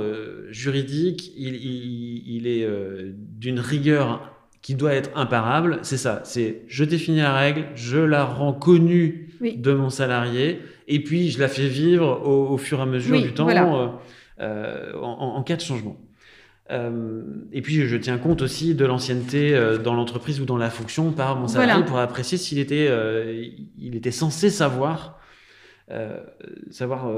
juridique, 0.50 1.32
il, 1.36 2.46
est 2.46 2.68
d'une 3.14 3.60
rigueur 3.60 4.31
qui 4.62 4.76
doit 4.76 4.94
être 4.94 5.10
imparable. 5.16 5.80
C'est 5.82 5.96
ça. 5.96 6.22
C'est 6.24 6.62
je 6.68 6.84
définis 6.84 7.18
la 7.18 7.34
règle, 7.34 7.66
je 7.74 7.98
la 7.98 8.24
rends 8.24 8.52
connue 8.52 9.28
de 9.40 9.72
mon 9.72 9.90
salarié 9.90 10.60
et 10.86 11.02
puis 11.02 11.30
je 11.30 11.40
la 11.40 11.48
fais 11.48 11.66
vivre 11.66 12.26
au, 12.26 12.56
fur 12.56 12.78
et 12.78 12.82
à 12.82 12.86
mesure 12.86 13.20
du 13.20 13.34
temps 13.34 13.48
euh, 13.48 13.88
euh, 14.40 14.92
en, 15.00 15.42
cas 15.42 15.56
de 15.56 15.60
changement. 15.60 16.00
Euh, 16.70 17.22
et 17.52 17.60
puis 17.60 17.86
je 17.86 17.96
tiens 17.96 18.18
compte 18.18 18.40
aussi 18.40 18.74
de 18.74 18.86
l'ancienneté 18.86 19.60
dans 19.82 19.94
l'entreprise 19.94 20.40
ou 20.40 20.44
dans 20.44 20.56
la 20.56 20.70
fonction 20.70 21.10
par 21.10 21.36
mon 21.36 21.48
salarié 21.48 21.84
pour 21.84 21.98
apprécier 21.98 22.38
s'il 22.38 22.60
était, 22.60 22.88
il 23.78 23.96
était 23.96 24.12
censé 24.12 24.48
savoir, 24.48 25.18
savoir 26.70 27.12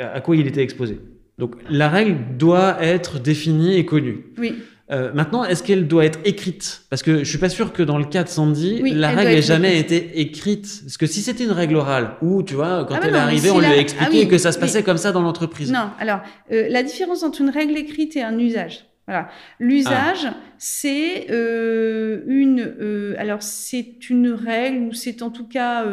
à 0.00 0.20
quoi 0.20 0.34
il 0.34 0.48
était 0.48 0.62
exposé. 0.62 0.98
Donc 1.38 1.54
la 1.70 1.88
règle 1.88 2.36
doit 2.36 2.82
être 2.82 3.20
définie 3.20 3.76
et 3.76 3.86
connue. 3.86 4.26
Oui. 4.38 4.56
Euh, 4.92 5.10
maintenant, 5.14 5.44
est-ce 5.44 5.62
qu'elle 5.62 5.88
doit 5.88 6.04
être 6.04 6.18
écrite? 6.24 6.82
Parce 6.90 7.02
que 7.02 7.18
je 7.18 7.24
suis 7.24 7.38
pas 7.38 7.48
sûr 7.48 7.72
que 7.72 7.82
dans 7.82 7.96
le 7.96 8.04
cas 8.04 8.24
de 8.24 8.28
Sandy, 8.28 8.82
la 8.92 9.10
règle 9.10 9.30
ait 9.30 9.42
jamais 9.42 9.78
été 9.78 10.20
écrite. 10.20 10.82
Parce 10.84 10.98
que 10.98 11.06
si 11.06 11.22
c'était 11.22 11.44
une 11.44 11.52
règle 11.52 11.76
orale, 11.76 12.16
ou 12.20 12.42
tu 12.42 12.54
vois, 12.54 12.84
quand 12.84 12.96
ah 12.96 13.00
elle 13.02 13.14
est 13.14 13.18
arrivée, 13.18 13.50
on 13.50 13.58
lui 13.58 13.66
a 13.66 13.76
expliqué 13.78 14.24
ah 14.26 14.30
que 14.30 14.38
ça 14.38 14.52
se 14.52 14.58
passait 14.58 14.82
comme 14.82 14.98
ça 14.98 15.12
dans 15.12 15.22
l'entreprise. 15.22 15.72
Non, 15.72 15.90
alors, 15.98 16.20
euh, 16.52 16.66
la 16.68 16.82
différence 16.82 17.22
entre 17.22 17.40
une 17.40 17.50
règle 17.50 17.76
écrite 17.76 18.16
et 18.16 18.22
un 18.22 18.38
usage. 18.38 18.84
Voilà. 19.06 19.28
L'usage, 19.58 20.26
ah. 20.26 20.34
c'est 20.58 21.26
euh, 21.30 22.22
une, 22.26 23.16
alors 23.18 23.42
c'est 23.42 24.10
une 24.10 24.30
règle 24.30 24.88
ou 24.88 24.92
c'est 24.92 25.22
en 25.22 25.30
tout 25.30 25.48
cas, 25.48 25.84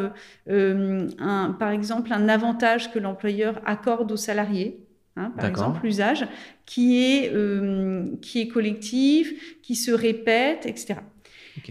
un, 0.49 1.55
par 1.57 1.71
exemple, 1.71 2.11
un 2.11 2.27
avantage 2.27 2.91
que 2.91 2.99
l'employeur 2.99 3.61
accorde 3.65 4.11
aux 4.11 4.17
salariés. 4.17 4.88
Hein, 5.19 5.31
par 5.35 5.45
exemple, 5.45 5.81
l'usage 5.83 6.25
qui 6.65 7.03
est 7.03 7.31
qui 8.21 8.41
est 8.41 8.47
collectif, 8.47 9.59
qui 9.61 9.75
se 9.75 9.91
répète, 9.91 10.65
etc. 10.65 10.95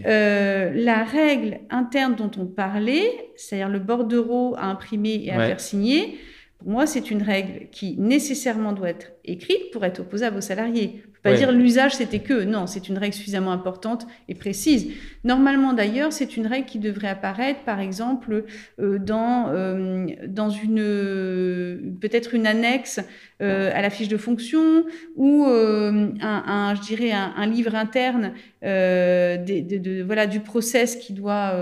la 0.05 1.03
règle 1.03 1.59
interne 1.69 2.15
dont 2.15 2.31
on 2.37 2.45
parlait, 2.45 3.31
c'est-à-dire 3.35 3.69
le 3.69 3.79
bordereau 3.79 4.55
à 4.57 4.65
imprimer 4.65 5.21
et 5.23 5.31
à 5.31 5.39
faire 5.39 5.59
signer, 5.59 6.19
pour 6.59 6.69
moi, 6.71 6.85
c'est 6.85 7.09
une 7.09 7.23
règle 7.23 7.69
qui 7.71 7.95
nécessairement 7.97 8.73
doit 8.73 8.89
être 8.89 9.13
écrite 9.23 9.71
pour 9.71 9.85
être 9.85 10.01
opposable 10.01 10.37
aux 10.37 10.41
salariés 10.41 11.03
pas 11.21 11.33
dire 11.33 11.51
l'usage 11.51 11.95
c'était 11.95 12.19
que. 12.19 12.43
Non, 12.43 12.67
c'est 12.67 12.89
une 12.89 12.97
règle 12.97 13.13
suffisamment 13.13 13.51
importante 13.51 14.07
et 14.27 14.35
précise. 14.35 14.91
Normalement 15.23 15.73
d'ailleurs, 15.73 16.13
c'est 16.13 16.37
une 16.37 16.47
règle 16.47 16.65
qui 16.65 16.79
devrait 16.79 17.09
apparaître, 17.09 17.61
par 17.65 17.81
exemple, 17.81 18.45
euh, 18.79 18.99
dans, 18.99 19.49
euh, 19.49 20.05
dans 20.27 20.49
une 20.49 21.97
peut-être 21.99 22.33
une 22.33 22.47
annexe 22.47 23.01
euh, 23.41 23.71
à 23.73 23.81
la 23.81 23.89
fiche 23.89 24.07
de 24.07 24.17
fonction 24.17 24.85
ou 25.15 25.45
un, 25.45 26.73
je 26.75 26.81
dirais 26.81 27.11
un, 27.11 27.45
livre 27.47 27.75
interne 27.75 28.33
de, 28.61 30.03
voilà 30.03 30.27
du 30.27 30.39
process 30.39 30.95
qui 30.95 31.13
doit 31.13 31.53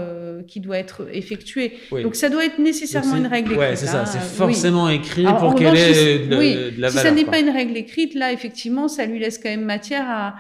qui 0.48 0.60
doit 0.60 0.78
être 0.78 1.08
effectué. 1.12 1.74
Donc 1.92 2.16
ça 2.16 2.30
doit 2.30 2.46
être 2.46 2.60
nécessairement 2.60 3.16
une 3.16 3.28
règle 3.28 3.54
écrite. 3.54 3.60
Ouais, 3.60 3.76
c'est 3.76 3.88
ça. 3.88 4.06
C'est 4.06 4.20
forcément 4.20 4.90
écrit 4.90 5.26
pour 5.40 5.56
qu'elle 5.56 5.76
ait 5.76 6.20
de, 6.28 6.38
oui. 6.38 6.58
la 6.78 6.90
Si 6.90 6.98
ça 6.98 7.12
n'est 7.12 7.26
pas 7.26 7.40
une 7.40 7.50
règle 7.50 7.76
écrite, 7.78 8.14
là 8.14 8.32
effectivement, 8.32 8.88
ça 8.88 9.06
lui 9.06 9.20
laisse 9.20 9.40
même 9.48 9.66
matière 9.66 10.06
à, 10.10 10.36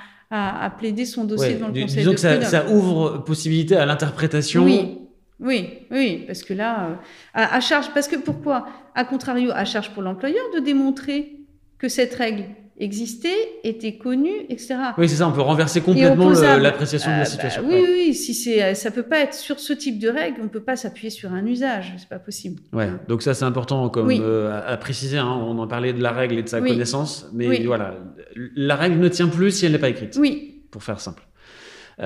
à, 0.66 0.70
plaider 0.70 1.06
son 1.06 1.24
dossier 1.24 1.56
devant 1.56 1.68
le 1.68 1.82
conseil 1.82 2.00
disons 2.00 2.14
que 2.14 2.20
ça, 2.20 2.42
ça, 2.42 2.68
ouvre 2.68 3.20
possibilité 3.20 3.76
à 3.76 3.86
l'interprétation. 3.86 4.64
Oui, 4.64 4.98
oui, 5.40 5.70
oui, 5.92 6.24
parce 6.26 6.44
que 6.44 6.54
là, 6.54 6.90
euh, 6.90 6.94
à, 7.34 7.60
charge, 7.62 7.94
parce 7.94 8.08
que 8.08 8.16
pourquoi? 8.16 8.68
À 8.96 9.06
contrario, 9.06 9.52
à 9.54 9.66
charge 9.66 9.92
pour 9.92 10.02
l'employeur 10.02 10.44
de 10.56 10.60
démontrer 10.60 11.34
que 11.78 11.90
cette 11.90 12.14
règle 12.16 12.46
existait, 12.80 13.36
était 13.64 13.98
connu, 13.98 14.32
etc. 14.50 14.76
Oui, 14.98 15.10
c'est 15.10 15.16
ça, 15.16 15.28
on 15.28 15.32
peut 15.32 15.42
renverser 15.42 15.82
complètement 15.82 16.30
l'appréciation 16.30 17.10
de 17.10 17.16
la 17.16 17.22
euh, 17.22 17.24
bah 17.24 17.30
situation. 17.30 17.64
oui, 17.66 17.84
oui, 17.88 18.14
si 18.14 18.34
c'est, 18.34 18.76
ça 18.76 18.92
peut 18.92 19.04
pas 19.04 19.20
être 19.20 19.34
sur 19.34 19.60
ce 19.60 19.74
type 19.74 20.00
de 20.00 20.10
règle, 20.10 20.42
on 20.44 20.48
peut 20.48 20.62
pas 20.62 20.76
s'appuyer 20.76 21.10
sur 21.10 21.34
un 21.34 21.46
usage, 21.46 21.94
c'est 21.98 22.10
pas 22.10 22.20
possible. 22.20 22.62
Ouais, 22.74 22.90
donc 23.08 23.24
ça 23.24 23.34
c'est 23.34 23.46
important 23.46 23.90
comme 23.90 24.12
euh, 24.12 24.62
à, 24.66 24.78
préciser, 24.78 25.18
hein, 25.18 25.28
on 25.28 25.58
en 25.58 25.68
parlait 25.68 25.94
de 25.94 26.02
la 26.02 26.12
règle 26.12 26.38
et 26.38 26.44
de 26.44 26.50
sa 26.50 26.62
connaissance, 26.62 27.30
mais 27.34 27.64
voilà, 27.66 27.96
la 28.36 28.76
règle 28.76 29.00
ne 29.00 29.08
tient 29.08 29.28
plus 29.28 29.52
si 29.52 29.66
elle 29.66 29.72
n'est 29.72 29.80
pas 29.80 29.90
écrite. 29.90 30.18
Oui. 30.20 30.62
Pour 30.70 30.84
faire 30.84 31.00
simple. 31.00 31.24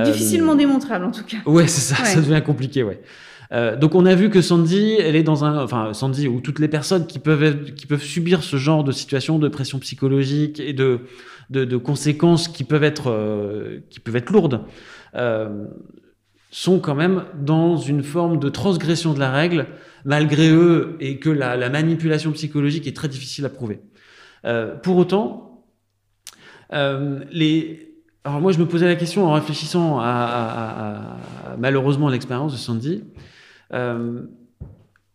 Difficilement 0.05 0.53
euh, 0.53 0.57
démontrable 0.57 1.03
en 1.03 1.12
tout 1.12 1.25
cas. 1.25 1.38
Ouais, 1.45 1.67
c'est 1.67 1.93
ça, 1.93 2.05
ça 2.05 2.21
devient 2.21 2.41
compliqué, 2.45 2.84
ouais. 2.84 3.01
Euh, 3.53 3.75
donc 3.75 3.95
on 3.95 4.05
a 4.05 4.15
vu 4.15 4.29
que 4.29 4.41
Sandy, 4.41 4.95
elle 4.99 5.15
est 5.15 5.23
dans 5.23 5.43
un, 5.43 5.61
enfin 5.63 5.93
Sandy 5.93 6.27
ou 6.27 6.39
toutes 6.39 6.59
les 6.59 6.69
personnes 6.69 7.05
qui 7.05 7.19
peuvent 7.19 7.73
qui 7.73 7.85
peuvent 7.85 8.03
subir 8.03 8.43
ce 8.43 8.55
genre 8.55 8.83
de 8.83 8.91
situation 8.91 9.39
de 9.39 9.47
pression 9.49 9.79
psychologique 9.79 10.59
et 10.59 10.73
de 10.73 11.01
de, 11.49 11.75
conséquences 11.75 12.47
qui 12.47 12.63
peuvent 12.63 12.83
être 12.83 13.11
euh, 13.11 13.79
qui 13.89 13.99
peuvent 13.99 14.15
être 14.15 14.31
lourdes. 14.31 14.61
Euh, 15.15 15.65
sont 16.49 16.79
quand 16.79 16.95
même 16.95 17.23
dans 17.41 17.77
une 17.77 18.03
forme 18.03 18.37
de 18.37 18.49
transgression 18.49 19.13
de 19.13 19.19
la 19.19 19.31
règle, 19.31 19.67
malgré 20.03 20.49
eux, 20.49 20.97
et 20.99 21.17
que 21.17 21.29
la, 21.29 21.55
la 21.55 21.69
manipulation 21.69 22.33
psychologique 22.33 22.87
est 22.87 22.95
très 22.95 23.07
difficile 23.07 23.45
à 23.45 23.49
prouver. 23.49 23.79
pour 24.83 24.97
autant, 24.97 25.63
les, 26.71 27.95
alors 28.25 28.41
moi 28.41 28.51
je 28.51 28.59
me 28.59 28.65
posais 28.65 28.85
la 28.85 28.95
question 28.95 29.25
en 29.27 29.31
réfléchissant 29.31 29.99
à, 29.99 30.03
à, 30.03 31.51
à 31.53 31.57
malheureusement 31.57 32.09
l'expérience 32.09 32.51
de 32.51 32.57
Sandy. 32.57 33.03
Euh, 33.73 34.21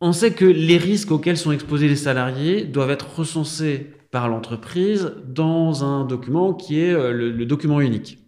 on 0.01 0.13
sait 0.13 0.33
que 0.33 0.45
les 0.45 0.77
risques 0.77 1.11
auxquels 1.11 1.37
sont 1.37 1.53
exposés 1.53 1.89
les 1.89 1.97
salariés 1.97 2.65
doivent 2.65 2.91
être 2.91 3.19
recensés 3.19 3.87
par 4.11 4.29
l'entreprise 4.29 5.13
dans 5.27 5.85
un 5.85 6.05
document 6.05 6.55
qui 6.55 6.81
est 6.81 6.93
euh, 6.93 7.13
le, 7.13 7.45
document 7.47 7.81
unique. 7.81 8.19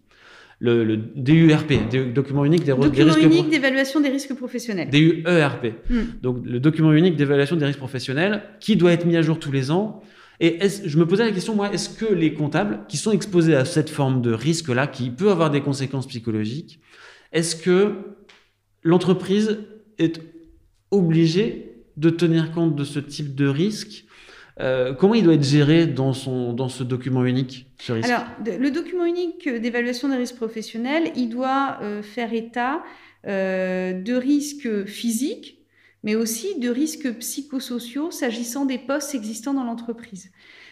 Le, 0.59 0.97
DURP, 0.97 2.13
document 2.13 2.43
unique 2.43 2.65
des, 2.65 2.73
document 2.73 3.17
unique 3.17 3.49
d'évaluation 3.49 4.01
des 4.01 4.09
risques 4.09 4.35
professionnels. 4.35 4.89
DUERP. 4.89 5.67
Hmm. 5.89 6.01
Donc 6.21 6.45
le 6.45 6.59
document 6.59 6.91
unique 6.91 7.15
d'évaluation 7.15 7.55
des 7.55 7.65
risques 7.65 7.79
professionnels 7.79 8.43
qui 8.59 8.75
doit 8.75 8.91
être 8.91 9.05
mis 9.05 9.15
à 9.15 9.21
jour 9.21 9.39
tous 9.39 9.51
les 9.51 9.71
ans. 9.71 10.01
Et 10.41 10.59
je 10.85 10.97
me 10.97 11.05
posais 11.05 11.25
la 11.25 11.31
question, 11.31 11.55
moi, 11.55 11.71
est-ce 11.73 11.89
que 11.89 12.13
les 12.13 12.33
comptables 12.33 12.79
qui 12.87 12.97
sont 12.97 13.11
exposés 13.11 13.55
à 13.55 13.65
cette 13.65 13.89
forme 13.89 14.21
de 14.21 14.31
risque-là, 14.31 14.87
qui 14.87 15.09
peut 15.09 15.31
avoir 15.31 15.49
des 15.49 15.61
conséquences 15.61 16.07
psychologiques, 16.07 16.79
est-ce 17.33 17.55
que 17.57 17.93
l'entreprise 18.83 19.59
est 19.99 20.21
obligé 20.91 21.69
de 21.97 22.09
tenir 22.09 22.51
compte 22.51 22.75
de 22.75 22.83
ce 22.83 22.99
type 22.99 23.35
de 23.35 23.47
risque. 23.47 24.05
Euh, 24.59 24.93
comment 24.93 25.13
il 25.13 25.23
doit 25.23 25.35
être 25.35 25.43
géré 25.43 25.85
dans, 25.85 26.13
son, 26.13 26.53
dans 26.53 26.69
ce 26.69 26.83
document 26.83 27.23
unique, 27.23 27.67
ce 27.79 27.93
risque? 27.93 28.09
Alors, 28.09 28.25
le 28.45 28.71
document 28.71 29.05
unique 29.05 29.47
d'évaluation 29.47 30.09
des 30.09 30.17
risques 30.17 30.35
professionnels, 30.35 31.11
il 31.15 31.29
doit 31.29 31.77
euh, 31.81 32.01
faire 32.01 32.33
état 32.33 32.83
euh, 33.27 33.93
de 33.93 34.13
risques 34.15 34.85
physiques, 34.85 35.59
mais 36.03 36.15
aussi 36.15 36.59
de 36.59 36.69
risques 36.69 37.11
psychosociaux 37.19 38.11
s'agissant 38.11 38.65
des 38.65 38.77
postes 38.77 39.15
existants 39.15 39.53
dans 39.53 39.63
l'entreprise. 39.63 40.31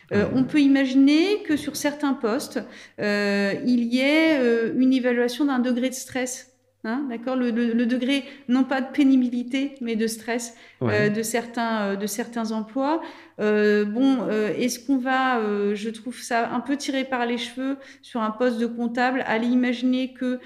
Ah 0.09 0.29
on 0.33 0.45
peut 0.45 0.61
imaginer 0.61 1.43
que 1.43 1.57
sur 1.57 1.75
certains 1.75 2.13
postes, 2.13 2.61
il 2.97 3.83
y 3.93 3.99
ait 3.99 4.71
une 4.73 4.93
évaluation 4.93 5.43
d'un 5.43 5.59
degré 5.59 5.89
de 5.89 5.95
stress 5.95 6.56
Hein, 6.83 7.07
d'accord 7.09 7.35
le, 7.35 7.51
degré, 7.51 8.23
non 8.47 8.63
pas 8.63 8.81
de 8.81 8.91
pénibilité, 8.91 9.73
mais 9.81 9.95
de 9.95 10.05
stress 10.05 10.55
euh, 10.83 11.09
de, 11.09 11.23
certains, 11.23 11.81
euh, 11.81 11.95
de 11.95 12.05
certains 12.05 12.51
emplois. 12.51 13.01
Euh, 13.39 13.83
bon, 13.83 14.27
est-ce 14.29 14.79
qu'on 14.79 14.97
va, 14.97 15.41
je 15.73 15.89
trouve 15.89 16.21
ça 16.21 16.51
un 16.53 16.59
peu 16.59 16.77
tiré 16.77 17.03
par 17.03 17.25
les 17.25 17.39
cheveux 17.39 17.77
sur 18.01 18.21
un 18.21 18.31
poste 18.31 18.59
de 18.59 18.67
comptable, 18.67 19.23
aller 19.27 19.47
imaginer 19.47 20.13
que 20.13 20.39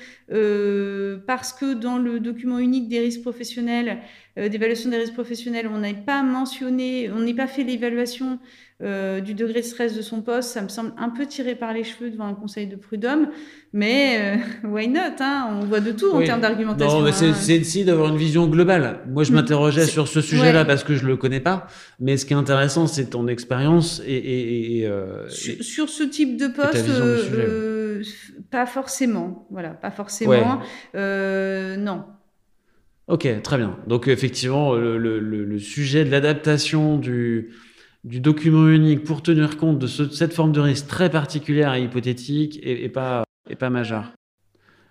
parce 1.27 1.53
que 1.53 1.73
dans 1.73 1.97
le 1.97 2.19
document 2.19 2.59
unique 2.59 2.87
des 2.87 2.99
risques 2.99 3.21
professionnels, 3.21 3.99
d'évaluation 4.37 4.89
des 4.89 4.97
risques 4.97 5.13
professionnels, 5.13 5.69
on 5.71 5.79
n'a 5.79 5.93
pas 5.93 6.23
mentionné, 6.23 7.11
on 7.11 7.19
n'est 7.19 7.33
pas 7.33 7.47
fait 7.47 7.63
l'évaluation 7.63 8.39
du 8.81 9.33
degré 9.33 9.61
de 9.61 9.65
stress 9.65 9.95
de 9.95 10.01
son 10.01 10.21
poste, 10.21 10.49
ça 10.49 10.61
me 10.61 10.69
semble 10.69 10.93
un 10.97 11.09
peu 11.09 11.25
tiré 11.25 11.55
par 11.55 11.73
les 11.73 11.83
cheveux 11.83 12.09
devant 12.09 12.25
un 12.25 12.33
conseil 12.33 12.67
de 12.67 12.75
prud'homme. 12.75 13.29
Mais 13.73 14.37
euh, 14.63 14.67
why 14.67 14.87
not 14.87 14.99
hein? 15.19 15.57
On 15.61 15.65
voit 15.65 15.79
de 15.79 15.91
tout 15.91 16.11
en 16.11 16.23
termes 16.23 16.41
d'argumentation. 16.41 16.99
Non, 16.99 17.05
mais 17.05 17.11
c'est 17.11 17.29
hein. 17.29 17.61
aussi 17.61 17.85
d'avoir 17.85 18.09
une 18.09 18.17
vision 18.17 18.47
globale. 18.47 18.99
Moi, 19.07 19.23
je 19.23 19.31
mm. 19.31 19.35
m'interrogeais 19.35 19.85
sur 19.85 20.07
ce 20.07 20.21
sujet-là 20.21 20.65
parce 20.65 20.83
que 20.83 20.95
je 20.95 21.05
le 21.05 21.15
connais 21.15 21.39
pas. 21.39 21.67
Mais 21.99 22.17
ce 22.17 22.25
qui 22.25 22.33
est 22.33 22.37
intéressant, 22.37 22.87
c'est 22.87 23.11
ton 23.11 23.27
expérience 23.27 24.01
et, 24.05 24.79
et, 24.79 24.87
euh, 24.87 25.27
sur, 25.29 25.89
ce 25.89 26.03
type 26.03 26.37
de 26.37 26.47
poste, 26.47 26.89
euh, 26.89 28.03
pas 28.49 28.65
forcément. 28.65 29.47
Voilà, 29.51 29.69
pas 29.69 29.91
forcément. 29.91 30.59
non. 30.93 32.03
Ok, 33.07 33.27
très 33.41 33.57
bien. 33.57 33.77
Donc 33.87 34.07
effectivement, 34.07 34.73
le, 34.73 34.97
le, 34.97 35.19
le 35.19 35.59
sujet 35.59 36.05
de 36.05 36.11
l'adaptation 36.11 36.97
du 36.97 37.49
du 38.03 38.19
document 38.19 38.67
unique 38.67 39.03
pour 39.03 39.21
tenir 39.21 39.57
compte 39.57 39.79
de 39.79 39.87
cette 39.87 40.33
forme 40.33 40.51
de 40.51 40.59
risque 40.59 40.87
très 40.87 41.09
particulière 41.09 41.73
et 41.73 41.83
hypothétique 41.83 42.59
et, 42.63 42.89
pas, 42.89 43.23
et 43.49 43.55
pas 43.55 43.69
majeure. 43.69 44.11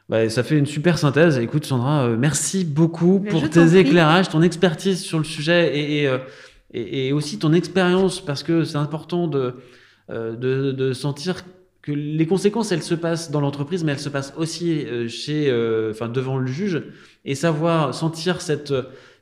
Bah, 0.09 0.29
ça 0.29 0.43
fait 0.43 0.59
une 0.59 0.67
super 0.67 0.99
synthèse. 0.99 1.39
Écoute, 1.39 1.65
Sandra, 1.65 2.05
euh, 2.05 2.17
merci 2.17 2.65
beaucoup 2.65 3.21
pour 3.21 3.49
tes 3.49 3.77
éclairages, 3.77 4.29
ton 4.29 4.43
expertise 4.43 5.01
sur 5.01 5.19
le 5.19 5.25
sujet 5.25 5.77
et, 5.77 6.03
et, 6.03 6.09
euh, 6.09 6.19
et 6.73 7.13
aussi 7.13 7.39
ton 7.39 7.53
expérience, 7.53 8.21
parce 8.21 8.43
que 8.43 8.65
c'est 8.65 8.77
important 8.77 9.29
de, 9.29 9.55
euh, 10.11 10.35
de, 10.35 10.73
de, 10.73 10.93
sentir 10.93 11.45
que 11.83 11.93
les 11.93 12.27
conséquences, 12.27 12.73
elles 12.73 12.83
se 12.83 12.95
passent 12.95 13.31
dans 13.31 13.41
l'entreprise, 13.41 13.85
mais 13.85 13.93
elles 13.93 13.99
se 13.99 14.09
passent 14.09 14.35
aussi 14.37 14.85
chez, 15.09 15.51
enfin, 15.91 16.09
devant 16.09 16.37
le 16.37 16.47
juge, 16.47 16.83
et 17.25 17.35
savoir 17.35 17.95
sentir 17.95 18.43
cette 18.43 18.73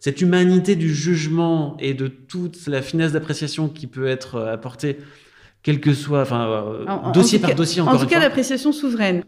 cette 0.01 0.21
humanité 0.21 0.77
du 0.77 0.95
jugement 0.95 1.77
et 1.81 1.95
de 1.95 2.09
toute 2.09 2.67
la 2.67 2.83
finesse 2.83 3.13
d'appréciation 3.13 3.69
qui 3.69 3.87
peut 3.87 4.07
être 4.07 4.37
euh, 4.37 4.53
apportée, 4.53 4.99
quel 5.63 5.81
que 5.81 5.93
soit, 5.93 6.23
enfin, 6.23 6.49
euh, 6.49 7.13
dossier 7.13 7.39
par 7.39 7.55
dossier, 7.55 7.83
encore 7.83 7.95
En 7.95 7.99
tout 7.99 8.07
cas, 8.07 8.21
l'appréciation 8.21 8.73
souveraine. 8.73 9.25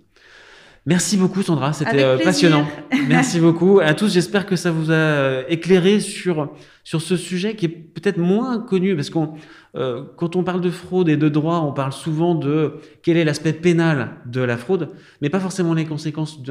Merci 0.90 1.16
beaucoup 1.16 1.40
Sandra, 1.42 1.72
c'était 1.72 2.02
euh, 2.02 2.18
passionnant. 2.18 2.66
Merci 3.08 3.38
beaucoup 3.38 3.78
à 3.78 3.94
tous. 3.94 4.12
J'espère 4.12 4.44
que 4.44 4.56
ça 4.56 4.72
vous 4.72 4.90
a 4.90 4.94
euh, 4.94 5.44
éclairé 5.48 6.00
sur 6.00 6.52
sur 6.82 7.00
ce 7.00 7.16
sujet 7.16 7.54
qui 7.54 7.66
est 7.66 7.68
peut-être 7.68 8.18
moins 8.18 8.58
connu 8.58 8.96
parce 8.96 9.08
qu'on 9.08 9.34
euh, 9.76 10.02
quand 10.16 10.34
on 10.34 10.42
parle 10.42 10.60
de 10.60 10.70
fraude 10.70 11.08
et 11.08 11.16
de 11.16 11.28
droit, 11.28 11.60
on 11.60 11.72
parle 11.72 11.92
souvent 11.92 12.34
de 12.34 12.80
quel 13.04 13.16
est 13.16 13.24
l'aspect 13.24 13.52
pénal 13.52 14.16
de 14.26 14.40
la 14.40 14.56
fraude, 14.56 14.88
mais 15.22 15.30
pas 15.30 15.38
forcément 15.38 15.74
les 15.74 15.84
conséquences 15.84 16.42
du, 16.42 16.50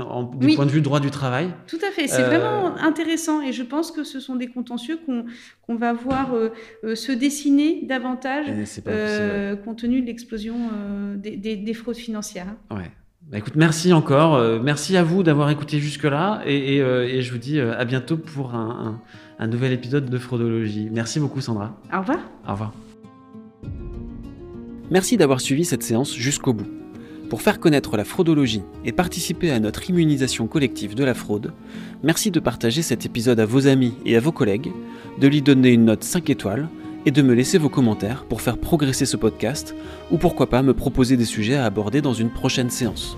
point 0.55 0.65
de 0.65 0.71
vue 0.71 0.79
droit 0.79 1.01
du 1.01 1.11
travail. 1.11 1.49
Tout 1.67 1.79
à 1.85 1.91
fait, 1.91 2.07
c'est 2.07 2.23
vraiment 2.23 2.77
intéressant 2.77 3.41
et 3.41 3.51
je 3.51 3.63
pense 3.63 3.91
que 3.91 4.05
ce 4.05 4.21
sont 4.21 4.37
des 4.37 4.47
contentieux 4.47 4.99
qu'on 5.05 5.75
va 5.75 5.91
voir 5.91 6.29
se 6.83 7.11
dessiner 7.11 7.81
davantage 7.83 8.45
compte 9.65 9.79
tenu 9.79 9.99
de 9.99 10.05
l'explosion 10.05 10.55
des, 11.17 11.35
des, 11.35 11.73
fraudes 11.73 11.97
financières. 11.97 12.55
Ouais. 12.71 12.89
Bah, 13.27 13.37
écoute, 13.37 13.55
merci 13.55 13.93
encore. 13.93 14.35
Euh, 14.35 14.59
merci 14.61 14.97
à 14.97 15.03
vous 15.03 15.21
d'avoir 15.23 15.49
écouté 15.49 15.79
jusque-là. 15.79 16.41
Et, 16.45 16.81
euh, 16.81 17.21
je 17.21 17.31
vous 17.31 17.37
dis 17.37 17.59
euh, 17.59 17.77
à 17.77 17.85
bientôt 17.85 18.17
pour 18.17 18.55
un, 18.55 18.99
nouvel 19.47 19.71
épisode 19.71 20.09
de 20.09 20.17
Fraudologie. 20.17 20.89
Merci 20.91 21.19
beaucoup, 21.19 21.41
Sandra. 21.41 21.77
Au 21.93 21.99
revoir. 21.99 22.19
Au 22.47 22.51
revoir. 22.51 22.73
Merci 24.89 25.17
d'avoir 25.17 25.39
suivi 25.41 25.65
cette 25.65 25.83
séance 25.83 26.15
jusqu'au 26.15 26.53
bout. 26.53 26.67
Pour 27.29 27.43
faire 27.43 27.59
connaître 27.59 27.95
la 27.95 28.03
fraudologie 28.03 28.63
et 28.83 28.91
participer 28.91 29.51
à 29.51 29.59
notre 29.59 29.87
immunisation 29.87 30.47
collective 30.47 30.95
de 30.95 31.03
la 31.03 31.13
fraude, 31.13 31.53
merci 32.01 32.31
de 32.31 32.39
partager 32.39 32.81
cet 32.81 33.05
épisode 33.05 33.39
à 33.39 33.45
vos 33.45 33.67
amis 33.67 33.93
et 34.03 34.17
à 34.17 34.19
vos 34.19 34.31
collègues, 34.31 34.71
de 35.21 35.27
lui 35.27 35.43
donner 35.43 35.69
une 35.69 35.85
note 35.85 36.03
5 36.03 36.31
étoiles 36.31 36.67
et 37.09 37.11
de 37.11 37.23
me 37.23 37.33
laisser 37.33 37.57
vos 37.57 37.69
commentaires 37.69 38.23
pour 38.25 38.39
faire 38.39 38.59
progresser 38.59 39.07
ce 39.07 39.17
podcast 39.17 39.73
ou 40.11 40.19
pourquoi 40.19 40.47
pas 40.47 40.61
me 40.61 40.75
proposer 40.75 41.17
des 41.17 41.25
sujets 41.25 41.55
à 41.55 41.65
aborder 41.65 42.01
dans 42.03 42.13
une 42.13 42.29
prochaine 42.29 42.69
séance. 42.69 43.17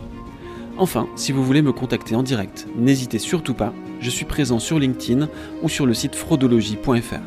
Enfin, 0.78 1.10
si 1.18 1.34
vous 1.34 1.44
voulez 1.44 1.62
me 1.62 1.74
contacter 1.74 2.16
en 2.16 2.24
direct, 2.24 2.68
n'hésitez 2.78 3.20
surtout 3.20 3.54
pas, 3.54 3.74
je 4.00 4.10
suis 4.10 4.24
présent 4.24 4.60
sur 4.60 4.80
LinkedIn 4.80 5.28
ou 5.62 5.68
sur 5.68 5.86
le 5.86 5.94
site 5.94 6.16
fraudologie.fr. 6.16 7.20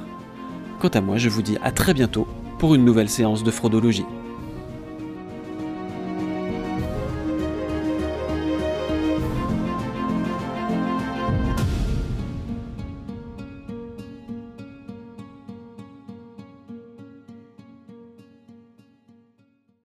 Quant 0.81 0.89
à 0.89 1.03
moi, 1.03 1.19
je 1.19 1.29
vous 1.29 1.43
dis 1.43 1.59
à 1.63 1.71
très 1.71 1.93
bientôt 1.93 2.27
pour 2.59 2.75
une 2.75 2.87
nouvelle 2.87 3.11
séance 3.11 3.45
de 3.45 3.51
fraudologie. 3.51 4.07